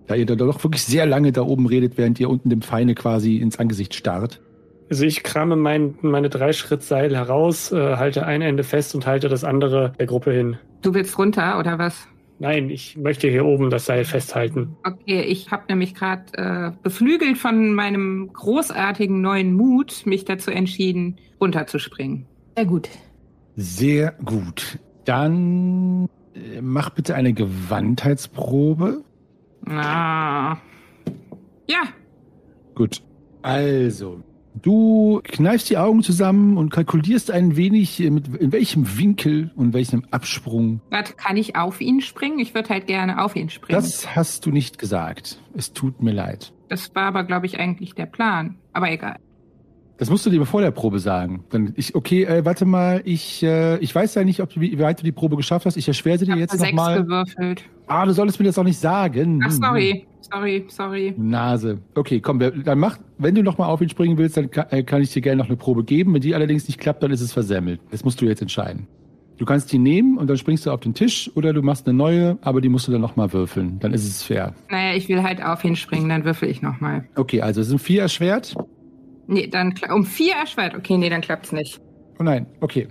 Da 0.07 0.15
ihr 0.15 0.27
da 0.27 0.37
doch 0.37 0.63
wirklich 0.63 0.85
sehr 0.85 1.07
lange 1.07 1.33
da 1.33 1.43
oben 1.43 1.67
redet, 1.67 1.99
während 1.99 2.21
ihr 2.21 2.31
unten 2.31 2.51
dem 2.51 2.63
Feine 2.63 2.95
quasi 2.95 3.39
ins 3.39 3.59
Angesicht 3.59 3.97
starrt. 3.97 4.41
Also 4.89 5.05
ich 5.05 5.25
krame 5.25 5.57
mein, 5.57 5.97
meine 6.03 6.29
drei 6.29 6.53
Schritt 6.53 6.85
Seil 6.85 7.17
heraus, 7.17 7.73
äh, 7.73 7.97
halte 7.97 8.25
ein 8.25 8.41
Ende 8.41 8.63
fest 8.63 8.95
und 8.95 9.09
halte 9.09 9.29
das 9.29 9.43
andere 9.43 9.93
der 9.99 10.07
Gruppe 10.07 10.31
hin. 10.31 10.57
Du 10.83 10.95
willst 10.95 11.19
runter, 11.19 11.59
oder 11.59 11.81
was? 11.81 12.07
Nein, 12.41 12.71
ich 12.71 12.97
möchte 12.97 13.29
hier 13.29 13.45
oben 13.45 13.71
das 13.71 13.87
Seil 13.87 14.05
festhalten. 14.05 14.77
Okay, 14.85 15.23
ich 15.23 15.51
habe 15.51 15.65
nämlich 15.69 15.95
gerade 15.95 16.25
äh, 16.35 16.73
beflügelt 16.83 17.37
von 17.37 17.75
meinem 17.75 18.33
großartigen 18.33 19.21
neuen 19.21 19.53
Mut, 19.55 20.07
mich 20.07 20.25
dazu 20.25 20.51
entschieden, 20.51 21.17
runterzuspringen. 21.41 22.27
Sehr 22.57 22.67
gut. 22.67 22.89
Sehr 23.57 24.13
gut. 24.25 24.79
Dann 25.05 26.09
äh, 26.35 26.61
mach 26.61 26.91
bitte 26.91 27.17
eine 27.17 27.33
Gewandheitsprobe. 27.33 29.03
Ah. 29.67 30.57
Ja, 31.69 31.83
Gut. 32.79 33.03
Also, 33.43 34.23
du 34.63 35.21
kneifst 35.25 35.71
die 35.71 35.77
Augen 35.79 36.03
zusammen 36.03 36.57
und 36.57 36.71
kalkulierst 36.71 37.31
ein 37.31 37.57
wenig, 37.57 38.01
äh, 38.01 38.11
mit, 38.11 38.29
in 38.37 38.53
welchem 38.53 38.99
Winkel 38.99 39.51
und 39.57 39.73
welchem 39.75 40.05
Absprung. 40.11 40.81
warte, 40.91 41.15
kann 41.15 41.37
ich 41.37 41.57
auf 41.57 41.81
ihn 41.81 42.01
springen? 42.01 42.39
Ich 42.39 42.55
würde 42.55 42.69
halt 42.71 42.87
gerne 42.87 43.23
auf 43.25 43.37
ihn 43.37 43.51
springen. 43.51 43.81
Das, 43.81 44.03
Das 44.03 44.17
hast 44.17 44.47
du 44.47 44.51
nicht 44.51 44.79
gesagt. 44.79 45.41
Es 45.55 45.73
tut 45.73 46.03
mir 46.03 46.13
leid. 46.13 46.53
war 46.95 47.05
aber, 47.05 47.25
glaube 47.25 47.47
ich, 47.47 47.59
eigentlich 47.59 47.95
der 47.95 48.07
Plan. 48.07 48.57
Aber 48.73 48.91
egal. 48.91 49.17
Das 49.97 50.11
musst 50.11 50.25
du 50.25 50.31
dir 50.31 50.45
vor 50.47 50.61
der 50.61 50.71
Probe 50.71 51.01
sagen. 51.01 51.43
Dann 51.51 51.73
ich, 51.77 51.95
okay, 51.97 52.23
äh, 52.23 52.45
warte 52.45 52.65
mal, 52.65 53.03
ich, 53.05 53.43
äh, 53.43 53.79
ich 53.79 53.93
weiß 53.93 54.15
ja 54.15 54.23
nicht, 54.23 54.41
ob 54.41 54.51
du, 54.51 54.61
wie 54.61 54.79
weit 54.79 55.01
du 55.01 55.05
die 55.05 55.11
Probe 55.13 55.35
geschafft 55.37 55.67
hast. 55.67 55.77
Ich 55.77 55.89
erschwere 55.89 56.19
sie 56.19 56.25
Ich 56.25 56.29
dir 56.29 56.33
habe 56.33 56.41
jetzt 56.43 56.59
nochmal. 56.61 57.03
gewürfelt. 57.03 57.65
Ah, 57.89 58.07
du 58.07 58.13
solltest 58.13 58.39
mir 58.39 58.47
das 58.47 58.59
auch 58.59 58.65
nicht 58.65 58.79
sagen. 58.79 59.41
Ach, 59.45 59.51
sorry. 59.51 60.07
Sorry, 60.21 60.65
sorry. 60.69 61.15
Nase. 61.17 61.79
Okay, 61.95 62.21
komm, 62.21 62.39
dann 62.41 62.79
mach, 62.79 62.99
wenn 63.19 63.35
du 63.35 63.43
nochmal 63.43 63.71
auf 63.71 63.81
ihn 63.81 63.89
springen 63.89 64.19
willst, 64.19 64.37
dann 64.37 64.51
äh, 64.71 64.83
kann 64.83 65.03
ich 65.03 65.13
dir 65.13 65.23
gerne 65.23 65.39
noch 65.39 65.49
eine 65.49 65.57
Probe 65.57 65.85
geben. 65.85 66.15
Wenn 66.15 66.21
die 66.21 66.35
allerdings 66.35 66.67
nicht 66.67 66.79
klappt, 66.79 67.03
dann 67.03 67.11
ist 67.11 67.21
es 67.21 67.33
versemmelt. 67.33 67.81
Das 67.91 68.05
musst 68.05 68.21
du 68.21 68.27
jetzt 68.27 68.43
entscheiden. 68.43 68.87
Du 69.39 69.45
kannst 69.45 69.71
die 69.73 69.79
nehmen 69.79 70.19
und 70.19 70.29
dann 70.29 70.37
springst 70.37 70.67
du 70.67 70.73
auf 70.73 70.81
den 70.81 70.95
Tisch 70.95 71.31
oder 71.37 71.53
du 71.53 71.63
machst 71.63 71.87
eine 71.87 71.97
neue, 71.97 72.39
aber 72.43 72.61
die 72.61 72.69
musst 72.69 72.89
du 72.89 72.93
dann 72.93 73.01
nochmal 73.01 73.33
würfeln. 73.33 73.79
Dann 73.79 73.95
ist 73.95 74.05
es 74.05 74.25
fair. 74.25 74.53
Naja, 74.69 74.97
ich 74.97 75.09
will 75.09 75.23
halt 75.23 75.43
auf 75.43 75.63
ihn 75.65 75.77
springen, 75.77 76.09
dann 76.09 76.25
würfel 76.25 76.49
ich 76.49 76.61
nochmal. 76.61 77.09
Okay, 77.15 77.41
also 77.41 77.61
es 77.61 77.69
sind 77.69 77.79
vier 77.79 78.03
erschwert. 78.03 78.57
Nee, 79.29 79.47
dann 79.47 79.75
um 79.95 80.05
vier 80.05 80.35
erschwert. 80.35 80.75
Okay, 80.75 80.99
nee, 80.99 81.09
dann 81.09 81.21
klappt's 81.21 81.53
nicht. 81.53 81.81
Oh 82.19 82.25
nein, 82.25 82.47
okay. 82.61 82.89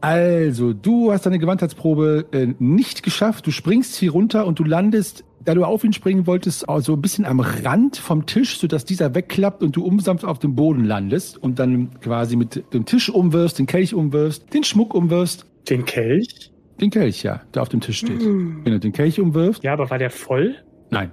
Also, 0.00 0.72
du 0.72 1.10
hast 1.10 1.26
deine 1.26 1.40
Gewandheitsprobe 1.40 2.26
äh, 2.30 2.54
nicht 2.60 3.02
geschafft. 3.02 3.46
Du 3.48 3.50
springst 3.50 3.96
hier 3.96 4.12
runter 4.12 4.46
und 4.46 4.60
du 4.60 4.64
landest, 4.64 5.24
da 5.44 5.54
du 5.54 5.64
auf 5.64 5.84
ihn 5.84 5.92
springen 5.92 6.26
wolltest, 6.26 6.66
so 6.78 6.92
ein 6.92 7.00
bisschen 7.00 7.24
am 7.24 7.40
Rand 7.40 7.96
vom 7.96 8.26
Tisch, 8.26 8.58
sodass 8.58 8.84
dieser 8.84 9.14
wegklappt 9.14 9.62
und 9.62 9.76
du 9.76 9.84
unsanft 9.84 10.24
auf 10.24 10.38
dem 10.38 10.54
Boden 10.54 10.84
landest 10.84 11.42
und 11.42 11.58
dann 11.58 12.00
quasi 12.00 12.36
mit 12.36 12.72
dem 12.72 12.84
Tisch 12.84 13.10
umwirfst, 13.10 13.58
den 13.58 13.66
Kelch 13.66 13.94
umwirfst, 13.94 14.52
den 14.52 14.64
Schmuck 14.64 14.94
umwirfst. 14.94 15.46
Den 15.68 15.84
Kelch? 15.84 16.52
Den 16.80 16.90
Kelch, 16.90 17.22
ja, 17.22 17.42
der 17.54 17.62
auf 17.62 17.68
dem 17.68 17.80
Tisch 17.80 17.98
steht. 17.98 18.20
Wenn 18.20 18.64
du 18.64 18.78
den 18.78 18.92
Kelch 18.92 19.20
umwirfst. 19.20 19.62
Ja, 19.64 19.72
aber 19.72 19.90
war 19.90 19.98
der 19.98 20.10
voll? 20.10 20.54
Nein. 20.90 21.10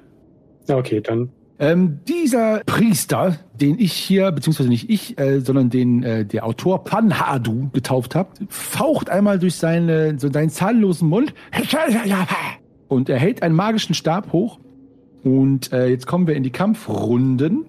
Okay, 0.67 1.01
dann. 1.01 1.29
Ähm, 1.57 1.99
dieser 2.05 2.61
Priester, 2.65 3.37
den 3.53 3.79
ich 3.79 3.93
hier, 3.93 4.31
beziehungsweise 4.31 4.67
nicht 4.67 4.89
ich, 4.89 5.17
äh, 5.17 5.39
sondern 5.39 5.69
den 5.69 6.03
äh, 6.03 6.25
der 6.25 6.45
Autor 6.45 6.83
Panhadu 6.83 7.69
getauft 7.71 8.13
hat, 8.13 8.27
faucht 8.49 9.09
einmal 9.09 9.39
durch 9.39 9.55
seine, 9.55 10.19
so 10.19 10.29
seinen 10.31 10.49
zahnlosen 10.49 11.07
Mund 11.07 11.33
und 12.95 13.09
er 13.09 13.19
hält 13.19 13.43
einen 13.43 13.55
magischen 13.55 13.93
Stab 13.93 14.31
hoch. 14.31 14.59
Und 15.23 15.73
äh, 15.73 15.87
jetzt 15.87 16.07
kommen 16.07 16.27
wir 16.27 16.35
in 16.35 16.43
die 16.43 16.51
Kampfrunden. 16.51 17.65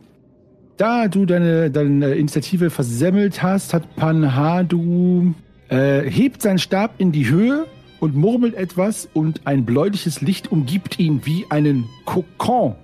Da 0.77 1.09
du 1.09 1.25
deine, 1.25 1.71
deine 1.71 2.15
Initiative 2.15 2.71
versemmelt 2.71 3.43
hast, 3.43 3.75
hat 3.75 3.97
Panhadu 3.97 5.35
äh, 5.69 6.03
hebt 6.09 6.43
seinen 6.43 6.59
Stab 6.59 6.95
in 6.99 7.13
die 7.13 7.29
Höhe 7.29 7.67
und 7.99 8.15
murmelt 8.15 8.55
etwas 8.55 9.09
und 9.15 9.47
ein 9.47 9.65
bläuliches 9.65 10.21
Licht 10.21 10.53
umgibt 10.53 10.99
ihn 10.99 11.23
wie 11.25 11.47
einen 11.49 11.87
Kokon. 12.05 12.75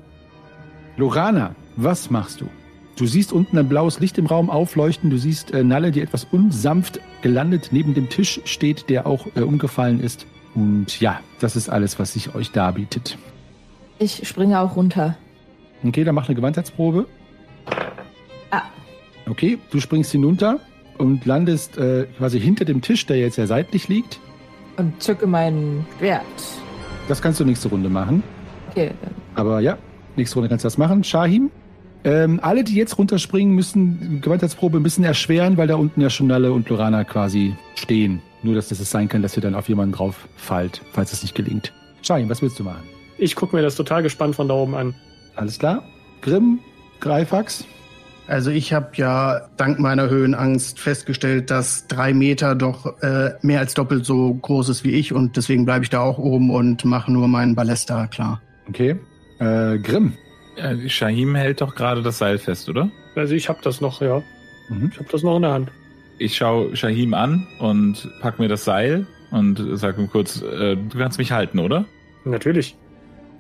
Lorana, 0.97 1.55
was 1.77 2.11
machst 2.11 2.41
du? 2.41 2.47
Du 2.97 3.07
siehst 3.07 3.33
unten 3.33 3.57
ein 3.59 3.69
blaues 3.69 4.01
Licht 4.01 4.19
im 4.19 4.27
Raum 4.27 4.51
aufleuchten. 4.51 5.11
Du 5.11 5.17
siehst 5.17 5.53
äh, 5.53 5.65
Nalle, 5.65 5.93
die 5.93 6.01
etwas 6.01 6.25
unsanft 6.25 7.01
gelandet 7.23 7.69
neben 7.73 7.95
dem 7.95 8.09
Tisch 8.09 8.41
steht, 8.45 8.91
der 8.91 9.07
auch 9.07 9.27
äh, 9.35 9.41
umgefallen 9.41 10.01
ist. 10.01 10.27
Und 10.55 11.01
ja, 11.01 11.21
das 11.41 11.57
ist 11.57 11.69
alles, 11.69 11.99
was 11.99 12.13
sich 12.13 12.35
euch 12.35 12.53
darbietet. 12.53 13.19
Ich 13.99 14.27
springe 14.29 14.61
auch 14.61 14.77
runter. 14.77 15.17
Okay, 15.85 16.05
dann 16.05 16.15
mach 16.15 16.29
eine 16.29 16.35
Gewandheitsprobe. 16.35 17.07
Ah. 18.51 18.63
Okay, 19.29 19.59
du 19.71 19.81
springst 19.81 20.13
hinunter 20.13 20.61
und 20.99 21.25
landest 21.25 21.79
äh, 21.79 22.07
quasi 22.19 22.41
hinter 22.41 22.65
dem 22.65 22.83
Tisch, 22.83 23.07
der 23.07 23.19
jetzt 23.19 23.37
ja 23.37 23.47
seitlich 23.47 23.89
liegt. 23.89 24.21
Und 24.77 25.03
zücke 25.03 25.27
mein 25.27 25.87
Schwert. 25.99 26.23
Das 27.09 27.21
kannst 27.21 27.41
du 27.41 27.45
nächste 27.45 27.69
Runde 27.69 27.89
machen. 27.89 28.23
Okay, 28.71 28.93
Aber 29.35 29.61
ja, 29.61 29.77
nächste 30.17 30.37
Runde 30.37 30.49
kannst 30.49 30.65
du 30.65 30.67
das 30.67 30.79
machen. 30.79 31.05
Shahim, 31.05 31.51
ähm, 32.05 32.41
alle, 32.43 32.65
die 32.65 32.75
jetzt 32.75 32.99
runterspringen, 32.99 33.55
müssen 33.55 33.99
die 34.01 34.21
Gewandheitsprobe 34.21 34.79
ein 34.79 34.83
bisschen 34.83 35.05
erschweren, 35.05 35.57
weil 35.57 35.69
da 35.69 35.77
unten 35.77 36.01
ja 36.01 36.11
schon 36.11 36.27
Nalle 36.27 36.53
und 36.53 36.69
Lorana 36.69 37.05
quasi 37.05 37.55
stehen. 37.75 38.23
Nur, 38.43 38.55
dass 38.55 38.69
das 38.69 38.81
es 38.81 38.91
sein 38.91 39.09
kann, 39.09 39.23
dass 39.23 39.37
ihr 39.37 39.43
dann 39.43 39.55
auf 39.55 39.69
jemanden 39.69 39.95
drauf 39.95 40.29
fallt, 40.37 40.83
falls 40.93 41.13
es 41.13 41.23
nicht 41.23 41.35
gelingt. 41.35 41.73
Shahim, 42.03 42.29
was 42.29 42.43
willst 42.43 42.59
du 42.59 42.65
machen? 42.65 42.83
Ich 43.19 43.37
gucke 43.37 43.55
mir 43.55 43.63
das 43.63 43.77
total 43.77 44.03
gespannt 44.03 44.35
von 44.35 44.49
da 44.49 44.55
oben 44.55 44.75
an. 44.75 44.95
Alles 45.37 45.59
klar? 45.59 45.85
Grimm, 46.23 46.59
Greifax? 47.01 47.65
Also 48.27 48.51
ich 48.51 48.73
habe 48.73 48.91
ja 48.95 49.43
dank 49.57 49.79
meiner 49.79 50.09
Höhenangst 50.09 50.79
festgestellt, 50.79 51.51
dass 51.51 51.87
drei 51.89 52.15
Meter 52.15 52.55
doch 52.55 53.01
äh, 53.03 53.35
mehr 53.43 53.61
als 53.61 53.75
doppelt 53.75 54.07
so 54.07 54.33
groß 54.35 54.69
ist 54.69 54.85
wie 54.85 54.93
ich 54.93 55.13
und 55.13 55.37
deswegen 55.37 55.65
bleibe 55.65 55.85
ich 55.85 55.91
da 55.91 56.01
auch 56.01 56.19
oben 56.19 56.51
und 56.51 56.85
mache 56.85 57.13
nur 57.13 57.29
meinen 57.29 57.55
Ballester 57.55 58.07
klar. 58.09 58.41
Okay. 58.69 58.97
Äh, 59.39 59.79
Grimm. 59.79 60.15
Ja, 60.57 60.89
Shahim 60.89 61.35
hält 61.35 61.61
doch 61.61 61.75
gerade 61.75 62.03
das 62.03 62.19
Seil 62.19 62.39
fest, 62.39 62.69
oder? 62.69 62.91
Also 63.17 63.35
ich 63.35 63.49
habe 63.49 63.59
das 63.63 63.81
noch, 63.81 64.01
ja. 64.01 64.23
Mhm. 64.69 64.91
Ich 64.93 64.99
habe 64.99 65.09
das 65.11 65.23
noch 65.23 65.37
in 65.37 65.43
der 65.43 65.53
Hand. 65.53 65.71
Ich 66.23 66.37
schaue 66.37 66.77
Shahim 66.77 67.15
an 67.15 67.49
und 67.59 68.09
pack 68.21 68.39
mir 68.39 68.47
das 68.47 68.65
Seil 68.65 69.09
und 69.33 69.61
sag 69.73 69.99
ihm 69.99 70.09
kurz, 70.09 70.41
äh, 70.41 70.77
du 70.77 70.97
kannst 70.99 71.19
mich 71.19 71.33
halten, 71.33 71.59
oder? 71.59 71.85
Natürlich. 72.25 72.77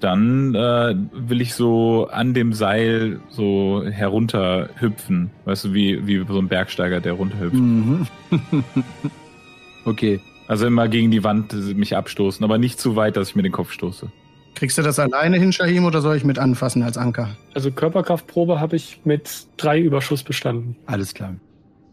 Dann 0.01 0.53
äh, 0.57 0.97
will 1.13 1.41
ich 1.41 1.55
so 1.55 2.09
an 2.11 2.35
dem 2.35 2.53
Seil 2.53 3.21
so 3.31 3.85
herunter 3.89 4.71
hüpfen. 4.81 5.31
Weißt 5.45 5.67
du, 5.67 5.75
wie, 5.75 6.05
wie 6.09 6.25
so 6.27 6.39
ein 6.39 6.49
Bergsteiger, 6.49 7.01
der 7.01 7.13
runterhüpft. 7.13 7.55
Mhm. 7.55 8.09
okay. 9.85 10.21
Also 10.49 10.67
immer 10.67 10.89
gegen 10.89 11.13
die 11.13 11.23
Wand 11.23 11.55
mich 11.77 11.97
abstoßen, 11.97 12.43
aber 12.43 12.59
nicht 12.59 12.81
zu 12.81 12.97
weit, 12.97 13.17
dass 13.17 13.29
ich 13.29 13.37
mir 13.37 13.45
den 13.45 13.53
Kopf 13.53 13.71
stoße. 13.71 14.11
Kriegst 14.57 14.77
du 14.77 14.83
das 14.83 14.99
alleine 14.99 15.39
hin, 15.39 15.53
Shahim, 15.53 15.85
oder 15.85 16.01
soll 16.01 16.17
ich 16.17 16.25
mit 16.25 16.41
anfassen 16.41 16.83
als 16.83 16.99
Anker? 16.99 17.37
Also 17.55 17.71
Körperkraftprobe 17.71 18.59
habe 18.59 18.75
ich 18.75 19.01
mit 19.05 19.47
drei 19.57 19.79
Überschuss 19.79 20.25
bestanden. 20.25 20.75
Alles 20.87 21.15
klar. 21.15 21.37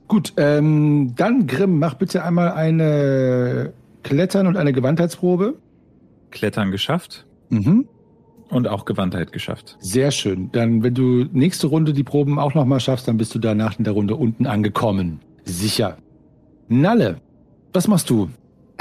Gut, 0.09 0.33
ähm, 0.37 1.13
dann 1.15 1.47
Grimm, 1.47 1.79
mach 1.79 1.93
bitte 1.93 2.23
einmal 2.25 2.51
eine 2.51 3.71
Klettern 4.03 4.47
und 4.47 4.57
eine 4.57 4.73
Gewandheitsprobe. 4.73 5.53
Klettern 6.31 6.71
geschafft 6.71 7.25
Mhm. 7.49 7.87
und 8.49 8.67
auch 8.67 8.85
Gewandtheit 8.85 9.31
geschafft. 9.31 9.77
Sehr 9.79 10.11
schön. 10.11 10.51
Dann, 10.51 10.83
wenn 10.83 10.93
du 10.95 11.25
nächste 11.31 11.67
Runde 11.67 11.93
die 11.93 12.03
Proben 12.03 12.37
auch 12.39 12.53
nochmal 12.55 12.79
schaffst, 12.79 13.07
dann 13.07 13.17
bist 13.17 13.33
du 13.35 13.39
danach 13.39 13.77
in 13.77 13.83
der 13.85 13.93
Runde 13.93 14.15
unten 14.15 14.45
angekommen. 14.47 15.21
Sicher. 15.45 15.97
Nalle, 16.67 17.21
was 17.73 17.87
machst 17.87 18.09
du? 18.09 18.29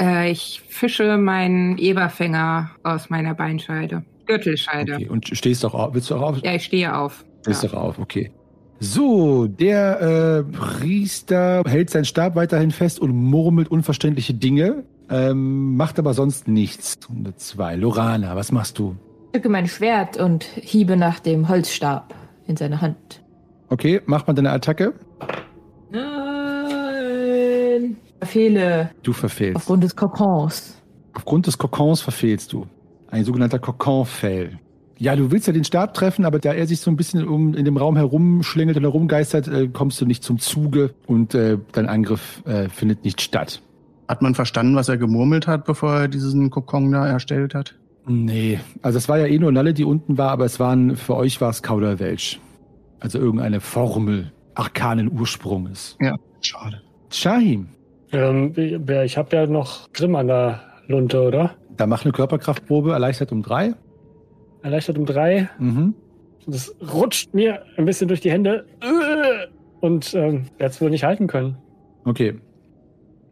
Äh, 0.01 0.31
ich 0.31 0.61
fische 0.67 1.17
meinen 1.17 1.77
Eberfänger 1.77 2.71
aus 2.83 3.09
meiner 3.09 3.33
Beinscheide. 3.35 4.03
Gürtelscheide. 4.25 4.95
Okay, 4.95 5.09
und 5.09 5.27
stehst 5.27 5.63
doch 5.63 5.73
auf. 5.75 5.93
Willst 5.93 6.09
du 6.09 6.15
auch 6.15 6.21
auf? 6.21 6.37
Ja, 6.43 6.53
ich 6.55 6.65
stehe 6.65 6.95
auf. 6.95 7.23
Stehst 7.41 7.63
Ja. 7.63 7.69
doch 7.69 7.77
auf, 7.77 7.99
okay. 7.99 8.31
So, 8.81 9.47
der 9.47 10.01
äh, 10.01 10.43
Priester 10.43 11.63
hält 11.65 11.89
seinen 11.89 12.05
Stab 12.05 12.35
weiterhin 12.35 12.71
fest 12.71 12.99
und 12.99 13.11
murmelt 13.11 13.69
unverständliche 13.69 14.33
Dinge, 14.33 14.83
ähm, 15.09 15.75
macht 15.75 15.99
aber 15.99 16.13
sonst 16.13 16.47
nichts. 16.47 16.97
Runde 17.09 17.35
zwei. 17.35 17.75
Lorana, 17.75 18.35
was 18.35 18.51
machst 18.53 18.79
du? 18.79 18.95
Ich 19.27 19.31
drücke 19.33 19.49
mein 19.49 19.67
Schwert 19.67 20.17
und 20.17 20.43
hiebe 20.43 20.95
nach 20.97 21.19
dem 21.19 21.49
Holzstab 21.49 22.13
in 22.47 22.55
seine 22.57 22.81
Hand. 22.81 23.21
Okay, 23.67 24.01
mach 24.05 24.25
mal 24.27 24.33
deine 24.33 24.51
Attacke. 24.51 24.93
Nein. 25.91 27.97
Verfehle 28.19 28.91
Du 29.03 29.13
verfehlst. 29.13 29.57
aufgrund 29.57 29.83
des 29.83 29.95
Kokons. 29.95 30.77
Aufgrund 31.13 31.47
des 31.47 31.57
Kokons 31.57 32.01
verfehlst 32.01 32.53
du. 32.53 32.65
Ein 33.09 33.25
sogenannter 33.25 33.59
Kokon-Fail. 33.59 34.57
Ja, 35.01 35.15
du 35.15 35.31
willst 35.31 35.47
ja 35.47 35.53
den 35.53 35.63
Stab 35.63 35.93
treffen, 35.93 36.25
aber 36.25 36.39
da 36.39 36.51
er 36.53 36.67
sich 36.67 36.81
so 36.81 36.91
ein 36.91 36.97
bisschen 36.97 37.25
um 37.25 37.53
in 37.55 37.63
dem 37.63 37.77
Raum 37.77 37.95
herumschlängelt 37.95 38.75
und 38.75 38.83
herumgeistert, 38.83 39.47
äh, 39.47 39.69
kommst 39.69 39.99
du 40.01 40.05
nicht 40.05 40.23
zum 40.23 40.39
Zuge 40.39 40.93
und 41.07 41.33
äh, 41.33 41.57
dein 41.71 41.87
Angriff 41.87 42.43
äh, 42.45 42.67
findet 42.67 43.05
nicht 43.05 43.21
statt. 43.21 43.61
Hat 44.09 44.21
man 44.21 44.35
verstanden, 44.35 44.75
was 44.75 44.89
er 44.89 44.97
gemurmelt 44.97 45.47
hat, 45.47 45.63
bevor 45.63 45.93
er 45.93 46.07
diesen 46.09 46.49
Kokon 46.49 46.91
da 46.91 47.07
erstellt 47.07 47.55
hat? 47.55 47.75
Nee, 48.07 48.59
also 48.81 48.97
es 48.97 49.07
war 49.07 49.19
ja 49.19 49.27
eh 49.27 49.39
nur 49.39 49.53
Nalle, 49.53 49.73
die 49.73 49.85
unten 49.85 50.17
war, 50.17 50.31
aber 50.31 50.43
es 50.43 50.59
waren, 50.59 50.97
für 50.97 51.15
euch 51.15 51.39
war 51.39 51.49
es 51.49 51.63
Kauderwelsch. 51.63 52.39
Also 52.99 53.19
irgendeine 53.19 53.61
Formel 53.61 54.33
arkanen 54.55 55.09
Ursprunges. 55.09 55.97
Schade. 56.41 56.81
Shahim, 57.09 57.69
Ähm, 58.11 58.53
ich 58.57 59.17
habe 59.17 59.35
ja 59.35 59.47
noch 59.47 59.89
Grimm 59.93 60.15
an 60.15 60.27
der 60.27 60.59
Lunte, 60.87 61.21
oder? 61.21 61.51
da 61.77 61.87
mach 61.87 62.03
eine 62.03 62.11
Körperkraftprobe, 62.11 62.91
erleichtert 62.91 63.31
um 63.31 63.41
drei. 63.41 63.73
Erleichtert 64.61 64.97
um 64.97 65.05
drei. 65.05 65.49
Mhm. 65.59 65.93
Das 66.47 66.75
rutscht 66.93 67.33
mir 67.33 67.63
ein 67.77 67.85
bisschen 67.85 68.07
durch 68.07 68.21
die 68.21 68.31
Hände. 68.31 68.65
Äh, 68.81 69.47
Und 69.81 70.13
ähm, 70.13 70.45
es 70.57 70.81
wohl 70.81 70.89
nicht 70.89 71.03
halten 71.03 71.27
können. 71.27 71.57
Okay. 72.05 72.35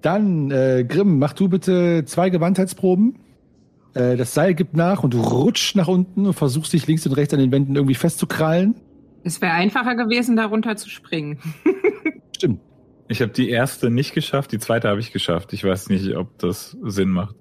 Dann, 0.02 0.52
äh, 0.52 0.86
Grimm, 0.88 1.20
mach 1.20 1.34
du 1.34 1.50
bitte 1.50 2.04
zwei 2.06 2.30
Gewandheitsproben. 2.30 3.20
Äh, 3.94 4.16
das 4.16 4.34
Seil 4.34 4.54
gibt 4.54 4.76
nach 4.76 5.04
und 5.04 5.14
du 5.14 5.22
rutscht 5.22 5.76
nach 5.76 5.88
unten 5.88 6.28
und 6.28 6.34
versuchst 6.34 6.74
dich 6.74 6.86
links 6.88 7.06
und 7.08 7.14
rechts 7.14 7.34
an 7.34 7.40
den 7.40 7.52
Wänden 7.52 7.76
irgendwie 7.76 7.96
festzukrallen. 7.96 8.76
Es 9.24 9.42
wäre 9.42 9.54
einfacher 9.54 9.96
gewesen, 9.96 10.36
darunter 10.36 10.76
zu 10.76 10.90
springen. 10.90 11.40
Stimmt. 12.36 12.62
Ich 13.10 13.22
habe 13.22 13.32
die 13.32 13.50
erste 13.50 13.90
nicht 13.90 14.14
geschafft, 14.14 14.52
die 14.52 14.60
zweite 14.60 14.90
habe 14.90 15.00
ich 15.00 15.12
geschafft. 15.12 15.54
Ich 15.54 15.64
weiß 15.64 15.90
nicht, 15.90 16.16
ob 16.16 16.38
das 16.40 16.78
Sinn 16.84 17.10
macht. 17.10 17.36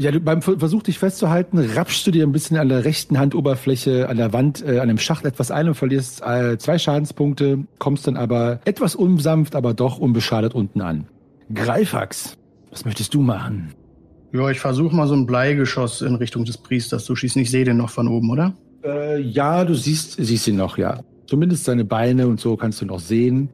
Ja, 0.00 0.10
du, 0.10 0.18
beim 0.18 0.40
Ver- 0.40 0.58
Versuch, 0.58 0.82
dich 0.82 0.98
festzuhalten, 0.98 1.58
rapschst 1.58 2.06
du 2.06 2.10
dir 2.10 2.26
ein 2.26 2.32
bisschen 2.32 2.56
an 2.56 2.70
der 2.70 2.86
rechten 2.86 3.18
Handoberfläche, 3.18 4.08
an 4.08 4.16
der 4.16 4.32
Wand, 4.32 4.64
äh, 4.66 4.78
an 4.78 4.88
dem 4.88 4.96
Schacht 4.96 5.26
etwas 5.26 5.50
ein 5.50 5.68
und 5.68 5.74
verlierst 5.74 6.22
äh, 6.26 6.56
zwei 6.56 6.78
Schadenspunkte, 6.78 7.58
kommst 7.78 8.06
dann 8.06 8.16
aber 8.16 8.60
etwas 8.64 8.94
unsanft, 8.94 9.54
aber 9.54 9.74
doch 9.74 9.98
unbeschadet 9.98 10.54
unten 10.54 10.80
an. 10.80 11.06
Greifax, 11.52 12.38
was 12.70 12.86
möchtest 12.86 13.12
du 13.12 13.20
machen? 13.20 13.74
Ja, 14.32 14.48
ich 14.48 14.58
versuche 14.58 14.96
mal 14.96 15.06
so 15.06 15.12
ein 15.14 15.26
Bleigeschoss 15.26 16.00
in 16.00 16.14
Richtung 16.14 16.46
des 16.46 16.56
Priesters 16.56 17.04
zu 17.04 17.14
schießen. 17.14 17.42
Ich 17.42 17.50
sehe 17.50 17.64
den 17.66 17.76
noch 17.76 17.90
von 17.90 18.08
oben, 18.08 18.30
oder? 18.30 18.54
Äh, 18.82 19.20
ja, 19.20 19.66
du 19.66 19.74
siehst, 19.74 20.16
siehst 20.18 20.48
ihn 20.48 20.56
noch, 20.56 20.78
ja. 20.78 21.00
Zumindest 21.26 21.64
seine 21.64 21.84
Beine 21.84 22.26
und 22.26 22.40
so 22.40 22.56
kannst 22.56 22.80
du 22.80 22.86
noch 22.86 23.00
sehen. 23.00 23.50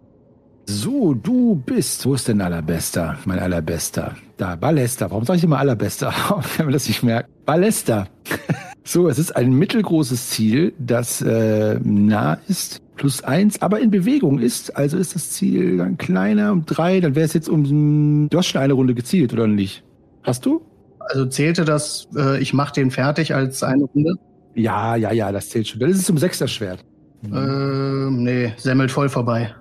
So, 0.66 1.12
du 1.12 1.56
bist. 1.66 2.06
Wo 2.06 2.14
ist 2.14 2.28
denn 2.28 2.40
Allerbester? 2.40 3.18
Mein 3.24 3.40
Allerbester. 3.40 4.14
Da, 4.36 4.54
Ballester. 4.54 5.10
Warum 5.10 5.24
sage 5.24 5.38
ich 5.38 5.44
immer 5.44 5.58
Allerbester? 5.58 6.10
Kann 6.56 6.66
man 6.66 6.72
das 6.72 6.88
nicht 6.88 7.02
merken? 7.02 7.30
Ballester. 7.46 8.08
so, 8.84 9.08
es 9.08 9.18
ist 9.18 9.34
ein 9.34 9.52
mittelgroßes 9.52 10.30
Ziel, 10.30 10.74
das 10.78 11.22
äh, 11.22 11.78
nah 11.82 12.38
ist. 12.48 12.82
Plus 12.96 13.22
eins, 13.24 13.60
aber 13.60 13.80
in 13.80 13.90
Bewegung 13.90 14.38
ist. 14.38 14.74
Also 14.76 14.96
ist 14.96 15.14
das 15.14 15.30
Ziel 15.30 15.78
dann 15.78 15.98
kleiner 15.98 16.52
um 16.52 16.64
drei. 16.64 17.00
Dann 17.00 17.14
wäre 17.14 17.26
es 17.26 17.34
jetzt 17.34 17.48
um. 17.48 18.28
Du 18.30 18.38
hast 18.38 18.46
schon 18.46 18.60
eine 18.60 18.72
Runde 18.72 18.94
gezielt, 18.94 19.32
oder 19.32 19.46
nicht? 19.46 19.84
Hast 20.22 20.46
du? 20.46 20.62
Also 20.98 21.26
zählte 21.26 21.64
das, 21.64 22.08
äh, 22.16 22.40
ich 22.40 22.52
mache 22.52 22.72
den 22.72 22.90
fertig 22.90 23.34
als 23.34 23.62
eine 23.62 23.84
Runde? 23.84 24.14
Ja, 24.54 24.96
ja, 24.96 25.12
ja, 25.12 25.30
das 25.30 25.50
zählt 25.50 25.68
schon. 25.68 25.80
Das 25.80 25.90
ist 25.90 26.06
zum 26.06 26.18
Sechser-Schwert. 26.18 26.84
Ähm, 27.32 28.22
nee, 28.22 28.52
semmelt 28.56 28.90
voll 28.90 29.08
vorbei. 29.08 29.54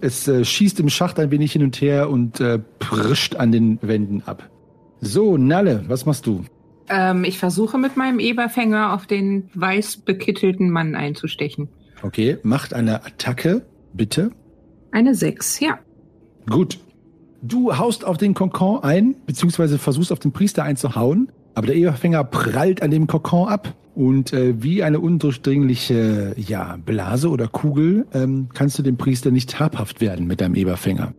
Es 0.00 0.28
äh, 0.28 0.44
schießt 0.44 0.80
im 0.80 0.88
Schacht 0.88 1.18
ein 1.18 1.30
wenig 1.30 1.52
hin 1.52 1.62
und 1.62 1.80
her 1.80 2.10
und 2.10 2.40
äh, 2.40 2.58
prischt 2.78 3.36
an 3.36 3.52
den 3.52 3.78
Wänden 3.82 4.22
ab. 4.26 4.48
So, 5.00 5.36
Nalle, 5.36 5.84
was 5.88 6.06
machst 6.06 6.26
du? 6.26 6.44
Ähm, 6.88 7.24
ich 7.24 7.38
versuche 7.38 7.78
mit 7.78 7.96
meinem 7.96 8.18
Eberfänger 8.18 8.92
auf 8.92 9.06
den 9.06 9.50
weiß 9.54 9.98
bekittelten 9.98 10.70
Mann 10.70 10.94
einzustechen. 10.94 11.68
Okay, 12.02 12.38
macht 12.42 12.74
eine 12.74 13.04
Attacke, 13.04 13.66
bitte. 13.92 14.30
Eine 14.92 15.14
6, 15.14 15.60
ja. 15.60 15.78
Gut. 16.48 16.78
Du 17.42 17.76
haust 17.76 18.04
auf 18.04 18.16
den 18.16 18.34
Kokon 18.34 18.82
ein, 18.82 19.14
beziehungsweise 19.26 19.78
versuchst 19.78 20.12
auf 20.12 20.18
den 20.18 20.32
Priester 20.32 20.64
einzuhauen, 20.64 21.30
aber 21.54 21.66
der 21.66 21.76
Eberfänger 21.76 22.24
prallt 22.24 22.82
an 22.82 22.90
dem 22.90 23.06
Kokon 23.06 23.48
ab 23.48 23.74
und 23.96 24.34
äh, 24.34 24.62
wie 24.62 24.82
eine 24.82 25.00
undurchdringliche 25.00 26.34
ja, 26.36 26.76
Blase 26.84 27.30
oder 27.30 27.48
Kugel 27.48 28.06
ähm, 28.12 28.48
kannst 28.52 28.78
du 28.78 28.82
dem 28.82 28.98
Priester 28.98 29.30
nicht 29.30 29.58
habhaft 29.58 30.02
werden 30.02 30.26
mit 30.26 30.42
deinem 30.42 30.54
Eberfänger. 30.54 31.14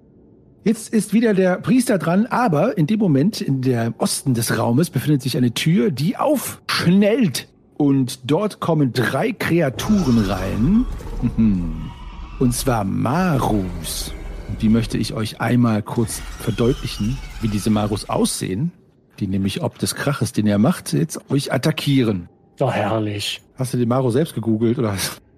Jetzt 0.63 0.93
ist 0.93 1.11
wieder 1.11 1.33
der 1.33 1.55
Priester 1.55 1.97
dran, 1.97 2.27
aber 2.27 2.77
in 2.77 2.85
dem 2.85 2.99
Moment 2.99 3.41
in 3.41 3.61
der 3.61 3.95
Osten 3.97 4.35
des 4.35 4.59
Raumes 4.59 4.91
befindet 4.91 5.23
sich 5.23 5.37
eine 5.37 5.53
Tür, 5.53 5.89
die 5.89 6.17
aufschnellt 6.17 7.47
und 7.77 8.29
dort 8.29 8.59
kommen 8.59 8.93
drei 8.93 9.31
Kreaturen 9.31 10.19
rein. 10.19 10.85
Und 12.39 12.53
zwar 12.53 12.83
Marus. 12.83 14.13
Und 14.47 14.61
die 14.61 14.69
möchte 14.69 14.99
ich 14.99 15.15
euch 15.15 15.41
einmal 15.41 15.81
kurz 15.81 16.21
verdeutlichen, 16.39 17.17
wie 17.41 17.47
diese 17.47 17.71
Marus 17.71 18.09
aussehen, 18.09 18.71
die 19.19 19.25
nämlich 19.25 19.63
ob 19.63 19.79
des 19.79 19.95
Kraches, 19.95 20.33
den 20.33 20.45
er 20.45 20.59
macht, 20.59 20.93
jetzt 20.93 21.31
euch 21.31 21.51
attackieren. 21.51 22.29
Doch 22.57 22.71
herrlich. 22.71 23.41
Hast 23.55 23.73
du 23.73 23.77
den 23.77 23.87
Maro 23.87 24.09
selbst 24.09 24.33
gegoogelt 24.33 24.79
oder? 24.79 24.95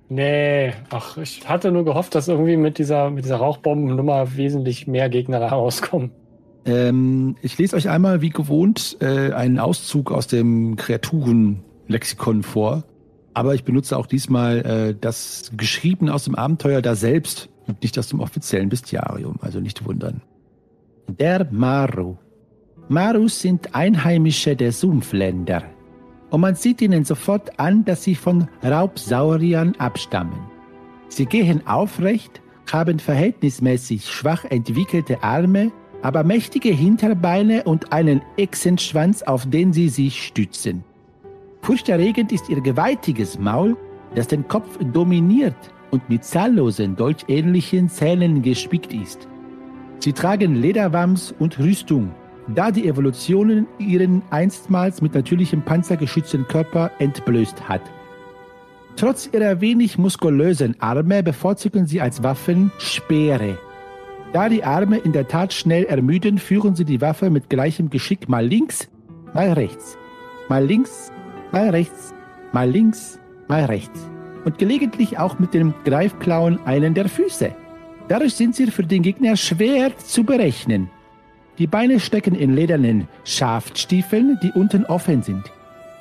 Nee, 0.10 0.74
ach, 0.90 1.18
ich 1.18 1.48
hatte 1.48 1.72
nur 1.72 1.86
gehofft, 1.86 2.16
dass 2.16 2.28
irgendwie 2.28 2.58
mit 2.58 2.80
dieser, 2.80 3.12
mit 3.12 3.26
dieser 3.26 3.38
Rauchbombennummer 3.38 4.36
wesentlich 4.36 4.88
mehr 4.88 5.08
Gegner 5.08 5.40
herauskommen. 5.40 6.12
Ähm, 6.66 7.36
ich 7.42 7.58
lese 7.58 7.76
euch 7.76 7.90
einmal, 7.90 8.22
wie 8.22 8.30
gewohnt, 8.30 8.98
äh, 9.02 9.32
einen 9.34 9.60
Auszug 9.60 10.12
aus 10.12 10.28
dem 10.28 10.76
Kreaturenlexikon 10.78 12.44
vor. 12.44 12.84
Aber 13.34 13.54
ich 13.54 13.64
benutze 13.64 13.98
auch 13.98 14.08
diesmal 14.08 14.66
äh, 14.66 14.96
das 15.00 15.52
Geschriebene 15.56 16.14
aus 16.14 16.24
dem 16.24 16.36
Abenteuer 16.36 16.82
da 16.82 16.96
selbst 16.96 17.50
und 17.68 17.82
nicht 17.84 17.98
aus 18.00 18.08
dem 18.10 18.20
offiziellen 18.20 18.70
Bestiarium. 18.70 19.36
Also 19.42 19.60
nicht 19.60 19.86
wundern. 19.86 20.22
Der 21.08 21.48
Maru. 21.52 22.18
Marus 22.88 23.40
sind 23.40 23.76
Einheimische 23.76 24.56
der 24.56 24.72
Sumpfländer. 24.72 25.64
Und 26.30 26.42
man 26.42 26.56
sieht 26.56 26.82
ihnen 26.82 27.06
sofort 27.06 27.60
an, 27.60 27.86
dass 27.86 28.04
sie 28.04 28.16
von 28.16 28.48
Raubsauriern 28.64 29.76
abstammen. 29.78 30.40
Sie 31.08 31.26
gehen 31.26 31.66
aufrecht, 31.66 32.42
haben 32.72 33.00
verhältnismäßig 33.00 34.08
schwach 34.08 34.46
entwickelte 34.46 35.24
Arme, 35.24 35.72
aber 36.02 36.24
mächtige 36.24 36.70
Hinterbeine 36.70 37.64
und 37.64 37.92
einen 37.92 38.22
Echsenschwanz, 38.38 39.24
auf 39.24 39.50
den 39.50 39.74
sie 39.74 39.90
sich 39.90 40.24
stützen. 40.24 40.84
Furchterregend 41.62 42.32
ist 42.32 42.48
ihr 42.50 42.62
gewaltiges 42.62 43.38
Maul, 43.38 43.76
das 44.16 44.28
den 44.28 44.48
Kopf 44.48 44.78
dominiert 44.94 45.58
und 45.92 46.08
mit 46.10 46.24
zahllosen 46.24 46.96
dolchähnlichen 46.96 47.90
Zähnen 47.90 48.42
gespickt 48.42 48.94
ist. 48.94 49.28
Sie 50.00 50.14
tragen 50.14 50.56
Lederwams 50.56 51.34
und 51.40 51.60
Rüstung, 51.60 52.12
da 52.56 52.72
die 52.72 52.88
Evolution 52.88 53.68
ihren 53.78 54.22
einstmals 54.30 55.02
mit 55.02 55.14
natürlichem 55.14 55.62
Panzer 55.62 55.98
geschützten 55.98 56.48
Körper 56.48 56.92
entblößt 57.00 57.68
hat. 57.68 57.82
Trotz 58.96 59.30
ihrer 59.32 59.62
wenig 59.62 59.98
muskulösen 59.98 60.76
Arme 60.82 61.24
bevorzugen 61.24 61.86
sie 61.86 62.02
als 62.02 62.24
Waffen 62.24 62.72
Speere. 62.80 63.58
Da 64.34 64.50
die 64.50 64.64
Arme 64.64 64.98
in 64.98 65.14
der 65.14 65.28
Tat 65.28 65.54
schnell 65.54 65.86
ermüden, 65.86 66.38
führen 66.38 66.76
sie 66.76 66.86
die 66.86 67.02
Waffe 67.02 67.30
mit 67.30 67.50
gleichem 67.50 67.90
Geschick 67.90 68.30
mal 68.30 68.46
links, 68.46 68.90
mal 69.34 69.54
rechts, 69.54 69.98
mal 70.50 70.66
links, 70.66 71.12
mal 71.52 71.70
rechts, 71.70 72.14
mal 72.52 72.70
links, 72.70 73.20
mal 73.48 73.66
rechts 73.66 74.10
und 74.46 74.58
gelegentlich 74.58 75.18
auch 75.18 75.40
mit 75.40 75.54
dem 75.54 75.74
Greifklauen 75.86 76.60
einen 76.66 76.94
der 76.94 77.10
Füße. 77.10 77.52
Dadurch 78.08 78.34
sind 78.34 78.56
sie 78.56 78.68
für 78.68 78.84
den 78.84 79.04
Gegner 79.04 79.36
schwer 79.36 79.96
zu 79.98 80.24
berechnen. 80.24 80.90
Die 81.60 81.68
Beine 81.68 82.00
stecken 82.00 82.36
in 82.36 82.56
ledernen 82.56 83.10
Schaftstiefeln, 83.26 84.40
die 84.42 84.52
unten 84.54 84.86
offen 84.86 85.24
sind. 85.24 85.52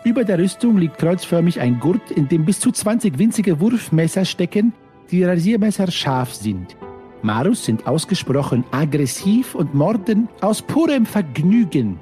Über 0.05 0.23
der 0.23 0.39
Rüstung 0.39 0.79
liegt 0.79 0.99
kreuzförmig 0.99 1.59
ein 1.59 1.81
Gurt, 1.81 2.13
in 2.13 2.29
dem 2.29 2.45
bis 2.45 2.61
zu 2.61 2.71
20 2.71 3.19
winzige 3.19 3.59
Wurfmesser 3.59 4.25
stecken, 4.25 4.73
die 5.11 5.25
Rasiermesser 5.25 5.91
scharf 5.91 6.33
sind. 6.33 6.77
Marus 7.23 7.65
sind 7.65 7.89
ausgesprochen 7.89 8.65
aggressiv 8.71 9.57
und 9.57 9.75
morden 9.75 10.29
aus 10.41 10.63
purem 10.63 11.05
Vergnügen. 11.05 11.99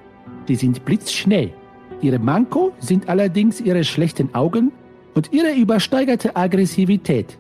Die 0.49 0.57
sind 0.57 0.85
blitzschnell. 0.85 1.55
Ihre 2.03 2.19
Manko 2.19 2.73
sind 2.79 3.09
allerdings 3.09 3.63
ihre 3.63 3.85
schlechten 3.85 4.35
Augen 4.35 4.71
und 5.15 5.33
ihre 5.33 5.55
übersteigerte 5.55 6.37
Aggressivität. 6.37 7.39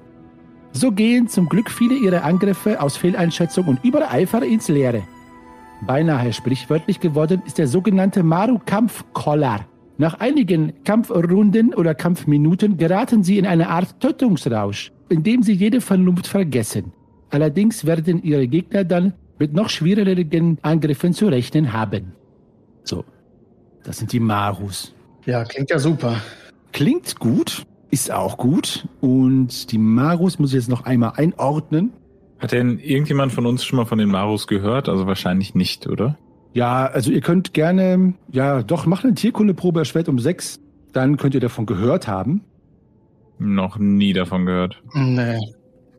So 0.72 0.92
gehen 0.92 1.28
zum 1.28 1.46
Glück 1.50 1.70
viele 1.70 1.94
ihrer 1.94 2.24
Angriffe 2.24 2.80
aus 2.80 2.96
Fehleinschätzung 2.96 3.66
und 3.66 3.84
Übereifer 3.84 4.42
ins 4.42 4.68
Leere. 4.68 5.02
Beinahe 5.82 6.32
sprichwörtlich 6.32 7.00
geworden 7.00 7.42
ist 7.46 7.58
der 7.58 7.68
sogenannte 7.68 8.22
Maru-Kampfkoller. 8.22 9.66
Nach 9.98 10.20
einigen 10.20 10.72
Kampfrunden 10.84 11.74
oder 11.74 11.94
Kampfminuten 11.94 12.76
geraten 12.76 13.22
sie 13.22 13.38
in 13.38 13.46
eine 13.46 13.68
Art 13.68 14.00
Tötungsrausch, 14.00 14.92
in 15.08 15.22
dem 15.22 15.42
sie 15.42 15.52
jede 15.52 15.80
Vernunft 15.80 16.26
vergessen. 16.26 16.92
Allerdings 17.30 17.84
werden 17.86 18.22
ihre 18.22 18.46
Gegner 18.46 18.84
dann 18.84 19.14
mit 19.38 19.52
noch 19.52 19.68
schwierigeren 19.68 20.58
Angriffen 20.62 21.12
zu 21.12 21.28
rechnen 21.28 21.72
haben. 21.72 22.12
So, 22.84 23.04
das 23.84 23.98
sind 23.98 24.12
die 24.12 24.20
Marus. 24.20 24.94
Ja, 25.24 25.44
klingt 25.44 25.70
ja 25.70 25.78
super. 25.78 26.20
Klingt 26.72 27.18
gut, 27.18 27.64
ist 27.90 28.10
auch 28.10 28.36
gut. 28.36 28.86
Und 29.00 29.72
die 29.72 29.78
Marus 29.78 30.38
muss 30.38 30.50
ich 30.50 30.56
jetzt 30.56 30.68
noch 30.68 30.84
einmal 30.84 31.12
einordnen. 31.16 31.92
Hat 32.38 32.52
denn 32.52 32.78
irgendjemand 32.78 33.32
von 33.32 33.46
uns 33.46 33.64
schon 33.64 33.76
mal 33.78 33.86
von 33.86 33.98
den 33.98 34.10
Marus 34.10 34.46
gehört? 34.46 34.88
Also 34.88 35.06
wahrscheinlich 35.06 35.54
nicht, 35.54 35.86
oder? 35.86 36.18
Ja, 36.52 36.86
also 36.86 37.10
ihr 37.10 37.20
könnt 37.20 37.54
gerne, 37.54 38.14
ja, 38.30 38.62
doch, 38.62 38.86
macht 38.86 39.04
eine 39.04 39.14
Tierkundeprobe 39.14 39.80
erschwert 39.80 40.08
um 40.08 40.18
sechs. 40.18 40.60
Dann 40.92 41.16
könnt 41.16 41.34
ihr 41.34 41.40
davon 41.40 41.66
gehört 41.66 42.08
haben. 42.08 42.44
Noch 43.38 43.78
nie 43.78 44.12
davon 44.12 44.46
gehört. 44.46 44.82
Nee. 44.94 45.38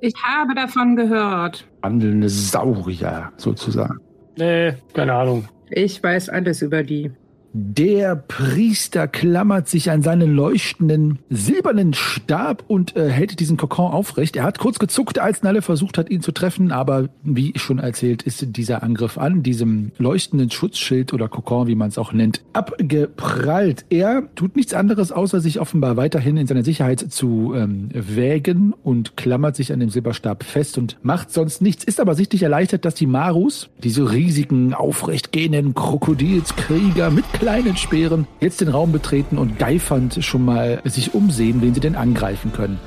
Ich 0.02 0.14
habe 0.24 0.56
davon 0.56 0.96
gehört. 0.96 1.68
Wandelnde 1.82 2.30
Saurier, 2.30 3.32
sozusagen. 3.38 4.00
Nee, 4.38 4.74
keine 4.94 5.14
Ahnung. 5.14 5.48
Ich 5.70 6.02
weiß 6.02 6.30
alles 6.30 6.62
über 6.62 6.84
die. 6.84 7.12
Der 7.54 8.16
Priester 8.16 9.08
klammert 9.08 9.68
sich 9.68 9.90
an 9.90 10.02
seinen 10.02 10.36
leuchtenden 10.36 11.20
silbernen 11.30 11.94
Stab 11.94 12.64
und 12.68 12.96
äh, 12.96 13.10
hält 13.10 13.40
diesen 13.40 13.58
Kokon 13.58 13.92
aufrecht. 13.92 14.36
Er 14.36 14.44
hat 14.44 14.60
kurz 14.60 14.80
gezuckt, 14.80 15.20
als 15.20 15.44
Nalle 15.44 15.62
versucht 15.62 15.98
hat, 15.98 16.10
ihn 16.10 16.22
zu 16.22 16.32
treffen, 16.32 16.72
aber 16.72 17.10
wie 17.24 17.54
schon 17.56 17.80
erzählt, 17.80 18.24
ist 18.24 18.58
dieser 18.58 18.84
Angriff 18.84 19.18
an 19.18 19.44
diesem 19.44 19.92
leuchtenden 19.98 20.52
Schutzschild 20.52 21.14
oder 21.14 21.28
Kokon, 21.28 21.68
wie 21.68 21.76
man 21.76 21.90
es 21.90 21.98
auch 21.98 22.14
nennt, 22.14 22.42
abgeprallt. 22.54 23.86
Er 23.90 24.24
tut 24.36 24.56
nichts 24.56 24.74
anderes, 24.74 25.12
außer 25.12 25.40
sich 25.40 25.60
offenbar 25.60 25.98
weiterhin 25.98 26.38
in 26.38 26.48
seiner 26.48 26.64
Sicherheit 26.64 27.00
zu 27.00 27.54
ähm, 27.56 27.90
wägen 27.94 28.74
und 28.84 29.18
klammert 29.18 29.56
sich 29.56 29.74
an 29.74 29.80
dem 29.80 29.90
Silberstab 29.90 30.44
fest 30.44 30.78
und 30.78 30.98
macht 31.02 31.32
sonst 31.32 31.62
nichts, 31.62 31.84
ist 31.84 32.00
aber 32.00 32.16
sichtlich 32.16 32.44
erleichtert, 32.44 32.86
dass 32.86 32.96
die 32.96 33.08
Marus, 33.08 33.70
diese 33.84 34.12
riesigen, 34.12 34.74
aufrecht 34.74 35.32
gehenden 35.32 35.74
Krokodilskrieger 35.74 37.10
mit 37.10 37.26
kleinen 37.38 37.78
Speeren 37.78 38.28
jetzt 38.40 38.62
den 38.62 38.68
Raum 38.68 38.92
betreten 38.92 39.38
und 39.38 39.60
geifernd 39.60 40.18
schon 40.22 40.44
mal 40.44 40.82
sich 40.86 41.14
umsehen, 41.14 41.62
wen 41.62 41.74
sie 41.74 41.80
denn 41.80 41.96
angreifen 41.96 42.52
können. 42.52 42.80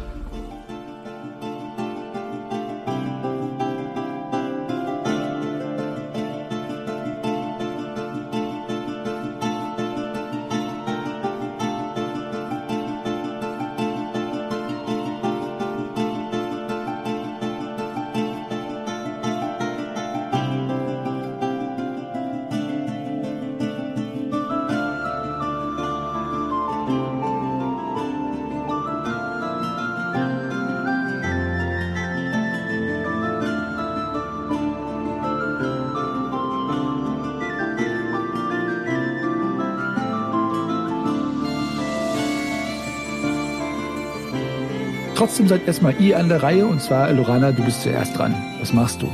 Seid 45.61 45.68
erstmal 45.68 46.00
ihr 46.00 46.18
an 46.18 46.28
der 46.28 46.42
Reihe 46.42 46.66
und 46.66 46.80
zwar, 46.80 47.12
Lorana, 47.12 47.52
du 47.52 47.62
bist 47.62 47.82
zuerst 47.82 48.16
dran. 48.16 48.34
Was 48.61 48.72
machst 48.72 49.02
du? 49.02 49.08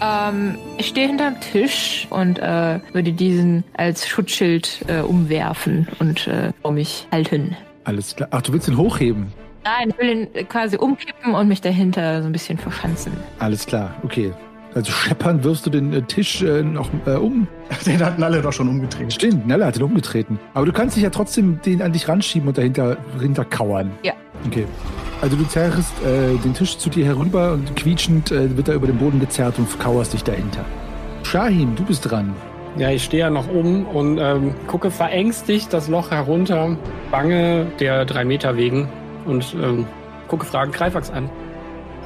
Ähm, 0.00 0.56
ich 0.78 0.86
stehe 0.86 1.06
hinterm 1.06 1.38
Tisch 1.40 2.06
und 2.10 2.38
äh, 2.38 2.80
würde 2.92 3.12
diesen 3.12 3.62
als 3.74 4.08
Schutzschild 4.08 4.84
äh, 4.88 5.00
umwerfen 5.00 5.86
und 5.98 6.26
äh, 6.26 6.52
um 6.62 6.74
mich 6.74 7.06
halten. 7.12 7.56
Alles 7.84 8.16
klar. 8.16 8.28
Ach, 8.32 8.42
du 8.42 8.52
willst 8.52 8.68
ihn 8.68 8.76
hochheben? 8.76 9.32
Nein, 9.64 9.90
ich 9.90 9.98
will 9.98 10.08
ihn 10.08 10.48
quasi 10.48 10.76
umkippen 10.76 11.34
und 11.34 11.48
mich 11.48 11.60
dahinter 11.60 12.22
so 12.22 12.26
ein 12.26 12.32
bisschen 12.32 12.58
verschanzen. 12.58 13.12
Alles 13.38 13.66
klar, 13.66 13.94
okay. 14.02 14.32
Also 14.74 14.90
scheppern 14.90 15.44
wirfst 15.44 15.66
du 15.66 15.70
den 15.70 15.92
äh, 15.92 16.02
Tisch 16.02 16.42
äh, 16.42 16.62
noch 16.62 16.88
äh, 17.06 17.10
um. 17.10 17.46
Den 17.86 18.04
hatten 18.04 18.22
alle 18.22 18.40
doch 18.40 18.52
schon 18.52 18.68
umgedreht. 18.68 19.12
Stimmt, 19.12 19.46
Nella 19.46 19.66
hat 19.66 19.76
ihn 19.76 19.82
umgetreten. 19.82 20.38
Aber 20.54 20.66
du 20.66 20.72
kannst 20.72 20.96
dich 20.96 21.02
ja 21.02 21.10
trotzdem 21.10 21.60
den 21.64 21.82
an 21.82 21.92
dich 21.92 22.08
ranschieben 22.08 22.48
und 22.48 22.56
dahinter, 22.56 22.96
dahinter 23.14 23.44
kauern. 23.44 23.90
Ja. 24.02 24.12
Okay. 24.46 24.64
Also 25.20 25.36
du 25.36 25.44
zerrst 25.44 25.92
äh, 26.04 26.36
den 26.42 26.54
Tisch 26.54 26.78
zu 26.78 26.90
dir 26.90 27.04
herüber 27.04 27.52
und 27.52 27.76
quietschend 27.76 28.32
äh, 28.32 28.56
wird 28.56 28.68
er 28.68 28.74
über 28.74 28.86
den 28.86 28.98
Boden 28.98 29.20
gezerrt 29.20 29.58
und 29.58 29.78
kauerst 29.78 30.14
dich 30.14 30.24
dahinter. 30.24 30.64
Shahin, 31.22 31.76
du 31.76 31.84
bist 31.84 32.10
dran. 32.10 32.34
Ja, 32.76 32.90
ich 32.90 33.04
stehe 33.04 33.24
ja 33.24 33.30
noch 33.30 33.48
oben 33.48 33.84
und 33.84 34.18
ähm, 34.18 34.54
gucke 34.66 34.90
verängstigt 34.90 35.72
das 35.72 35.88
Loch 35.88 36.10
herunter, 36.10 36.76
bange 37.10 37.66
der 37.78 38.06
drei 38.06 38.24
Meter 38.24 38.56
wegen 38.56 38.88
und 39.26 39.54
ähm, 39.62 39.86
gucke 40.26 40.46
Fragen 40.46 40.72
Greifax 40.72 41.10
an. 41.10 41.28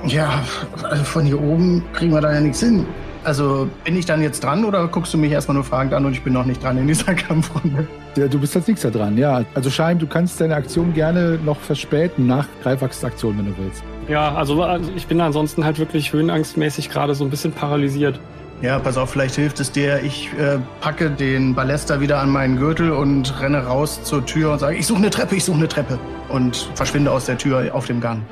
Ja, 0.06 0.42
also 0.82 1.04
von 1.04 1.24
hier 1.24 1.40
oben 1.40 1.82
kriegen 1.92 2.12
wir 2.12 2.20
da 2.20 2.32
ja 2.32 2.40
nichts 2.40 2.60
hin. 2.60 2.86
Also 3.24 3.68
bin 3.84 3.98
ich 3.98 4.06
dann 4.06 4.22
jetzt 4.22 4.44
dran 4.44 4.64
oder 4.64 4.86
guckst 4.86 5.12
du 5.12 5.18
mich 5.18 5.32
erstmal 5.32 5.56
nur 5.56 5.64
fragend 5.64 5.92
an 5.94 6.06
und 6.06 6.12
ich 6.12 6.22
bin 6.22 6.32
noch 6.32 6.44
nicht 6.46 6.62
dran 6.62 6.78
in 6.78 6.86
dieser 6.86 7.12
Kampfrunde? 7.14 7.88
Ja, 8.16 8.28
du 8.28 8.38
bist 8.38 8.54
als 8.54 8.68
nächster 8.68 8.90
dran, 8.90 9.18
ja. 9.18 9.44
Also 9.54 9.68
Shahin, 9.68 9.98
du 9.98 10.06
kannst 10.06 10.40
deine 10.40 10.54
Aktion 10.54 10.94
gerne 10.94 11.38
noch 11.44 11.58
verspäten 11.58 12.28
nach 12.28 12.46
Greifax 12.62 13.02
Aktion, 13.02 13.36
wenn 13.36 13.46
du 13.46 13.54
willst. 13.58 13.82
Ja, 14.08 14.32
also 14.34 14.62
also 14.62 14.90
ich 14.94 15.08
bin 15.08 15.20
ansonsten 15.20 15.64
halt 15.64 15.80
wirklich 15.80 16.12
höhenangstmäßig 16.12 16.88
gerade 16.88 17.16
so 17.16 17.24
ein 17.24 17.30
bisschen 17.30 17.50
paralysiert. 17.50 18.20
Ja, 18.62 18.78
pass 18.78 18.96
auf, 18.96 19.10
vielleicht 19.10 19.34
hilft 19.34 19.60
es 19.60 19.72
dir. 19.72 20.00
Ich 20.02 20.30
äh, 20.38 20.58
packe 20.80 21.10
den 21.10 21.54
Ballester 21.54 22.00
wieder 22.00 22.20
an 22.20 22.30
meinen 22.30 22.56
Gürtel 22.56 22.92
und 22.92 23.38
renne 23.40 23.66
raus 23.66 24.02
zur 24.04 24.24
Tür 24.24 24.52
und 24.52 24.60
sage, 24.60 24.76
ich 24.76 24.86
suche 24.86 24.98
eine 24.98 25.10
Treppe, 25.10 25.34
ich 25.34 25.44
suche 25.44 25.58
eine 25.58 25.68
Treppe. 25.68 25.98
Und 26.28 26.70
verschwinde 26.74 27.10
aus 27.10 27.26
der 27.26 27.36
Tür 27.36 27.74
auf 27.74 27.86
dem 27.86 28.00
Gang. 28.00 28.22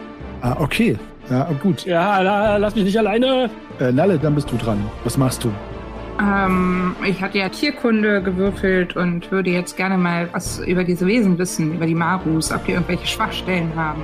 Ah, 0.41 0.57
okay. 0.59 0.97
Ja, 1.31 1.51
gut. 1.63 1.85
Ja, 1.85 2.21
la, 2.21 2.57
lass 2.59 2.75
mich 2.75 2.85
nicht 2.85 2.99
alleine. 2.99 3.51
Äh, 3.81 3.93
Nalle, 3.93 4.19
dann 4.19 4.35
bist 4.35 4.51
du 4.51 4.57
dran. 4.57 4.79
Was 5.05 5.17
machst 5.17 5.45
du? 5.45 5.51
Ähm, 6.21 6.95
ich 7.05 7.21
hatte 7.21 7.39
ja 7.39 7.49
Tierkunde 7.49 8.23
gewürfelt 8.23 8.95
und 8.97 9.31
würde 9.33 9.51
jetzt 9.51 9.77
gerne 9.77 9.99
mal 9.99 10.29
was 10.33 10.61
über 10.61 10.85
diese 10.85 11.07
Wesen 11.07 11.39
wissen, 11.39 11.75
über 11.75 11.87
die 11.87 11.95
Marus, 11.95 12.53
ob 12.53 12.65
die 12.67 12.73
irgendwelche 12.73 13.07
Schwachstellen 13.07 13.73
haben. 13.75 14.03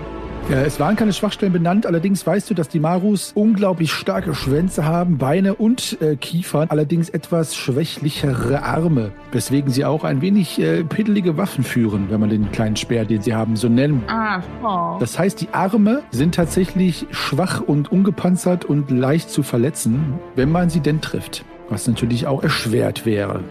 Ja, 0.50 0.62
es 0.62 0.80
waren 0.80 0.96
keine 0.96 1.12
Schwachstellen 1.12 1.52
benannt, 1.52 1.86
allerdings 1.86 2.26
weißt 2.26 2.50
du, 2.50 2.54
dass 2.54 2.68
die 2.68 2.80
Marus 2.80 3.30
unglaublich 3.36 3.92
starke 3.92 4.34
Schwänze 4.34 4.84
haben, 4.84 5.16
Beine 5.16 5.54
und 5.54 5.96
äh, 6.02 6.16
Kiefern, 6.16 6.68
allerdings 6.70 7.08
etwas 7.08 7.54
schwächlichere 7.54 8.64
Arme, 8.64 9.12
weswegen 9.30 9.70
sie 9.70 9.84
auch 9.84 10.02
ein 10.02 10.22
wenig 10.22 10.60
äh, 10.60 10.82
piddelige 10.82 11.36
Waffen 11.36 11.62
führen, 11.62 12.10
wenn 12.10 12.18
man 12.18 12.30
den 12.30 12.50
kleinen 12.50 12.74
Speer, 12.74 13.04
den 13.04 13.22
sie 13.22 13.32
haben, 13.32 13.54
so 13.54 13.68
nennen. 13.68 14.02
Ah, 14.08 14.40
oh. 14.64 14.98
Das 14.98 15.16
heißt, 15.20 15.40
die 15.40 15.50
Arme 15.52 16.02
sind 16.10 16.34
tatsächlich 16.34 17.06
schwach 17.12 17.60
und 17.60 17.92
ungepanzert 17.92 18.64
und 18.64 18.90
leicht 18.90 19.30
zu 19.30 19.44
verletzen, 19.44 20.14
wenn 20.34 20.50
man 20.50 20.68
sie 20.68 20.80
denn 20.80 21.00
trifft, 21.00 21.44
was 21.68 21.86
natürlich 21.86 22.26
auch 22.26 22.42
erschwert 22.42 23.06
wäre. 23.06 23.44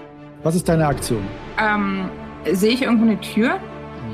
Was 0.44 0.54
ist 0.54 0.68
deine 0.68 0.88
Aktion? 0.88 1.22
Ähm, 1.58 2.10
sehe 2.52 2.74
ich 2.74 2.82
irgendwo 2.82 3.06
eine 3.06 3.22
Tür? 3.22 3.58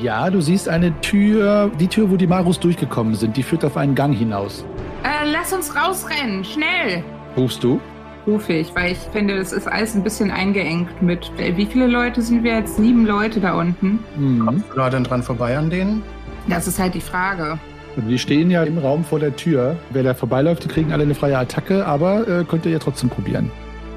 Ja, 0.01 0.29
du 0.29 0.41
siehst 0.41 0.67
eine 0.67 0.99
Tür, 1.01 1.71
die 1.79 1.87
Tür, 1.87 2.09
wo 2.11 2.15
die 2.17 2.27
Marus 2.27 2.59
durchgekommen 2.59 3.15
sind, 3.15 3.37
die 3.37 3.43
führt 3.43 3.63
auf 3.63 3.77
einen 3.77 3.95
Gang 3.95 4.15
hinaus. 4.15 4.65
Äh, 5.03 5.29
lass 5.31 5.53
uns 5.53 5.75
rausrennen, 5.75 6.43
schnell! 6.43 7.03
Rufst 7.37 7.63
du? 7.63 7.79
Rufe 8.27 8.53
ich, 8.53 8.73
weil 8.75 8.93
ich 8.93 8.97
finde, 9.13 9.37
das 9.37 9.51
ist 9.53 9.67
alles 9.67 9.93
ein 9.95 10.03
bisschen 10.03 10.31
eingeengt 10.31 11.01
mit. 11.01 11.31
äh, 11.37 11.55
Wie 11.55 11.65
viele 11.65 11.87
Leute 11.87 12.21
sind 12.21 12.43
wir 12.43 12.55
jetzt? 12.55 12.75
Sieben 12.77 13.05
Leute 13.05 13.39
da 13.39 13.53
unten. 13.53 13.99
Mhm. 14.17 14.45
Kommst 14.45 14.65
du 14.71 14.75
da 14.75 14.89
denn 14.89 15.03
dran 15.03 15.21
vorbei 15.21 15.57
an 15.57 15.69
denen? 15.69 16.01
Das 16.47 16.67
ist 16.67 16.79
halt 16.79 16.95
die 16.95 17.01
Frage. 17.01 17.59
Und 17.95 18.09
wir 18.09 18.17
stehen 18.17 18.49
ja 18.51 18.63
im 18.63 18.77
Raum 18.79 19.03
vor 19.03 19.19
der 19.19 19.35
Tür. 19.35 19.77
Wer 19.91 20.03
da 20.03 20.13
vorbeiläuft, 20.13 20.63
die 20.63 20.67
kriegen 20.67 20.91
alle 20.91 21.03
eine 21.03 21.15
freie 21.15 21.37
Attacke, 21.37 21.85
aber 21.85 22.27
äh, 22.27 22.43
könnt 22.43 22.65
ihr 22.65 22.71
ja 22.71 22.79
trotzdem 22.79 23.09
probieren. 23.09 23.51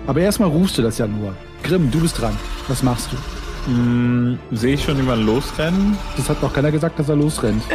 Aber 0.07 0.20
erstmal 0.20 0.49
rufst 0.51 0.76
du 0.78 0.82
das 0.82 0.99
ja 0.99 1.07
nur. 1.07 1.34
Grimm, 1.62 1.90
du 1.90 2.01
bist 2.01 2.20
dran. 2.20 2.36
Was 2.68 2.82
machst 2.82 3.11
du? 3.12 3.16
Hm, 3.66 4.38
Sehe 4.52 4.74
ich 4.74 4.84
schon 4.84 4.96
jemanden 4.96 5.26
losrennen? 5.26 5.96
Das 6.16 6.28
hat 6.30 6.42
noch 6.42 6.52
keiner 6.52 6.70
gesagt, 6.70 6.98
dass 6.98 7.09
er 7.09 7.16
losrennt. 7.16 7.62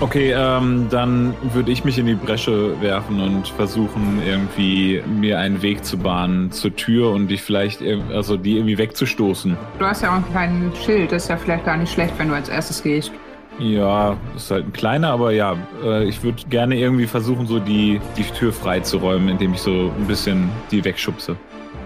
Okay, 0.00 0.32
ähm, 0.36 0.88
dann 0.90 1.32
würde 1.54 1.70
ich 1.70 1.84
mich 1.84 1.96
in 1.96 2.06
die 2.06 2.14
Bresche 2.16 2.74
werfen 2.80 3.20
und 3.20 3.46
versuchen, 3.46 4.20
irgendwie 4.26 5.00
mir 5.06 5.38
einen 5.38 5.62
Weg 5.62 5.84
zu 5.84 5.96
bahnen 5.96 6.50
zur 6.50 6.74
Tür 6.74 7.12
und 7.12 7.28
dich 7.28 7.40
vielleicht, 7.42 7.80
irg- 7.80 8.12
also 8.12 8.36
die 8.36 8.56
irgendwie 8.56 8.78
wegzustoßen. 8.78 9.56
Du 9.78 9.84
hast 9.84 10.02
ja 10.02 10.10
auch 10.10 10.14
einen 10.14 10.28
kleinen 10.32 10.72
Schild, 10.84 11.12
das 11.12 11.22
ist 11.24 11.28
ja 11.28 11.36
vielleicht 11.36 11.64
gar 11.64 11.76
nicht 11.76 11.92
schlecht, 11.92 12.14
wenn 12.18 12.28
du 12.28 12.34
als 12.34 12.48
erstes 12.48 12.82
gehst. 12.82 13.12
Ja, 13.60 14.16
das 14.34 14.44
ist 14.44 14.50
halt 14.50 14.66
ein 14.66 14.72
kleiner, 14.72 15.10
aber 15.10 15.30
ja, 15.32 15.56
äh, 15.84 16.04
ich 16.08 16.22
würde 16.24 16.42
gerne 16.50 16.76
irgendwie 16.76 17.06
versuchen, 17.06 17.46
so 17.46 17.60
die, 17.60 18.00
die 18.16 18.24
Tür 18.24 18.52
freizuräumen, 18.52 19.28
indem 19.28 19.54
ich 19.54 19.60
so 19.60 19.92
ein 19.96 20.06
bisschen 20.08 20.48
die 20.72 20.84
wegschubse. 20.84 21.36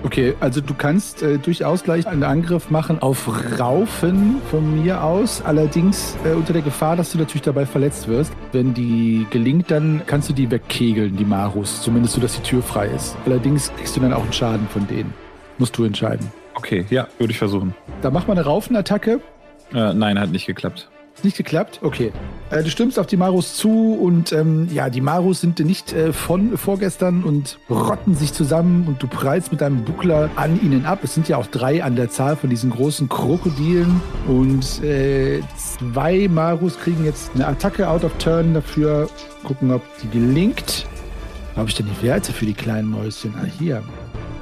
Okay, 0.05 0.35
also 0.41 0.61
du 0.61 0.75
kannst 0.75 1.23
äh, 1.23 1.39
durchaus 1.39 1.85
gleich 1.85 2.07
einen 2.07 2.25
Angriff 2.25 2.71
machen 2.71 3.01
auf 3.01 3.29
Raufen 3.59 4.43
von 4.51 4.83
mir 4.83 5.05
aus. 5.05 5.43
Allerdings 5.43 6.17
äh, 6.25 6.33
unter 6.33 6.53
der 6.53 6.63
Gefahr, 6.63 6.97
dass 6.97 7.13
du 7.13 7.19
natürlich 7.19 7.43
dabei 7.43 7.67
verletzt 7.67 8.09
wirst. 8.09 8.33
Wenn 8.51 8.75
die 8.75 9.27
gelingt, 9.31 9.71
dann 9.71 10.03
kannst 10.07 10.29
du 10.29 10.33
die 10.33 10.51
wegkegeln, 10.51 11.17
die 11.17 11.25
Marus. 11.25 11.83
Zumindest 11.83 12.15
so, 12.15 12.21
dass 12.21 12.35
die 12.35 12.43
Tür 12.43 12.63
frei 12.63 12.89
ist. 12.89 13.17
Allerdings 13.27 13.73
kriegst 13.77 13.97
du 13.97 14.01
dann 14.01 14.13
auch 14.13 14.23
einen 14.23 14.33
Schaden 14.33 14.67
von 14.69 14.87
denen. 14.89 15.15
Musst 15.59 15.79
du 15.79 15.85
entscheiden. 15.85 16.33
Okay, 16.55 16.85
ja, 16.91 17.07
würde 17.19 17.31
ich 17.31 17.39
versuchen. 17.39 17.75
Da 18.03 18.11
mach 18.11 18.27
mal 18.27 18.33
eine 18.33 18.45
Raufenattacke. 18.45 19.21
Äh, 19.73 19.95
nein, 19.95 20.19
hat 20.19 20.31
nicht 20.31 20.47
geklappt. 20.47 20.91
Nicht 21.23 21.37
geklappt? 21.37 21.81
Okay. 21.83 22.13
Äh, 22.51 22.63
du 22.63 22.71
stimmst 22.71 22.99
auf 22.99 23.07
die 23.07 23.17
Marus 23.17 23.55
zu 23.57 23.95
und 23.95 24.33
ähm, 24.33 24.69
ja, 24.73 24.91
die 24.91 25.01
Marus 25.01 25.41
sind 25.41 25.59
nicht 25.61 25.93
äh, 25.93 26.13
von 26.13 26.57
vorgestern 26.57 27.23
und 27.23 27.59
rotten 27.71 28.15
sich 28.15 28.33
zusammen 28.33 28.87
und 28.89 29.03
du 29.03 29.07
prallst 29.07 29.53
mit 29.53 29.61
deinem 29.61 29.85
Buckler 29.85 30.31
an 30.37 30.61
ihnen 30.63 30.85
ab. 30.85 31.01
Es 31.03 31.15
sind 31.15 31.29
ja 31.29 31.37
auch 31.37 31.47
drei 31.47 31.85
an 31.85 31.97
der 31.97 32.11
Zahl 32.11 32.37
von 32.37 32.51
diesen 32.51 32.71
großen 32.71 33.09
Krokodilen 33.09 34.01
und 34.27 34.83
äh, 34.83 35.43
zwei 35.57 36.29
Marus 36.29 36.79
kriegen 36.79 37.05
jetzt 37.05 37.31
eine 37.35 37.47
Attacke 37.47 37.89
out 37.89 38.05
of 38.05 38.13
turn 38.19 38.55
dafür. 38.55 39.09
Gucken, 39.45 39.71
ob 39.71 39.83
die 40.03 40.09
gelingt. 40.09 40.87
Habe 41.57 41.69
ich 41.69 41.75
denn 41.75 41.87
die 41.87 42.07
Werte 42.07 42.33
für 42.33 42.47
die 42.47 42.55
kleinen 42.55 42.89
Mäuschen? 42.89 43.35
Ah, 43.37 43.47
hier. 43.59 43.83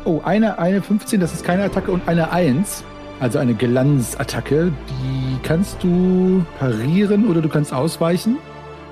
Oh, 0.05 0.21
eine, 0.25 0.59
eine 0.59 0.81
15, 0.81 1.21
das 1.21 1.35
ist 1.35 1.45
keine 1.45 1.65
Attacke 1.65 1.91
und 1.91 2.09
eine 2.09 2.31
1. 2.31 2.85
Also 3.21 3.39
eine 3.39 3.55
Glanzattacke, 3.55 4.73
die 4.89 5.39
kannst 5.43 5.83
du 5.83 6.45
parieren 6.59 7.29
oder 7.29 7.43
du 7.43 7.49
kannst 7.49 7.73
ausweichen. 7.73 8.39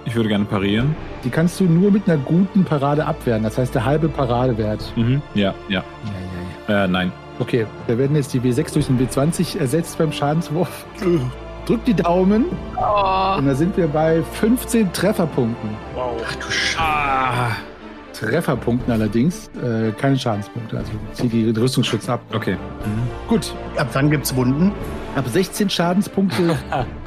Ich 0.05 0.15
würde 0.15 0.29
gerne 0.29 0.45
parieren. 0.45 0.95
Die 1.25 1.31
kannst 1.31 1.59
du 1.61 1.65
nur 1.65 1.91
mit 1.91 2.09
einer 2.09 2.19
guten 2.19 2.65
Parade 2.65 3.05
abwehren. 3.05 3.43
Das 3.43 3.59
heißt, 3.59 3.75
der 3.75 3.85
halbe 3.85 4.09
Paradewert. 4.09 4.93
Mhm. 4.97 5.21
Ja, 5.35 5.55
ja. 5.69 5.81
Ja, 5.81 5.83
ja, 6.69 6.75
ja. 6.75 6.85
Äh, 6.85 6.89
nein. 6.89 7.13
Okay, 7.39 7.67
da 7.87 7.97
werden 7.97 8.17
jetzt 8.17 8.35
die 8.35 8.41
W6 8.41 8.73
durch 8.75 8.87
den 8.87 8.99
W20 8.99 9.59
ersetzt 9.59 9.97
beim 9.99 10.13
Schadenswurf. 10.13 10.85
Drück 11.67 11.85
die 11.85 11.95
Daumen 11.95 12.47
Oh, 12.77 13.39
und 13.39 13.47
da 13.47 13.55
sind 13.55 13.77
wir 13.77 13.87
bei 13.87 14.23
15 14.41 14.93
Trefferpunkten. 14.93 15.71
Wow. 15.95 16.21
Ach 16.27 16.35
du 16.37 16.51
Scheiße. 16.51 16.79
Ah. 16.83 17.51
Trefferpunkten 18.19 18.93
allerdings, 18.93 19.51
äh, 19.63 19.93
keine 19.93 20.19
Schadenspunkte. 20.19 20.79
Also 20.79 20.91
zieh 21.13 21.29
die 21.29 21.51
Rüstungsschutz 21.51 22.09
ab. 22.09 22.21
Okay. 22.35 22.57
Gut, 23.29 23.55
Ab 23.77 23.89
wann 23.93 24.11
gibt's 24.11 24.35
Wunden? 24.35 24.73
ab 25.17 25.27
16 25.29 25.71
Schadenspunkte 25.71 26.57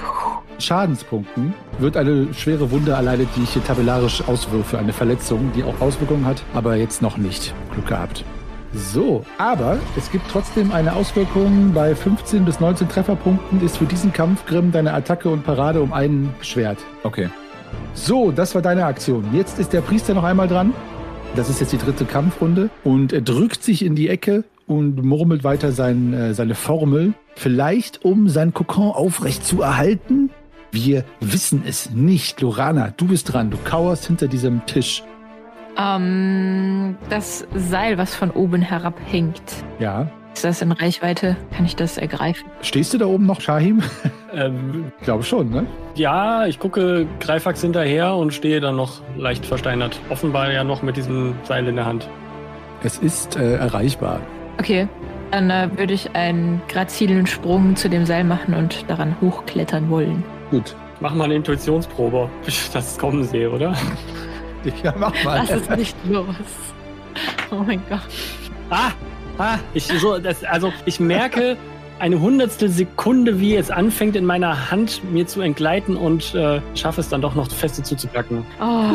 Schadenspunkten 0.60 1.54
wird 1.80 1.98
eine 1.98 2.34
schwere 2.34 2.70
Wunde 2.72 2.96
alleine, 2.96 3.26
die 3.36 3.44
ich 3.44 3.52
hier 3.54 3.64
tabellarisch 3.64 4.24
auswürfe, 4.28 4.78
eine 4.78 4.94
Verletzung, 4.94 5.52
die 5.56 5.64
auch 5.64 5.80
Auswirkungen 5.82 6.26
hat, 6.26 6.44
aber 6.54 6.76
jetzt 6.76 7.02
noch 7.02 7.18
nicht. 7.18 7.54
Glück 7.74 7.88
gehabt. 7.88 8.24
So, 8.74 9.26
aber 9.38 9.80
es 9.98 10.10
gibt 10.12 10.30
trotzdem 10.32 10.72
eine 10.72 10.94
Auswirkung. 10.94 11.74
Bei 11.74 11.94
15 11.94 12.46
bis 12.46 12.60
19 12.62 12.88
Trefferpunkten 12.88 13.62
ist 13.66 13.78
für 13.78 13.86
diesen 13.86 14.14
Kampf 14.14 14.46
Grimm 14.46 14.72
deine 14.72 14.94
Attacke 14.94 15.30
und 15.30 15.44
Parade 15.44 15.82
um 15.82 15.92
einen 15.92 16.34
beschwert. 16.40 16.78
Okay. 17.04 17.30
So, 17.94 18.32
das 18.32 18.54
war 18.56 18.62
deine 18.62 18.86
Aktion. 18.86 19.26
Jetzt 19.34 19.60
ist 19.60 19.74
der 19.74 19.82
Priester 19.82 20.14
noch 20.14 20.24
einmal 20.24 20.48
dran. 20.48 20.74
Das 21.36 21.50
ist 21.50 21.62
jetzt 21.62 21.72
die 21.72 21.78
dritte 21.78 22.06
Kampfrunde. 22.06 22.70
Und 22.84 23.14
er 23.14 23.22
drückt 23.22 23.64
sich 23.64 23.86
in 23.86 23.96
die 23.96 24.10
Ecke 24.10 24.44
und 24.68 25.04
murmelt 25.04 25.44
weiter 25.44 25.72
sein, 25.72 26.14
äh, 26.14 26.34
seine 26.34 26.56
Formel. 26.56 27.14
Vielleicht, 27.36 28.04
um 28.04 28.28
sein 28.30 28.54
Kokon 28.54 28.92
aufrecht 28.92 29.46
zu 29.46 29.62
erhalten. 29.62 30.30
Wir 30.72 31.04
wissen 31.20 31.64
es 31.66 31.92
nicht. 31.92 32.42
Lorana, 32.42 32.94
du 32.96 33.08
bist 33.08 33.32
dran. 33.34 33.50
Du 33.50 33.58
kauerst 33.64 34.08
hinter 34.08 34.28
diesem 34.28 34.66
Tisch. 34.66 35.04
Ähm, 35.78 36.98
das 37.10 37.48
Seil, 37.56 37.98
was 37.98 38.14
von 38.14 38.32
oben 38.32 38.62
herabhängt, 38.62 39.42
Ja. 39.80 40.12
Ist 40.34 40.44
das 40.44 40.62
in 40.62 40.72
Reichweite? 40.72 41.36
Kann 41.56 41.66
ich 41.66 41.76
das 41.76 41.98
ergreifen? 41.98 42.46
Stehst 42.62 42.94
du 42.94 42.98
da 42.98 43.06
oben 43.06 43.26
noch, 43.26 43.42
Shahim? 43.42 43.82
Ähm, 44.34 44.94
Ich 45.00 45.04
glaube 45.04 45.24
schon, 45.24 45.50
ne? 45.50 45.66
ja, 45.96 46.46
ich 46.46 46.58
gucke 46.58 47.06
Greifax 47.20 47.60
hinterher 47.60 48.16
und 48.16 48.34
stehe 48.34 48.62
dann 48.62 48.78
noch 48.78 49.02
leicht 49.18 49.46
versteinert. 49.46 50.00
Offenbar 50.10 50.50
ja 50.54 50.64
noch 50.64 50.82
mit 50.84 50.96
diesem 50.96 51.36
Seil 51.44 51.68
in 51.68 51.76
der 51.76 51.86
Hand. 51.86 52.08
Es 52.82 52.98
ist 53.00 53.36
äh, 53.36 53.56
erreichbar. 53.58 54.22
Okay, 54.58 54.88
dann 55.32 55.50
äh, 55.50 55.68
würde 55.76 55.94
ich 55.94 56.16
einen 56.16 56.62
grazilen 56.70 57.28
Sprung 57.28 57.76
zu 57.76 57.90
dem 57.90 58.06
Seil 58.06 58.24
machen 58.24 58.54
und 58.54 58.90
daran 58.90 59.18
hochklettern 59.20 59.90
wollen. 59.90 60.24
Gut. 60.50 60.78
Mach 61.02 61.14
mal 61.14 61.26
eine 61.26 61.36
Intuitionsprobe, 61.36 62.16
ob 62.20 62.30
ich 62.48 62.70
das 62.72 62.98
kommen 62.98 63.26
sehe, 63.26 63.52
oder? 63.52 63.74
Ja, 64.82 64.94
mach 64.98 65.12
mal. 65.26 65.40
Das 65.46 65.60
ist 65.62 65.76
nicht 65.76 65.98
los. 66.08 66.24
Oh 67.52 67.64
mein 67.68 67.82
Gott. 67.90 68.00
Ah, 68.70 68.92
ah, 69.42 69.60
ich 69.74 69.88
so, 69.88 70.18
das, 70.20 70.44
also 70.44 70.72
ich 70.86 71.00
merke 71.00 71.58
eine 72.00 72.20
hundertstel 72.20 72.70
Sekunde, 72.70 73.40
wie 73.40 73.56
es 73.56 73.70
anfängt 73.70 74.16
in 74.16 74.26
meiner 74.26 74.72
Hand 74.72 75.02
mir 75.12 75.28
zu 75.28 75.42
entgleiten 75.42 75.96
und 75.96 76.34
äh, 76.34 76.60
schaffe 76.74 77.02
es 77.02 77.10
dann 77.10 77.22
doch 77.22 77.36
noch 77.36 77.52
feste 77.52 77.84
zuzupacken. 77.84 78.44
Oh, 78.60 78.92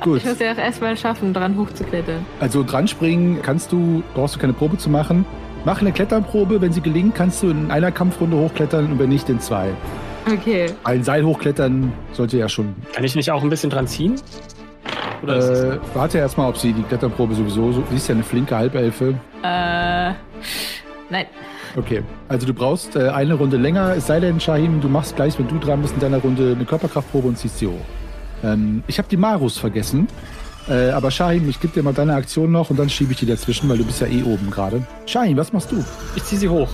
Gut. 0.00 0.18
ich 0.18 0.24
muss 0.24 0.38
ja 0.38 0.52
auch 0.52 0.56
erstmal 0.56 0.96
schaffen, 0.96 1.34
dran 1.34 1.58
hochzuklettern. 1.58 2.24
Also 2.40 2.62
dran 2.62 2.88
springen 2.88 3.40
kannst 3.42 3.70
du, 3.70 4.02
brauchst 4.14 4.36
du 4.36 4.38
keine 4.38 4.54
Probe 4.54 4.78
zu 4.78 4.88
machen. 4.88 5.26
Mach 5.64 5.80
eine 5.80 5.92
Kletterprobe, 5.92 6.60
wenn 6.60 6.72
sie 6.72 6.80
gelingt, 6.80 7.14
kannst 7.14 7.42
du 7.42 7.50
in 7.50 7.70
einer 7.70 7.92
Kampfrunde 7.92 8.36
hochklettern 8.36 8.92
und 8.92 8.98
wenn 8.98 9.10
nicht 9.10 9.28
in 9.28 9.38
zwei. 9.38 9.68
Okay. 10.26 10.66
Ein 10.84 11.04
Seil 11.04 11.24
hochklettern 11.24 11.92
sollte 12.12 12.38
ja 12.38 12.48
schon. 12.48 12.74
Kann 12.94 13.04
ich 13.04 13.14
nicht 13.14 13.30
auch 13.30 13.42
ein 13.42 13.50
bisschen 13.50 13.70
dran 13.70 13.86
ziehen? 13.86 14.14
Oder 15.22 15.36
ist 15.36 15.50
Äh, 15.50 15.78
warte 15.94 16.18
erstmal, 16.18 16.48
ob 16.48 16.56
sie 16.56 16.72
die 16.72 16.82
Kletterprobe 16.82 17.34
sowieso. 17.34 17.72
So, 17.72 17.82
sie 17.90 17.96
ist 17.96 18.08
ja 18.08 18.14
eine 18.14 18.24
flinke 18.24 18.56
Halbelfe. 18.56 19.14
Äh, 19.42 20.12
nein. 21.10 21.26
Okay. 21.76 22.02
Also 22.28 22.46
du 22.46 22.54
brauchst 22.54 22.96
äh, 22.96 23.08
eine 23.08 23.34
Runde 23.34 23.56
länger. 23.56 23.94
Es 23.96 24.06
sei 24.06 24.20
denn, 24.20 24.40
Shahim, 24.40 24.80
du 24.80 24.88
machst 24.88 25.16
gleich, 25.16 25.38
wenn 25.38 25.48
du 25.48 25.58
dran 25.58 25.80
bist 25.80 25.94
in 25.94 26.00
deiner 26.00 26.18
Runde, 26.18 26.52
eine 26.54 26.64
Körperkraftprobe 26.64 27.28
und 27.28 27.38
ziehst 27.38 27.58
sie 27.58 27.66
hoch. 27.68 27.72
Ähm, 28.44 28.82
ich 28.86 28.98
habe 28.98 29.08
die 29.08 29.16
Marus 29.16 29.58
vergessen. 29.58 30.08
Äh, 30.68 30.90
aber 30.90 31.10
Shahim, 31.10 31.48
ich 31.48 31.60
gebe 31.60 31.72
dir 31.72 31.82
mal 31.82 31.94
deine 31.94 32.14
Aktion 32.14 32.52
noch 32.52 32.70
und 32.70 32.78
dann 32.78 32.88
schiebe 32.88 33.12
ich 33.12 33.18
die 33.18 33.26
dazwischen, 33.26 33.68
weil 33.68 33.78
du 33.78 33.84
bist 33.84 34.00
ja 34.00 34.06
eh 34.06 34.22
oben 34.22 34.50
gerade. 34.50 34.86
Shahim, 35.06 35.36
was 35.36 35.52
machst 35.52 35.72
du? 35.72 35.84
ich 36.14 36.22
ziehe 36.24 36.40
sie 36.40 36.48
hoch. 36.48 36.68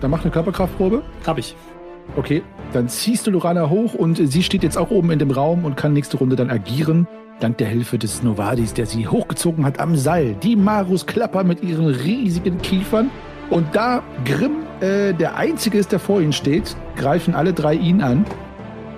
Dann 0.00 0.10
mach 0.10 0.22
eine 0.22 0.30
Körperkraftprobe. 0.30 1.02
Hab 1.26 1.38
ich. 1.38 1.54
Okay, 2.16 2.42
dann 2.72 2.88
ziehst 2.88 3.26
du 3.26 3.30
Lorana 3.30 3.68
hoch 3.68 3.94
und 3.94 4.16
sie 4.16 4.42
steht 4.42 4.62
jetzt 4.62 4.78
auch 4.78 4.90
oben 4.90 5.10
in 5.10 5.18
dem 5.18 5.30
Raum 5.30 5.64
und 5.64 5.76
kann 5.76 5.92
nächste 5.92 6.16
Runde 6.16 6.36
dann 6.36 6.50
agieren. 6.50 7.06
Dank 7.40 7.58
der 7.58 7.68
Hilfe 7.68 7.98
des 7.98 8.24
Novadis, 8.24 8.74
der 8.74 8.86
sie 8.86 9.06
hochgezogen 9.06 9.64
hat 9.64 9.78
am 9.78 9.94
Seil. 9.94 10.34
Die 10.42 10.56
Marus 10.56 11.06
klappern 11.06 11.46
mit 11.46 11.62
ihren 11.62 11.86
riesigen 11.86 12.60
Kiefern. 12.60 13.10
Und 13.50 13.76
da 13.76 14.02
Grimm 14.24 14.64
äh, 14.80 15.14
der 15.14 15.36
Einzige 15.36 15.78
ist, 15.78 15.92
der 15.92 16.00
vor 16.00 16.20
ihnen 16.20 16.32
steht, 16.32 16.76
greifen 16.96 17.36
alle 17.36 17.52
drei 17.52 17.74
ihn 17.74 18.02
an. 18.02 18.24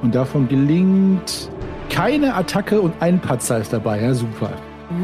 Und 0.01 0.15
davon 0.15 0.49
gelingt 0.49 1.51
keine 1.91 2.35
Attacke 2.35 2.81
und 2.81 2.95
ein 3.01 3.21
Patzer 3.21 3.59
ist 3.59 3.75
dabei. 3.75 4.01
Ja, 4.01 4.15
super. 4.15 4.53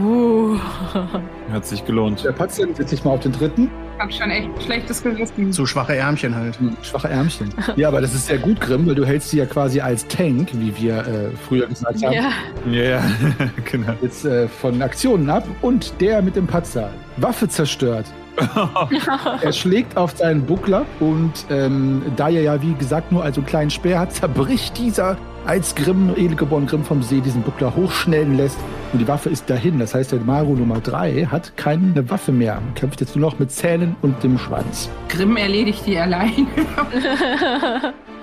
Uh. 0.01 0.57
Hat 1.53 1.67
sich 1.67 1.85
gelohnt. 1.85 2.25
Der 2.25 2.33
Patzer 2.33 2.67
setzt 2.73 2.89
sich 2.89 3.05
mal 3.05 3.11
auf 3.11 3.21
den 3.21 3.33
dritten. 3.33 3.71
Ich 3.97 4.03
hab 4.03 4.13
schon 4.13 4.31
echt 4.31 4.51
schlechtes 4.63 5.03
Gewissen. 5.03 5.53
So 5.53 5.65
schwache 5.65 5.97
Ärmchen 5.97 6.35
halt. 6.35 6.59
Hm, 6.59 6.77
Schwache 6.83 7.09
Ärmchen. 7.09 7.49
Ja, 7.77 7.89
aber 7.89 8.01
das 8.01 8.15
ist 8.15 8.27
sehr 8.27 8.39
gut, 8.39 8.61
Grimm, 8.61 8.87
weil 8.87 8.95
du 8.95 9.07
hältst 9.07 9.31
sie 9.31 9.39
ja 9.39 9.47
quasi 9.47 9.81
als 9.81 10.07
Tank, 10.09 10.51
wie 10.53 10.77
wir 10.77 10.99
äh, 10.99 11.37
früher 11.49 11.67
gesagt 11.67 12.05
haben. 12.05 12.13
Ja. 12.13 12.31
Ja, 12.71 12.83
ja, 12.83 13.03
genau. 13.71 13.95
jetzt 14.03 14.25
äh, 14.25 14.49
von 14.49 14.83
Aktionen 14.83 15.31
ab 15.31 15.45
und 15.63 16.01
der 16.01 16.21
mit 16.23 16.37
dem 16.37 16.47
Patzer. 16.47 16.91
Waffe 17.17 17.49
zerstört. 17.49 18.07
er 19.43 19.53
schlägt 19.53 19.97
auf 19.97 20.15
seinen 20.15 20.45
Buckler 20.45 20.85
und 21.01 21.33
ähm, 21.49 22.03
da 22.17 22.29
er 22.29 22.43
ja 22.43 22.61
wie 22.61 22.75
gesagt 22.75 23.11
nur 23.11 23.25
also 23.25 23.41
einen 23.41 23.47
kleinen 23.47 23.71
Speer 23.71 23.99
hat, 23.99 24.13
zerbricht 24.13 24.77
dieser, 24.77 25.17
als 25.47 25.75
Grimm, 25.75 26.13
Edelgeborn 26.17 26.67
Grimm 26.67 26.85
vom 26.85 27.03
See, 27.03 27.21
diesen 27.21 27.43
Buckler 27.43 27.75
hochschnellen 27.75 28.37
lässt 28.37 28.59
und 28.93 28.99
die 28.99 29.09
Waffe 29.09 29.31
ist 29.31 29.49
dahin. 29.49 29.79
Das 29.79 29.95
heißt, 29.95 30.13
der 30.13 30.21
Maru 30.21 30.55
Nummer 30.55 30.81
3 30.81 31.27
hat 31.27 31.57
keine 31.57 32.09
Waffe 32.11 32.33
mehr. 32.33 32.61
Kämpft 32.75 33.01
jetzt 33.01 33.17
nur 33.17 33.31
noch 33.31 33.39
mit 33.39 33.51
Zähnen 33.51 33.97
und 34.03 34.23
dem 34.23 34.39
Schwanz. 34.39 34.91
Grimm 35.09 35.37
erledigt 35.37 35.87
die 35.87 35.99
allein. 35.99 36.47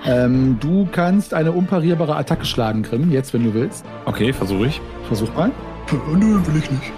Ähm, 0.06 0.58
du 0.60 0.86
kannst 0.92 1.32
eine 1.32 1.52
unparierbare 1.52 2.14
Attacke 2.14 2.44
schlagen, 2.44 2.82
Grimm, 2.82 3.10
jetzt, 3.10 3.32
wenn 3.32 3.42
du 3.42 3.54
willst. 3.54 3.86
Okay, 4.04 4.34
versuche 4.34 4.66
ich. 4.66 4.80
Versuch 5.08 5.34
mal. 5.34 5.50
Nö, 6.12 6.38
will 6.46 6.56
ich 6.58 6.70
nicht. 6.70 6.92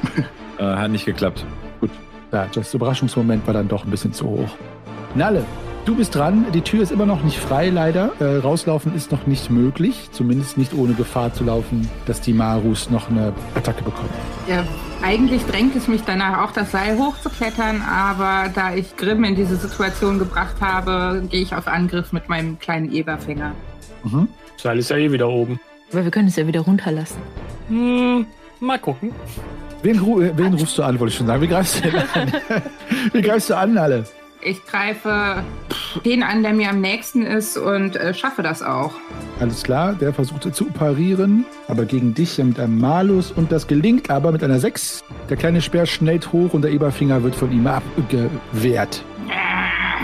Äh, 0.59 0.65
hat 0.65 0.91
nicht 0.91 1.07
geklappt. 1.07 1.45
Ja, 2.33 2.47
das 2.53 2.75
Überraschungsmoment 2.75 3.47
war 3.47 3.55
dann 3.55 3.69
doch 3.69 3.85
ein 3.85 3.91
bisschen 3.91 4.13
zu 4.13 4.27
hoch. 4.27 4.49
Nalle, 5.15 5.45
du 5.87 5.95
bist 5.95 6.15
dran. 6.15 6.47
Die 6.53 6.61
Tür 6.61 6.83
ist 6.83 6.93
immer 6.93 7.07
noch 7.07 7.23
nicht 7.23 7.39
frei, 7.39 7.71
leider. 7.71 8.13
Äh, 8.19 8.39
rauslaufen 8.39 8.95
ist 8.95 9.13
noch 9.13 9.27
nicht 9.27 9.51
möglich. 9.51 10.09
Zumindest 10.13 10.59
nicht 10.59 10.75
ohne 10.75 10.93
Gefahr 10.93 11.33
zu 11.33 11.45
laufen, 11.45 11.89
dass 12.07 12.21
die 12.21 12.33
Marus 12.33 12.91
noch 12.91 13.09
eine 13.09 13.33
Attacke 13.55 13.83
bekommen. 13.83 14.11
Ja, 14.49 14.65
eigentlich 15.03 15.45
drängt 15.47 15.75
es 15.77 15.89
mich 15.89 16.03
danach 16.05 16.45
auch, 16.45 16.53
das 16.53 16.73
Seil 16.73 16.99
hochzuklettern, 16.99 17.83
aber 17.83 18.51
da 18.55 18.75
ich 18.75 18.97
Grimm 18.97 19.25
in 19.25 19.37
diese 19.37 19.57
Situation 19.57 20.19
gebracht 20.19 20.57
habe, 20.61 21.23
gehe 21.31 21.41
ich 21.41 21.55
auf 21.55 21.67
Angriff 21.69 22.13
mit 22.13 22.29
meinem 22.29 22.59
kleinen 22.59 22.93
Eberfänger. 22.93 23.53
Mhm. 24.05 24.29
Seil 24.57 24.79
ist 24.79 24.91
ja 24.91 24.97
eh 24.97 25.11
wieder 25.13 25.29
oben. 25.29 25.61
Aber 25.93 26.05
wir 26.05 26.11
können 26.11 26.29
es 26.29 26.37
ja 26.37 26.47
wieder 26.47 26.61
runterlassen. 26.61 27.19
Hm, 27.69 28.27
mal 28.61 28.79
gucken. 28.79 29.13
Wen, 29.83 29.99
ru 29.99 30.21
äh, 30.21 30.37
wen 30.37 30.55
rufst 30.55 30.79
du 30.79 30.83
an, 30.83 30.99
wollte 30.99 31.13
ich 31.13 31.19
schon 31.19 31.27
sagen. 31.27 31.43
Wie 31.43 31.47
greifst 31.47 31.85
du 31.85 31.91
denn 31.91 32.03
an? 32.15 32.33
Wie 33.13 33.23
greifst 33.23 33.51
du 33.51 33.57
an, 33.57 33.75
Nalle? 33.75 34.05
Ich 34.43 34.65
greife 34.65 35.43
den 36.05 36.23
an, 36.23 36.43
der 36.43 36.53
mir 36.53 36.71
am 36.71 36.81
nächsten 36.81 37.23
ist 37.23 37.57
und 37.57 37.97
äh, 37.97 38.15
schaffe 38.15 38.43
das 38.43 38.63
auch. 38.63 38.93
Alles 39.41 39.63
klar, 39.63 39.95
der 39.95 40.13
versucht 40.13 40.55
zu 40.55 40.67
parieren, 40.67 41.45
aber 41.69 41.85
gegen 41.85 42.15
dich 42.15 42.39
mit 42.39 42.61
einem 42.61 42.79
Malus 42.79 43.33
und 43.33 43.51
das 43.51 43.67
gelingt 43.67 44.11
aber 44.11 44.33
mit 44.33 44.45
einer 44.45 44.61
6. 44.61 45.05
Der 45.29 45.37
kleine 45.37 45.61
Speer 45.61 45.87
schnellt 45.87 46.33
hoch 46.33 46.55
und 46.55 46.63
der 46.63 46.71
Eberfinger 46.71 47.23
wird 47.23 47.35
von 47.35 47.51
ihm 47.51 47.67
abgewehrt. 47.67 49.05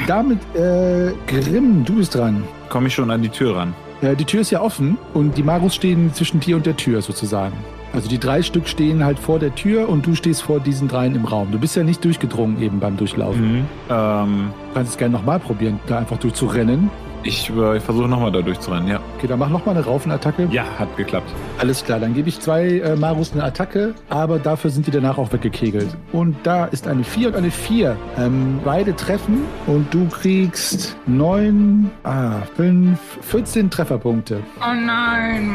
Damit, 0.06 0.38
äh, 0.56 1.12
Grimm, 1.26 1.84
du 1.84 1.96
bist 1.96 2.14
dran. 2.14 2.42
Komme 2.68 2.88
ich 2.88 2.94
schon 2.94 3.10
an 3.10 3.22
die 3.22 3.28
Tür 3.28 3.56
ran? 3.56 3.74
Äh, 4.00 4.16
die 4.16 4.24
Tür 4.24 4.40
ist 4.40 4.50
ja 4.50 4.60
offen 4.60 4.98
und 5.14 5.36
die 5.36 5.42
Marus 5.42 5.74
stehen 5.74 6.12
zwischen 6.12 6.40
dir 6.40 6.56
und 6.56 6.66
der 6.66 6.76
Tür 6.76 7.02
sozusagen. 7.02 7.56
Also 7.92 8.08
die 8.08 8.18
drei 8.18 8.42
Stück 8.42 8.68
stehen 8.68 9.04
halt 9.04 9.18
vor 9.18 9.38
der 9.38 9.54
Tür 9.54 9.88
und 9.88 10.06
du 10.06 10.14
stehst 10.14 10.42
vor 10.42 10.60
diesen 10.60 10.88
dreien 10.88 11.14
im 11.14 11.24
Raum. 11.26 11.50
Du 11.52 11.58
bist 11.58 11.76
ja 11.76 11.82
nicht 11.82 12.02
durchgedrungen 12.04 12.60
eben 12.62 12.80
beim 12.80 12.96
Durchlaufen. 12.96 13.58
Mhm. 13.58 13.64
Ähm, 13.90 14.50
Du 14.72 14.76
kannst 14.76 14.92
es 14.92 14.96
gerne 14.96 15.12
nochmal 15.12 15.38
probieren, 15.38 15.78
da 15.86 15.98
einfach 15.98 16.16
durchzurennen. 16.16 16.90
Ich 17.24 17.50
äh, 17.50 17.76
ich 17.76 17.82
versuche 17.82 18.08
nochmal 18.08 18.32
da 18.32 18.40
durchzurennen, 18.40 18.88
ja. 18.88 19.00
Okay, 19.16 19.26
dann 19.26 19.38
mach 19.38 19.48
nochmal 19.48 19.76
eine 19.76 19.84
Raufenattacke. 19.84 20.48
Ja, 20.50 20.64
hat 20.78 20.96
geklappt. 20.96 21.30
Alles 21.58 21.84
klar, 21.84 22.00
dann 22.00 22.14
gebe 22.14 22.28
ich 22.28 22.40
zwei 22.40 22.78
äh, 22.78 22.96
Marus 22.96 23.32
eine 23.32 23.44
Attacke, 23.44 23.94
aber 24.08 24.38
dafür 24.38 24.70
sind 24.70 24.86
die 24.86 24.90
danach 24.90 25.18
auch 25.18 25.32
weggekegelt. 25.32 25.88
Und 26.12 26.36
da 26.42 26.66
ist 26.66 26.86
eine 26.86 27.04
4 27.04 27.28
und 27.28 27.36
eine 27.36 27.50
4. 27.50 27.96
Ähm, 28.18 28.60
beide 28.64 28.94
treffen 28.96 29.44
und 29.66 29.92
du 29.92 30.08
kriegst 30.08 30.96
9, 31.06 31.90
ah, 32.04 32.42
5, 32.56 32.98
14 33.22 33.70
Trefferpunkte. 33.70 34.40
Oh 34.60 34.74
nein. 34.74 35.52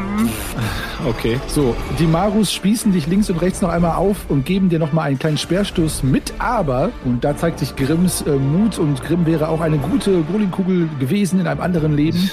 Okay. 1.06 1.38
So, 1.46 1.76
die 1.98 2.06
Marus 2.06 2.52
spießen 2.52 2.92
dich 2.92 3.06
links 3.06 3.30
und 3.30 3.40
rechts 3.40 3.60
noch 3.60 3.70
einmal 3.70 3.96
auf 3.96 4.28
und 4.28 4.44
geben 4.44 4.68
dir 4.68 4.78
nochmal 4.78 5.08
einen 5.08 5.18
kleinen 5.18 5.38
Speerstoß 5.38 6.02
mit, 6.02 6.32
aber, 6.38 6.90
und 7.04 7.24
da 7.24 7.36
zeigt 7.36 7.60
sich 7.60 7.76
Grimms 7.76 8.22
äh, 8.22 8.30
Mut 8.30 8.78
und 8.78 9.02
Grimm 9.02 9.26
wäre 9.26 9.48
auch 9.48 9.60
eine 9.60 9.78
gute 9.78 10.18
Bowlingkugel 10.22 10.88
gewesen 10.98 11.40
in 11.40 11.46
einem 11.46 11.57
anderen 11.60 11.96
Leben, 11.96 12.30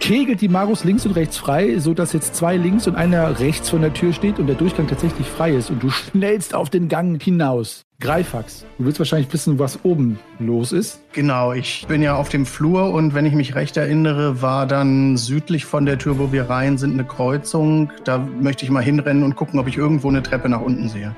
kegelt 0.00 0.40
die 0.40 0.48
Marus 0.48 0.84
links 0.84 1.04
und 1.06 1.12
rechts 1.12 1.36
frei, 1.36 1.78
sodass 1.78 2.12
jetzt 2.12 2.34
zwei 2.34 2.56
links 2.56 2.86
und 2.86 2.94
einer 2.94 3.40
rechts 3.40 3.70
von 3.70 3.82
der 3.82 3.92
Tür 3.92 4.12
steht 4.12 4.38
und 4.38 4.46
der 4.46 4.56
Durchgang 4.56 4.86
tatsächlich 4.86 5.26
frei 5.26 5.52
ist 5.52 5.70
und 5.70 5.82
du 5.82 5.90
schnellst 5.90 6.54
auf 6.54 6.70
den 6.70 6.88
Gang 6.88 7.22
hinaus. 7.22 7.84
Greifax, 8.00 8.64
du 8.78 8.84
willst 8.84 9.00
wahrscheinlich 9.00 9.32
wissen, 9.32 9.58
was 9.58 9.80
oben 9.84 10.20
los 10.38 10.70
ist. 10.70 11.00
Genau, 11.12 11.52
ich 11.52 11.84
bin 11.88 12.00
ja 12.00 12.14
auf 12.14 12.28
dem 12.28 12.46
Flur 12.46 12.92
und 12.92 13.12
wenn 13.12 13.26
ich 13.26 13.34
mich 13.34 13.56
recht 13.56 13.76
erinnere, 13.76 14.40
war 14.40 14.66
dann 14.66 15.16
südlich 15.16 15.64
von 15.64 15.84
der 15.84 15.98
Tür, 15.98 16.18
wo 16.18 16.30
wir 16.30 16.48
rein 16.48 16.78
sind, 16.78 16.92
eine 16.92 17.04
Kreuzung. 17.04 17.90
Da 18.04 18.18
möchte 18.18 18.64
ich 18.64 18.70
mal 18.70 18.84
hinrennen 18.84 19.24
und 19.24 19.34
gucken, 19.34 19.58
ob 19.58 19.66
ich 19.66 19.76
irgendwo 19.76 20.08
eine 20.08 20.22
Treppe 20.22 20.48
nach 20.48 20.60
unten 20.60 20.88
sehe. 20.88 21.16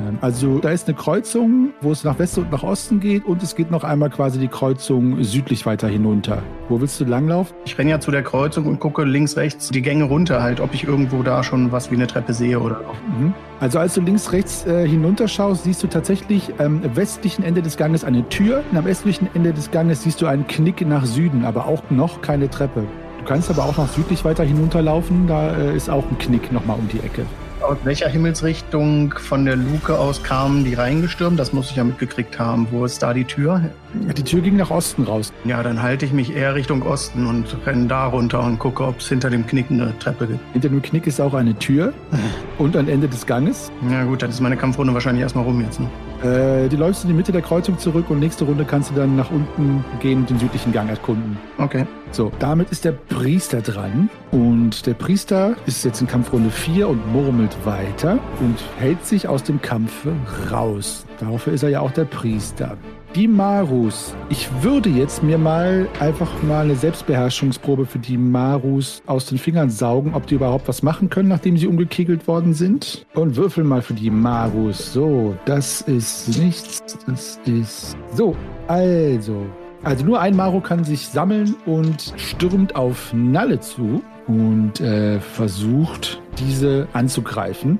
Ähm, 0.00 0.18
Also 0.20 0.58
da 0.58 0.70
ist 0.70 0.88
eine 0.88 0.96
Kreuzung, 0.96 1.70
wo 1.80 1.92
es 1.92 2.04
nach 2.04 2.18
Westen 2.18 2.42
und 2.42 2.52
nach 2.52 2.62
Osten 2.62 3.00
geht 3.00 3.24
und 3.24 3.42
es 3.42 3.54
geht 3.56 3.70
noch 3.70 3.84
einmal 3.84 4.10
quasi 4.10 4.38
die 4.38 4.48
Kreuzung 4.48 5.22
südlich 5.22 5.66
weiter 5.66 5.88
hinunter. 5.88 6.42
Wo 6.68 6.80
willst 6.80 7.00
du 7.00 7.04
langlaufen? 7.04 7.54
Ich 7.64 7.76
renne 7.78 7.90
ja 7.90 8.00
zu 8.00 8.10
der 8.10 8.22
Kreuzung 8.22 8.66
und 8.66 8.80
gucke 8.80 9.04
links, 9.04 9.36
rechts 9.36 9.70
die 9.70 9.82
Gänge 9.82 10.04
runter 10.04 10.42
halt, 10.42 10.60
ob 10.60 10.74
ich 10.74 10.84
irgendwo 10.84 11.22
da 11.22 11.42
schon 11.42 11.72
was 11.72 11.90
wie 11.90 11.96
eine 11.96 12.06
Treppe 12.06 12.32
sehe 12.34 12.58
oder 12.60 12.80
Mhm. 13.18 13.34
Also 13.60 13.78
als 13.78 13.94
du 13.94 14.00
links, 14.00 14.32
rechts 14.32 14.66
äh, 14.66 14.88
hinunterschaust, 14.88 15.64
siehst 15.64 15.82
du 15.82 15.86
tatsächlich 15.86 16.52
am 16.58 16.80
westlichen 16.96 17.44
Ende 17.44 17.62
des 17.62 17.76
Ganges 17.76 18.04
eine 18.04 18.28
Tür 18.28 18.62
und 18.70 18.76
am 18.78 18.86
östlichen 18.86 19.28
Ende 19.34 19.52
des 19.52 19.70
Ganges 19.70 20.02
siehst 20.02 20.20
du 20.20 20.26
einen 20.26 20.46
Knick 20.46 20.86
nach 20.86 21.04
Süden, 21.04 21.44
aber 21.44 21.66
auch 21.66 21.82
noch 21.90 22.22
keine 22.22 22.50
Treppe. 22.50 22.84
Du 23.18 23.24
kannst 23.24 23.50
aber 23.50 23.64
auch 23.64 23.76
nach 23.78 23.88
südlich 23.88 24.24
weiter 24.24 24.42
hinunterlaufen, 24.42 25.28
da 25.28 25.54
äh, 25.54 25.76
ist 25.76 25.88
auch 25.90 26.04
ein 26.10 26.18
Knick 26.18 26.50
nochmal 26.52 26.76
um 26.78 26.88
die 26.88 26.98
Ecke. 26.98 27.24
Aus 27.62 27.78
welcher 27.84 28.08
Himmelsrichtung 28.08 29.14
von 29.16 29.44
der 29.44 29.54
Luke 29.54 29.96
aus 29.96 30.22
kamen 30.22 30.64
die 30.64 30.74
reingestürmt? 30.74 31.38
Das 31.38 31.52
muss 31.52 31.70
ich 31.70 31.76
ja 31.76 31.84
mitgekriegt 31.84 32.38
haben. 32.38 32.66
Wo 32.72 32.84
ist 32.84 33.02
da 33.02 33.14
die 33.14 33.24
Tür? 33.24 33.70
Die 33.94 34.22
Tür 34.22 34.40
ging 34.40 34.56
nach 34.56 34.70
Osten 34.70 35.04
raus. 35.04 35.32
Ja, 35.44 35.62
dann 35.62 35.80
halte 35.80 36.04
ich 36.04 36.12
mich 36.12 36.34
eher 36.34 36.56
Richtung 36.56 36.82
Osten 36.82 37.26
und 37.26 37.56
renne 37.64 37.86
da 37.86 38.06
runter 38.06 38.42
und 38.42 38.58
gucke, 38.58 38.84
ob 38.84 38.98
es 38.98 39.08
hinter 39.08 39.30
dem 39.30 39.46
Knick 39.46 39.70
eine 39.70 39.96
Treppe 40.00 40.26
gibt. 40.26 40.40
Hinter 40.52 40.70
dem 40.70 40.82
Knick 40.82 41.06
ist 41.06 41.20
auch 41.20 41.34
eine 41.34 41.56
Tür 41.56 41.92
und 42.58 42.76
ein 42.76 42.88
Ende 42.88 43.08
des 43.08 43.26
Ganges. 43.26 43.70
Ja 43.90 44.04
gut, 44.04 44.22
dann 44.22 44.30
ist 44.30 44.40
meine 44.40 44.56
Kampfrunde 44.56 44.92
wahrscheinlich 44.92 45.22
erstmal 45.22 45.44
rum 45.44 45.60
jetzt. 45.60 45.78
Ne? 45.78 45.88
Äh, 46.22 46.68
du 46.68 46.76
läufst 46.76 47.02
in 47.02 47.08
die 47.08 47.14
Mitte 47.14 47.32
der 47.32 47.42
Kreuzung 47.42 47.78
zurück 47.78 48.08
und 48.08 48.20
nächste 48.20 48.44
Runde 48.44 48.64
kannst 48.64 48.90
du 48.90 48.94
dann 48.94 49.16
nach 49.16 49.30
unten 49.30 49.84
gehen 50.00 50.20
und 50.20 50.30
den 50.30 50.38
südlichen 50.38 50.72
Gang 50.72 50.88
erkunden. 50.88 51.36
Okay. 51.58 51.86
So, 52.12 52.30
damit 52.38 52.70
ist 52.70 52.84
der 52.84 52.92
Priester 52.92 53.60
dran. 53.60 54.08
Und 54.30 54.86
der 54.86 54.94
Priester 54.94 55.56
ist 55.66 55.84
jetzt 55.84 56.00
in 56.00 56.06
Kampfrunde 56.06 56.50
4 56.50 56.88
und 56.88 57.12
murmelt 57.12 57.56
weiter 57.64 58.18
und 58.40 58.56
hält 58.78 59.04
sich 59.04 59.26
aus 59.26 59.42
dem 59.42 59.60
Kampf 59.62 60.06
raus. 60.50 61.06
Dafür 61.18 61.54
ist 61.54 61.62
er 61.62 61.70
ja 61.70 61.80
auch 61.80 61.92
der 61.92 62.04
Priester. 62.04 62.76
Die 63.14 63.28
Marus. 63.28 64.14
Ich 64.30 64.48
würde 64.62 64.88
jetzt 64.88 65.22
mir 65.22 65.36
mal 65.36 65.86
einfach 66.00 66.30
mal 66.44 66.64
eine 66.64 66.76
Selbstbeherrschungsprobe 66.76 67.84
für 67.84 67.98
die 67.98 68.16
Marus 68.16 69.02
aus 69.04 69.26
den 69.26 69.36
Fingern 69.36 69.68
saugen, 69.68 70.14
ob 70.14 70.26
die 70.26 70.36
überhaupt 70.36 70.66
was 70.66 70.82
machen 70.82 71.10
können, 71.10 71.28
nachdem 71.28 71.58
sie 71.58 71.66
umgekegelt 71.66 72.26
worden 72.26 72.54
sind. 72.54 73.06
Und 73.12 73.36
würfel 73.36 73.64
mal 73.64 73.82
für 73.82 73.92
die 73.92 74.10
Marus. 74.10 74.94
So, 74.94 75.36
das 75.44 75.82
ist 75.82 76.38
nichts. 76.38 76.82
Das 77.06 77.38
ist. 77.44 77.98
So, 78.14 78.34
also. 78.66 79.44
Also 79.82 80.06
nur 80.06 80.20
ein 80.20 80.34
Maro 80.34 80.60
kann 80.60 80.84
sich 80.84 81.08
sammeln 81.08 81.54
und 81.66 82.14
stürmt 82.16 82.76
auf 82.76 83.12
Nalle 83.12 83.60
zu 83.60 84.02
und 84.26 84.80
äh, 84.80 85.20
versucht, 85.20 86.22
diese 86.38 86.88
anzugreifen. 86.94 87.78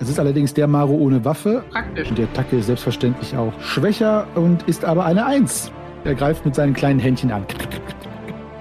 Es 0.00 0.08
ist 0.08 0.18
allerdings 0.18 0.52
der 0.54 0.66
Maro 0.66 0.94
ohne 0.94 1.24
Waffe 1.24 1.64
Praktisch. 1.70 2.08
und 2.08 2.18
die 2.18 2.24
Attacke 2.24 2.56
ist 2.56 2.66
selbstverständlich 2.66 3.36
auch 3.36 3.52
schwächer 3.60 4.26
und 4.34 4.62
ist 4.64 4.84
aber 4.84 5.04
eine 5.04 5.24
Eins. 5.26 5.70
Er 6.04 6.14
greift 6.14 6.44
mit 6.44 6.54
seinen 6.54 6.74
kleinen 6.74 6.98
Händchen 6.98 7.30
an. 7.30 7.46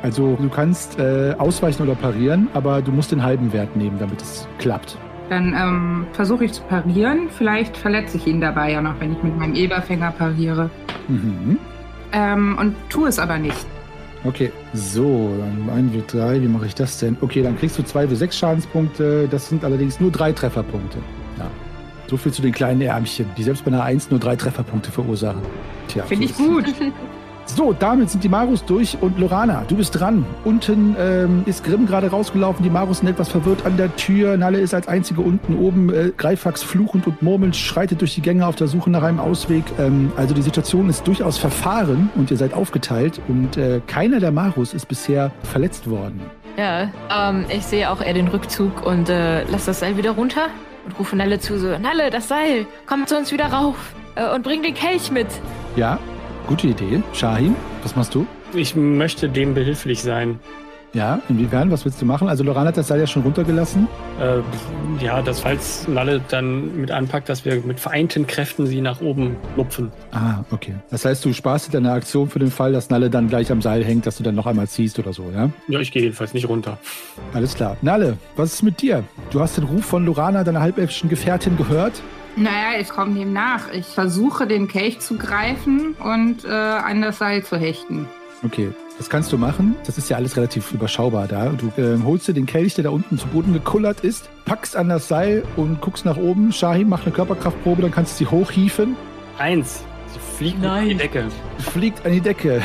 Also 0.02 0.38
du 0.40 0.50
kannst 0.50 1.00
äh, 1.00 1.34
ausweichen 1.38 1.84
oder 1.84 1.96
parieren, 1.96 2.48
aber 2.54 2.82
du 2.82 2.92
musst 2.92 3.12
den 3.12 3.24
halben 3.24 3.52
Wert 3.54 3.76
nehmen, 3.76 3.98
damit 4.00 4.22
es 4.22 4.48
klappt. 4.60 4.98
Dann 5.30 5.56
ähm, 5.58 6.06
versuche 6.12 6.46
ich 6.46 6.54
zu 6.54 6.62
parieren. 6.64 7.30
Vielleicht 7.30 7.76
verletze 7.78 8.18
ich 8.18 8.28
ihn 8.28 8.42
dabei 8.42 8.74
ja 8.74 8.82
noch, 8.82 9.00
wenn 9.00 9.14
ich 9.14 9.24
mit 9.24 9.38
meinem 9.38 9.56
Eberfänger 9.56 10.12
pariere. 10.12 10.70
Mhm. 11.08 11.58
Ähm, 12.12 12.58
und 12.60 12.76
tue 12.90 13.08
es 13.08 13.18
aber 13.18 13.38
nicht. 13.38 13.66
Okay, 14.26 14.52
so, 14.74 15.36
dann 15.38 15.70
1 15.76 15.94
w 15.94 16.02
3, 16.08 16.42
wie 16.42 16.48
mache 16.48 16.66
ich 16.68 16.76
das 16.76 17.00
denn? 17.00 17.18
Okay, 17.20 17.42
dann 17.42 17.58
kriegst 17.58 17.78
du 17.78 17.84
2 17.84 18.10
w 18.10 18.16
6 18.16 18.38
Schadenspunkte, 18.38 19.28
das 19.30 19.50
sind 19.50 19.66
allerdings 19.66 20.00
nur 20.00 20.12
drei 20.12 20.32
Trefferpunkte. 20.32 21.00
Ja. 21.38 21.50
So 22.08 22.18
viel 22.18 22.32
zu 22.32 22.42
den 22.42 22.52
kleinen 22.52 22.82
Ärmchen, 22.82 23.26
die 23.38 23.44
selbst 23.44 23.66
bei 23.66 23.72
einer 23.72 23.84
1 23.84 24.12
nur 24.12 24.20
drei 24.20 24.36
Trefferpunkte 24.36 24.92
verursachen. 24.92 25.42
Tja, 25.88 26.04
Finde 26.04 26.28
so 26.28 26.60
ich 26.60 26.66
gut. 26.66 26.76
So, 27.46 27.74
damit 27.74 28.10
sind 28.10 28.24
die 28.24 28.30
Marus 28.30 28.64
durch 28.64 28.98
und 29.02 29.20
Lorana, 29.20 29.66
du 29.68 29.76
bist 29.76 30.00
dran. 30.00 30.26
Unten 30.46 30.96
ähm, 30.98 31.44
ist 31.46 31.64
Grimm 31.64 31.86
gerade 31.86 32.10
rausgelaufen, 32.10 32.64
die 32.64 32.70
Marus 32.70 33.00
sind 33.00 33.10
etwas 33.10 33.30
verwirrt 33.30 33.66
an 33.66 33.76
der 33.76 33.94
Tür. 33.96 34.38
Nalle 34.38 34.60
ist 34.60 34.74
als 34.74 34.88
einzige 34.88 35.22
unten 35.22 35.58
oben. 35.58 35.94
Äh, 35.94 36.12
Greifax 36.16 36.64
fluchend 36.64 37.06
und 37.06 37.22
murmelnd 37.22 37.56
schreitet 37.56 38.00
durch 38.00 38.16
die 38.16 38.22
Gänge 38.22 38.48
auf 38.48 38.56
der 38.56 38.68
Suche 38.68 38.90
nach 38.90 39.04
einem 39.04 39.20
Ausweg. 39.20 39.66
Ähm, 39.78 40.12
also 40.16 40.34
die 40.34 40.42
Situation 40.42 40.90
ist 40.90 41.06
durchaus 41.06 41.38
verfahren 41.38 42.10
und 42.16 42.32
ihr 42.32 42.38
seid 42.38 42.54
aufgeteilt 42.54 43.20
und 43.28 43.58
äh, 43.58 43.82
keiner 43.88 44.20
der 44.20 44.32
Marus 44.32 44.74
ist 44.74 44.88
bisher 44.88 45.32
verletzt 45.44 45.90
worden. 45.90 46.22
Ja, 46.58 46.90
ähm, 47.12 47.46
ich 47.50 47.66
sehe 47.66 47.92
auch 47.92 48.02
eher 48.02 48.14
den 48.14 48.30
Rückzug 48.30 48.86
und 48.86 49.10
äh, 49.10 49.44
lass 49.46 49.66
das 49.66 49.82
Seil 49.82 49.98
wieder 49.98 50.12
runter 50.12 50.48
und 50.86 51.00
rufe 51.00 51.16
Nalle 51.16 51.40
zu, 51.40 51.58
so, 51.60 51.78
Nalle, 51.78 52.10
das 52.10 52.28
Seil, 52.28 52.66
komm 52.86 53.08
zu 53.08 53.18
uns 53.18 53.32
wieder 53.32 53.46
rauf 53.48 53.76
äh, 54.16 54.30
und 54.34 54.44
bring 54.44 54.64
den 54.64 54.74
Kelch 54.74 55.12
mit. 55.12 55.28
Ja, 55.76 56.00
gute 56.48 56.68
Idee. 56.68 57.02
Shahin, 57.14 57.56
was 57.84 57.96
machst 57.96 58.14
du? 58.16 58.28
Ich 58.54 58.76
möchte 58.76 59.30
dem 59.30 59.54
behilflich 59.54 60.02
sein. 60.02 60.40
Ja, 60.94 61.20
inwiefern? 61.28 61.72
Was 61.72 61.86
willst 61.86 62.00
du 62.02 62.06
machen? 62.06 62.28
Also 62.28 62.44
Loran 62.44 62.68
hat 62.68 62.78
das 62.78 62.88
Seil 62.88 63.00
ja 63.00 63.08
schon 63.08 63.24
runtergelassen. 63.24 63.88
Äh, 64.22 65.04
ja, 65.04 65.24
dass 65.24 65.40
falls 65.40 65.88
Nalle 65.88 66.22
dann 66.30 66.80
mit 66.80 66.92
anpackt, 66.92 67.30
dass 67.30 67.46
wir 67.46 67.62
mit 67.62 67.80
vereinten 67.80 68.28
Kräften 68.28 68.68
sie 68.68 68.80
nach 68.80 69.02
oben 69.02 69.36
lupfen. 69.58 69.92
Ah, 70.12 70.44
okay. 70.52 70.76
Das 70.92 71.04
heißt, 71.06 71.26
du 71.26 71.34
sparst 71.34 71.68
dir 71.68 71.72
deine 71.72 71.92
Aktion 71.92 72.30
für 72.30 72.38
den 72.38 72.52
Fall, 72.52 72.74
dass 72.74 72.92
Nalle 72.92 73.10
dann 73.10 73.28
gleich 73.28 73.52
am 73.52 73.62
Seil 73.62 73.84
hängt, 73.84 74.06
dass 74.06 74.18
du 74.18 74.24
dann 74.24 74.36
noch 74.36 74.46
einmal 74.46 74.68
ziehst 74.68 75.00
oder 75.00 75.14
so, 75.14 75.32
ja? 75.34 75.50
Ja, 75.68 75.80
ich 75.80 75.92
gehe 75.92 76.04
jedenfalls 76.04 76.36
nicht 76.36 76.48
runter. 76.48 76.78
Alles 77.34 77.56
klar. 77.56 77.76
Nalle, 77.82 78.18
was 78.36 78.54
ist 78.54 78.62
mit 78.62 78.80
dir? 78.82 79.04
Du 79.32 79.40
hast 79.40 79.58
den 79.58 79.64
Ruf 79.64 79.86
von 79.86 80.06
Lorana, 80.06 80.44
deiner 80.44 80.62
halbelfischen 80.62 81.10
Gefährtin, 81.10 81.58
gehört? 81.58 82.04
Naja, 82.36 82.80
ich 82.80 82.90
komme 82.90 83.16
dem 83.16 83.34
nach. 83.34 83.72
Ich 83.74 83.86
versuche, 83.86 84.46
den 84.46 84.68
Kelch 84.68 85.00
zu 85.00 85.18
greifen 85.18 85.96
und 86.04 86.46
äh, 86.46 86.50
an 86.50 87.02
das 87.02 87.18
Seil 87.18 87.44
zu 87.44 87.58
hechten. 87.58 88.08
Okay, 88.44 88.72
das 88.98 89.10
kannst 89.10 89.32
du 89.32 89.38
machen. 89.38 89.76
Das 89.86 89.98
ist 89.98 90.10
ja 90.10 90.18
alles 90.18 90.38
relativ 90.38 90.72
überschaubar 90.72 91.28
da. 91.28 91.50
Du 91.50 91.68
äh, 91.82 91.98
holst 92.04 92.28
dir 92.28 92.34
den 92.34 92.46
Kelch, 92.46 92.76
der 92.76 92.86
da 92.86 92.90
unten 92.90 93.18
zu 93.18 93.28
Boden 93.28 93.54
gekullert 93.54 94.02
ist, 94.02 94.30
packst 94.46 94.76
an 94.76 94.90
das 94.90 95.08
Seil 95.08 95.44
und 95.56 95.82
guckst 95.82 96.06
nach 96.06 96.18
oben. 96.18 96.52
Shahim 96.52 96.90
macht 96.90 97.06
eine 97.06 97.14
Körperkraftprobe, 97.14 97.82
dann 97.82 97.92
kannst 97.92 98.14
du 98.14 98.26
sie 98.26 98.32
hochhieven. 98.32 98.96
Eins. 99.38 99.84
Sie 100.44 100.50
fliegt 100.50 100.62
Nein. 100.62 100.84
in 100.84 100.90
die 100.90 100.98
Decke. 100.98 101.26
Fliegt 101.60 102.06
an 102.06 102.12
die 102.12 102.20
Decke. 102.20 102.62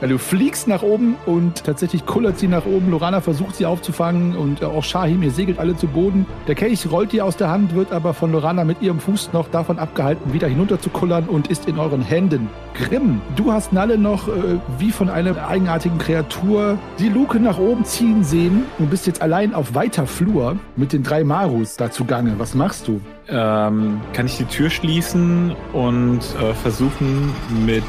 Weil 0.00 0.08
du 0.08 0.16
fliegst 0.16 0.66
nach 0.66 0.82
oben 0.82 1.16
und 1.26 1.62
tatsächlich 1.62 2.06
kullert 2.06 2.38
sie 2.38 2.48
nach 2.48 2.64
oben. 2.64 2.90
Lorana 2.90 3.20
versucht 3.20 3.56
sie 3.56 3.66
aufzufangen 3.66 4.34
und 4.34 4.62
äh, 4.62 4.64
auch 4.64 4.82
Shahim, 4.82 5.22
ihr 5.22 5.30
segelt 5.30 5.58
alle 5.58 5.76
zu 5.76 5.88
Boden. 5.88 6.24
Der 6.46 6.54
Kelch 6.54 6.90
rollt 6.90 7.12
dir 7.12 7.26
aus 7.26 7.36
der 7.36 7.50
Hand, 7.50 7.74
wird 7.74 7.92
aber 7.92 8.14
von 8.14 8.32
Lorana 8.32 8.64
mit 8.64 8.80
ihrem 8.80 8.98
Fuß 8.98 9.34
noch 9.34 9.48
davon 9.48 9.78
abgehalten, 9.78 10.32
wieder 10.32 10.48
hinunter 10.48 10.80
zu 10.80 10.88
kullern 10.88 11.24
und 11.28 11.48
ist 11.48 11.68
in 11.68 11.78
euren 11.78 12.00
Händen. 12.00 12.48
Grimm, 12.72 13.20
du 13.36 13.52
hast 13.52 13.74
Nalle 13.74 13.98
noch 13.98 14.28
äh, 14.28 14.58
wie 14.78 14.90
von 14.90 15.10
einer 15.10 15.46
eigenartigen 15.48 15.98
Kreatur 15.98 16.78
die 16.98 17.10
Luke 17.10 17.38
nach 17.40 17.58
oben 17.58 17.84
ziehen 17.84 18.24
sehen 18.24 18.62
und 18.78 18.88
bist 18.88 19.06
jetzt 19.06 19.20
allein 19.20 19.52
auf 19.52 19.74
weiter 19.74 20.06
Flur 20.06 20.56
mit 20.76 20.94
den 20.94 21.02
drei 21.02 21.24
Marus 21.24 21.76
da 21.76 21.90
zugange. 21.90 22.38
Was 22.38 22.54
machst 22.54 22.88
du? 22.88 23.02
Ähm, 23.30 24.00
kann 24.14 24.26
ich 24.26 24.38
die 24.38 24.44
Tür 24.44 24.70
schließen 24.70 25.54
und 25.74 26.20
äh, 26.40 26.54
versuchen 26.54 27.30
mit 27.66 27.82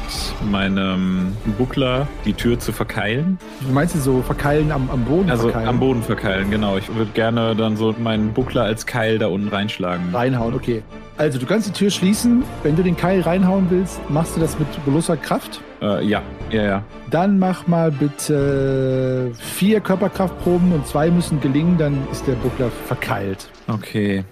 meinem 0.50 1.34
Buckler 1.56 2.06
die 2.26 2.34
Tür 2.34 2.58
zu 2.58 2.72
verkeilen? 2.72 3.38
Du 3.60 3.72
meinst 3.72 3.94
du 3.94 4.00
so 4.00 4.20
verkeilen 4.20 4.70
am, 4.70 4.90
am 4.90 5.04
Boden? 5.04 5.30
Also 5.30 5.44
verkeilen? 5.44 5.68
am 5.68 5.80
Boden 5.80 6.02
verkeilen, 6.02 6.50
genau. 6.50 6.76
Ich 6.76 6.94
würde 6.94 7.10
gerne 7.12 7.56
dann 7.56 7.76
so 7.78 7.94
meinen 7.98 8.34
Buckler 8.34 8.64
als 8.64 8.84
Keil 8.84 9.18
da 9.18 9.28
unten 9.28 9.48
reinschlagen. 9.48 10.14
Reinhauen, 10.14 10.54
okay. 10.54 10.82
Also 11.16 11.38
du 11.38 11.46
kannst 11.46 11.68
die 11.68 11.72
Tür 11.72 11.90
schließen. 11.90 12.44
Wenn 12.62 12.76
du 12.76 12.82
den 12.82 12.96
Keil 12.96 13.20
reinhauen 13.20 13.66
willst, 13.70 13.98
machst 14.10 14.36
du 14.36 14.40
das 14.40 14.58
mit 14.58 14.68
bloßer 14.84 15.16
Kraft. 15.16 15.60
Äh, 15.82 16.04
ja, 16.04 16.22
ja, 16.50 16.62
ja. 16.62 16.82
Dann 17.10 17.38
mach 17.38 17.66
mal 17.66 17.90
bitte 17.90 19.32
vier 19.38 19.80
Körperkraftproben 19.80 20.72
und 20.72 20.86
zwei 20.86 21.10
müssen 21.10 21.40
gelingen, 21.40 21.78
dann 21.78 21.98
ist 22.12 22.26
der 22.26 22.34
Buckler 22.34 22.70
verkeilt. 22.86 23.48
Okay. 23.68 24.24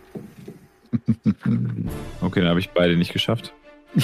okay, 2.21 2.41
dann 2.41 2.49
habe 2.49 2.61
ich 2.61 2.71
beide 2.71 2.97
nicht 2.97 3.13
geschafft. 3.13 3.53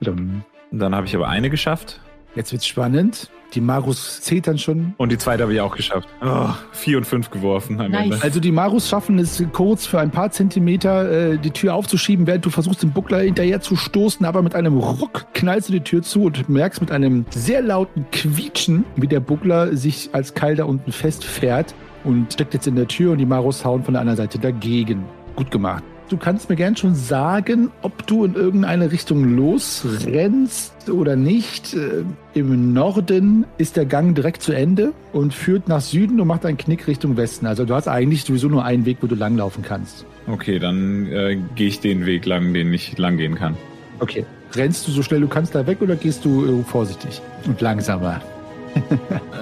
Dann 0.00 0.94
habe 0.94 1.06
ich 1.06 1.16
aber 1.16 1.28
eine 1.28 1.50
geschafft. 1.50 2.00
Jetzt 2.34 2.52
wird's 2.52 2.66
spannend. 2.66 3.30
Die 3.54 3.62
Marus 3.62 4.20
zetern 4.20 4.58
schon. 4.58 4.94
Und 4.98 5.10
die 5.10 5.16
zweite 5.16 5.42
habe 5.42 5.54
ich 5.54 5.60
auch 5.60 5.74
geschafft. 5.74 6.06
Oh, 6.22 6.50
vier 6.72 6.98
und 6.98 7.04
fünf 7.04 7.30
geworfen 7.30 7.80
am 7.80 7.90
Nice. 7.92 8.04
Ende. 8.04 8.22
Also 8.22 8.40
die 8.40 8.52
Marus 8.52 8.88
schaffen 8.88 9.18
es 9.18 9.42
kurz 9.52 9.86
für 9.86 9.98
ein 9.98 10.10
paar 10.10 10.30
Zentimeter 10.30 11.32
äh, 11.32 11.38
die 11.38 11.50
Tür 11.50 11.74
aufzuschieben, 11.74 12.26
während 12.26 12.44
du 12.44 12.50
versuchst, 12.50 12.82
den 12.82 12.92
Buckler 12.92 13.20
hinterher 13.20 13.62
zu 13.62 13.74
stoßen, 13.74 14.26
aber 14.26 14.42
mit 14.42 14.54
einem 14.54 14.76
Ruck 14.76 15.26
knallst 15.32 15.70
du 15.70 15.72
die 15.72 15.80
Tür 15.80 16.02
zu 16.02 16.24
und 16.24 16.48
merkst 16.50 16.82
mit 16.82 16.92
einem 16.92 17.24
sehr 17.30 17.62
lauten 17.62 18.04
Quietschen, 18.12 18.84
wie 18.96 19.08
der 19.08 19.20
Buckler 19.20 19.74
sich 19.74 20.10
als 20.12 20.34
Keil 20.34 20.54
da 20.54 20.64
unten 20.64 20.92
festfährt 20.92 21.74
und 22.04 22.34
steckt 22.34 22.52
jetzt 22.52 22.66
in 22.66 22.76
der 22.76 22.86
Tür 22.86 23.12
und 23.12 23.18
die 23.18 23.26
Marus 23.26 23.64
hauen 23.64 23.82
von 23.82 23.94
der 23.94 24.02
anderen 24.02 24.18
Seite 24.18 24.38
dagegen. 24.38 25.04
Gut 25.34 25.50
gemacht. 25.50 25.82
Du 26.08 26.16
kannst 26.16 26.48
mir 26.48 26.56
gern 26.56 26.74
schon 26.74 26.94
sagen, 26.94 27.70
ob 27.82 28.06
du 28.06 28.24
in 28.24 28.34
irgendeine 28.34 28.90
Richtung 28.90 29.36
losrennst 29.36 30.88
oder 30.88 31.16
nicht. 31.16 31.74
Äh, 31.74 32.04
Im 32.32 32.72
Norden 32.72 33.44
ist 33.58 33.76
der 33.76 33.84
Gang 33.84 34.14
direkt 34.14 34.40
zu 34.40 34.52
Ende 34.52 34.94
und 35.12 35.34
führt 35.34 35.68
nach 35.68 35.82
Süden 35.82 36.18
und 36.18 36.26
macht 36.26 36.46
einen 36.46 36.56
Knick 36.56 36.86
Richtung 36.86 37.18
Westen. 37.18 37.46
Also 37.46 37.66
du 37.66 37.74
hast 37.74 37.88
eigentlich 37.88 38.24
sowieso 38.24 38.48
nur 38.48 38.64
einen 38.64 38.86
Weg, 38.86 38.98
wo 39.02 39.06
du 39.06 39.14
langlaufen 39.14 39.62
kannst. 39.62 40.06
Okay, 40.26 40.58
dann 40.58 41.06
äh, 41.12 41.38
gehe 41.54 41.68
ich 41.68 41.80
den 41.80 42.06
Weg 42.06 42.24
lang, 42.24 42.54
den 42.54 42.72
ich 42.72 42.96
lang 42.96 43.18
gehen 43.18 43.34
kann. 43.34 43.54
Okay. 44.00 44.24
Rennst 44.54 44.88
du 44.88 44.92
so 44.92 45.02
schnell 45.02 45.20
du 45.20 45.28
kannst 45.28 45.54
da 45.54 45.66
weg 45.66 45.82
oder 45.82 45.96
gehst 45.96 46.24
du 46.24 46.60
äh, 46.60 46.64
vorsichtig 46.64 47.20
und 47.46 47.60
langsamer? 47.60 48.22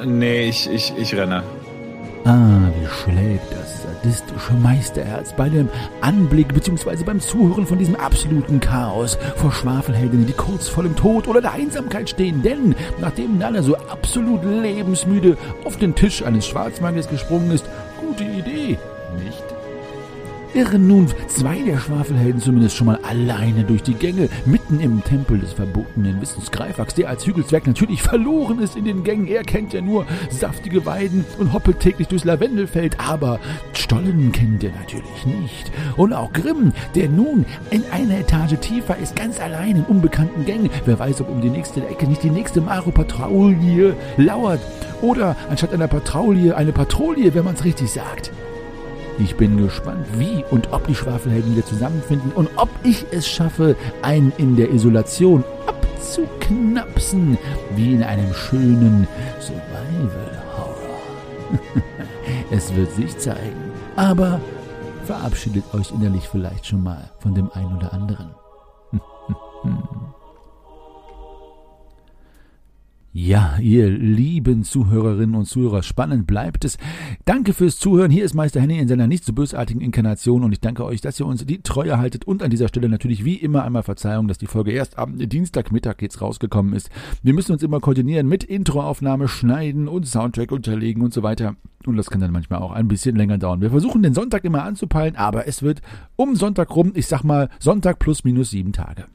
Äh, 0.02 0.06
nee, 0.06 0.48
ich, 0.48 0.68
ich, 0.70 0.92
ich 0.96 1.14
renne. 1.14 1.42
Ah, 2.26 2.72
wie 2.74 2.86
schlägt 2.88 3.52
das 3.52 3.84
sadistische 3.84 4.52
Meisterherz 4.54 5.32
bei 5.32 5.48
dem 5.48 5.68
Anblick 6.00 6.52
bzw. 6.52 7.04
beim 7.04 7.20
Zuhören 7.20 7.68
von 7.68 7.78
diesem 7.78 7.94
absoluten 7.94 8.58
Chaos 8.58 9.16
vor 9.36 9.52
Schwafelheldinnen, 9.52 10.26
die 10.26 10.32
kurz 10.32 10.66
vor 10.66 10.82
dem 10.82 10.96
Tod 10.96 11.28
oder 11.28 11.40
der 11.40 11.52
Einsamkeit 11.52 12.10
stehen. 12.10 12.42
Denn 12.42 12.74
nachdem 13.00 13.38
Nana 13.38 13.62
so 13.62 13.76
absolut 13.76 14.44
lebensmüde 14.44 15.36
auf 15.64 15.76
den 15.76 15.94
Tisch 15.94 16.24
eines 16.24 16.48
Schwarzmagiers 16.48 17.08
gesprungen 17.08 17.52
ist, 17.52 17.66
gute 18.00 18.24
Idee, 18.24 18.76
nicht? 19.24 19.45
Irren 20.56 20.88
nun 20.88 21.06
zwei 21.26 21.58
der 21.58 21.76
Schwafelhelden 21.76 22.40
zumindest 22.40 22.76
schon 22.76 22.86
mal 22.86 22.98
alleine 23.02 23.62
durch 23.62 23.82
die 23.82 23.92
Gänge, 23.92 24.30
mitten 24.46 24.80
im 24.80 25.04
Tempel 25.04 25.38
des 25.38 25.52
verbotenen 25.52 26.18
Wissens 26.22 26.50
Greifax, 26.50 26.94
der 26.94 27.10
als 27.10 27.26
Hügelzwerg 27.26 27.66
natürlich 27.66 28.00
verloren 28.00 28.60
ist 28.60 28.74
in 28.74 28.86
den 28.86 29.04
Gängen. 29.04 29.26
Er 29.26 29.42
kennt 29.42 29.74
ja 29.74 29.82
nur 29.82 30.06
saftige 30.30 30.86
Weiden 30.86 31.26
und 31.36 31.52
hoppelt 31.52 31.80
täglich 31.80 32.08
durchs 32.08 32.24
Lavendelfeld, 32.24 32.98
aber 32.98 33.38
Stollen 33.74 34.32
kennt 34.32 34.64
er 34.64 34.70
natürlich 34.70 35.26
nicht. 35.26 35.70
Und 35.98 36.14
auch 36.14 36.32
Grimm, 36.32 36.72
der 36.94 37.10
nun 37.10 37.44
in 37.70 37.84
einer 37.92 38.20
Etage 38.20 38.58
tiefer 38.58 38.96
ist, 38.96 39.14
ganz 39.14 39.38
allein 39.38 39.76
in 39.76 39.84
unbekannten 39.84 40.46
Gängen. 40.46 40.70
Wer 40.86 40.98
weiß, 40.98 41.20
ob 41.20 41.28
um 41.28 41.42
die 41.42 41.50
nächste 41.50 41.86
Ecke 41.86 42.06
nicht 42.06 42.22
die 42.22 42.30
nächste 42.30 42.62
Maro-Patrouille 42.62 43.94
lauert. 44.16 44.60
Oder 45.02 45.36
anstatt 45.50 45.74
einer 45.74 45.88
Patrouille 45.88 46.56
eine 46.56 46.72
Patrouille, 46.72 47.34
wenn 47.34 47.44
man 47.44 47.56
es 47.56 47.64
richtig 47.64 47.90
sagt. 47.90 48.32
Ich 49.18 49.36
bin 49.36 49.56
gespannt, 49.56 50.06
wie 50.18 50.44
und 50.50 50.72
ob 50.72 50.86
die 50.86 50.94
Schwafelhelden 50.94 51.52
wieder 51.56 51.64
zusammenfinden 51.64 52.32
und 52.32 52.50
ob 52.56 52.68
ich 52.82 53.06
es 53.12 53.26
schaffe, 53.26 53.74
einen 54.02 54.32
in 54.36 54.56
der 54.56 54.70
Isolation 54.70 55.42
abzuknapsen, 55.66 57.38
wie 57.74 57.94
in 57.94 58.02
einem 58.02 58.32
schönen 58.34 59.08
Survival-Horror. 59.40 61.00
es 62.50 62.74
wird 62.74 62.92
sich 62.92 63.16
zeigen, 63.16 63.72
aber 63.96 64.40
verabschiedet 65.04 65.64
euch 65.72 65.92
innerlich 65.92 66.28
vielleicht 66.28 66.66
schon 66.66 66.82
mal 66.82 67.10
von 67.20 67.34
dem 67.34 67.50
einen 67.52 67.76
oder 67.76 67.92
anderen. 67.94 68.34
Ja, 73.18 73.56
ihr 73.62 73.88
lieben 73.88 74.62
Zuhörerinnen 74.62 75.36
und 75.36 75.46
Zuhörer, 75.46 75.82
spannend 75.82 76.26
bleibt 76.26 76.66
es. 76.66 76.76
Danke 77.24 77.54
fürs 77.54 77.78
Zuhören. 77.78 78.10
Hier 78.10 78.26
ist 78.26 78.34
Meister 78.34 78.60
Henny 78.60 78.78
in 78.78 78.88
seiner 78.88 79.06
nicht 79.06 79.24
so 79.24 79.32
bösartigen 79.32 79.80
Inkarnation 79.80 80.44
und 80.44 80.52
ich 80.52 80.60
danke 80.60 80.84
euch, 80.84 81.00
dass 81.00 81.18
ihr 81.18 81.24
uns 81.24 81.46
die 81.46 81.62
Treue 81.62 81.96
haltet 81.96 82.26
und 82.26 82.42
an 82.42 82.50
dieser 82.50 82.68
Stelle 82.68 82.90
natürlich 82.90 83.24
wie 83.24 83.36
immer 83.36 83.64
einmal 83.64 83.84
Verzeihung, 83.84 84.28
dass 84.28 84.36
die 84.36 84.46
Folge 84.46 84.72
erst 84.72 84.98
am 84.98 85.16
Dienstagmittag 85.16 85.94
jetzt 86.02 86.20
rausgekommen 86.20 86.74
ist. 86.74 86.90
Wir 87.22 87.32
müssen 87.32 87.52
uns 87.52 87.62
immer 87.62 87.80
koordinieren 87.80 88.28
mit 88.28 88.44
Introaufnahme, 88.44 89.28
Schneiden 89.28 89.88
und 89.88 90.06
Soundtrack 90.06 90.52
unterlegen 90.52 91.02
und 91.02 91.14
so 91.14 91.22
weiter. 91.22 91.56
Und 91.86 91.96
das 91.96 92.10
kann 92.10 92.20
dann 92.20 92.32
manchmal 92.32 92.60
auch 92.60 92.72
ein 92.72 92.86
bisschen 92.86 93.16
länger 93.16 93.38
dauern. 93.38 93.62
Wir 93.62 93.70
versuchen 93.70 94.02
den 94.02 94.12
Sonntag 94.12 94.44
immer 94.44 94.62
anzupeilen, 94.62 95.16
aber 95.16 95.48
es 95.48 95.62
wird 95.62 95.80
um 96.16 96.36
Sonntag 96.36 96.76
rum, 96.76 96.92
ich 96.94 97.06
sag 97.06 97.24
mal 97.24 97.48
Sonntag 97.60 97.98
plus 97.98 98.24
minus 98.24 98.50
sieben 98.50 98.74
Tage. 98.74 99.06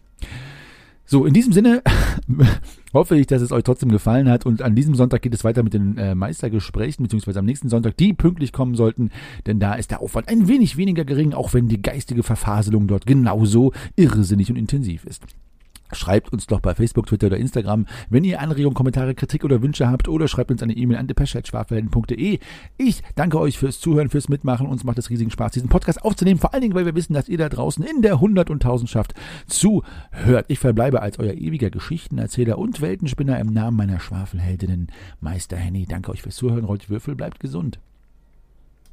So, 1.05 1.25
in 1.25 1.35
diesem 1.35 1.53
Sinne 1.53 1.83
hoffe 2.93 3.17
ich, 3.17 3.27
dass 3.27 3.41
es 3.41 3.51
euch 3.51 3.63
trotzdem 3.63 3.89
gefallen 3.89 4.29
hat. 4.29 4.45
Und 4.45 4.61
an 4.61 4.75
diesem 4.75 4.95
Sonntag 4.95 5.21
geht 5.21 5.33
es 5.33 5.43
weiter 5.43 5.63
mit 5.63 5.73
den 5.73 5.97
äh, 5.97 6.15
Meistergesprächen, 6.15 7.03
beziehungsweise 7.03 7.39
am 7.39 7.45
nächsten 7.45 7.69
Sonntag, 7.69 7.97
die 7.97 8.13
pünktlich 8.13 8.53
kommen 8.53 8.75
sollten. 8.75 9.11
Denn 9.45 9.59
da 9.59 9.73
ist 9.73 9.91
der 9.91 10.01
Aufwand 10.01 10.27
ein 10.27 10.47
wenig 10.47 10.77
weniger 10.77 11.05
gering, 11.05 11.33
auch 11.33 11.53
wenn 11.53 11.67
die 11.67 11.81
geistige 11.81 12.23
Verfaselung 12.23 12.87
dort 12.87 13.05
genauso 13.05 13.73
irrsinnig 13.95 14.49
und 14.49 14.57
intensiv 14.57 15.05
ist. 15.05 15.23
Schreibt 15.93 16.31
uns 16.31 16.47
doch 16.47 16.59
bei 16.59 16.75
Facebook, 16.75 17.07
Twitter 17.07 17.27
oder 17.27 17.37
Instagram, 17.37 17.85
wenn 18.09 18.23
ihr 18.23 18.39
Anregungen, 18.41 18.73
Kommentare, 18.73 19.15
Kritik 19.15 19.43
oder 19.43 19.61
Wünsche 19.61 19.89
habt 19.89 20.07
oder 20.07 20.27
schreibt 20.27 20.51
uns 20.51 20.63
eine 20.63 20.73
E-Mail 20.73 20.97
an 20.97 21.07
depeche.schwafelhelden.de. 21.07 22.39
Ich 22.77 23.03
danke 23.15 23.39
euch 23.39 23.57
fürs 23.57 23.79
Zuhören, 23.79 24.09
fürs 24.09 24.29
Mitmachen. 24.29 24.67
Uns 24.67 24.83
macht 24.83 24.97
es 24.97 25.09
riesigen 25.09 25.31
Spaß, 25.31 25.53
diesen 25.53 25.69
Podcast 25.69 26.03
aufzunehmen. 26.03 26.39
Vor 26.39 26.53
allen 26.53 26.61
Dingen, 26.61 26.75
weil 26.75 26.85
wir 26.85 26.95
wissen, 26.95 27.13
dass 27.13 27.29
ihr 27.29 27.37
da 27.37 27.49
draußen 27.49 27.83
in 27.83 28.01
der 28.01 28.19
Hundert- 28.19 28.49
und 28.49 28.63
Tausendschaft 28.63 29.13
zuhört. 29.47 30.45
Ich 30.47 30.59
verbleibe 30.59 31.01
als 31.01 31.19
euer 31.19 31.33
ewiger 31.33 31.69
Geschichtenerzähler 31.69 32.57
und 32.57 32.81
Weltenspinner 32.81 33.39
im 33.39 33.53
Namen 33.53 33.77
meiner 33.77 33.99
Schwafelheldinnen 33.99 34.87
Meister 35.19 35.57
Henny. 35.57 35.85
Danke 35.85 36.11
euch 36.11 36.21
fürs 36.21 36.35
Zuhören. 36.35 36.65
Rollt 36.65 36.89
Würfel, 36.89 37.15
bleibt 37.15 37.39
gesund. 37.39 37.79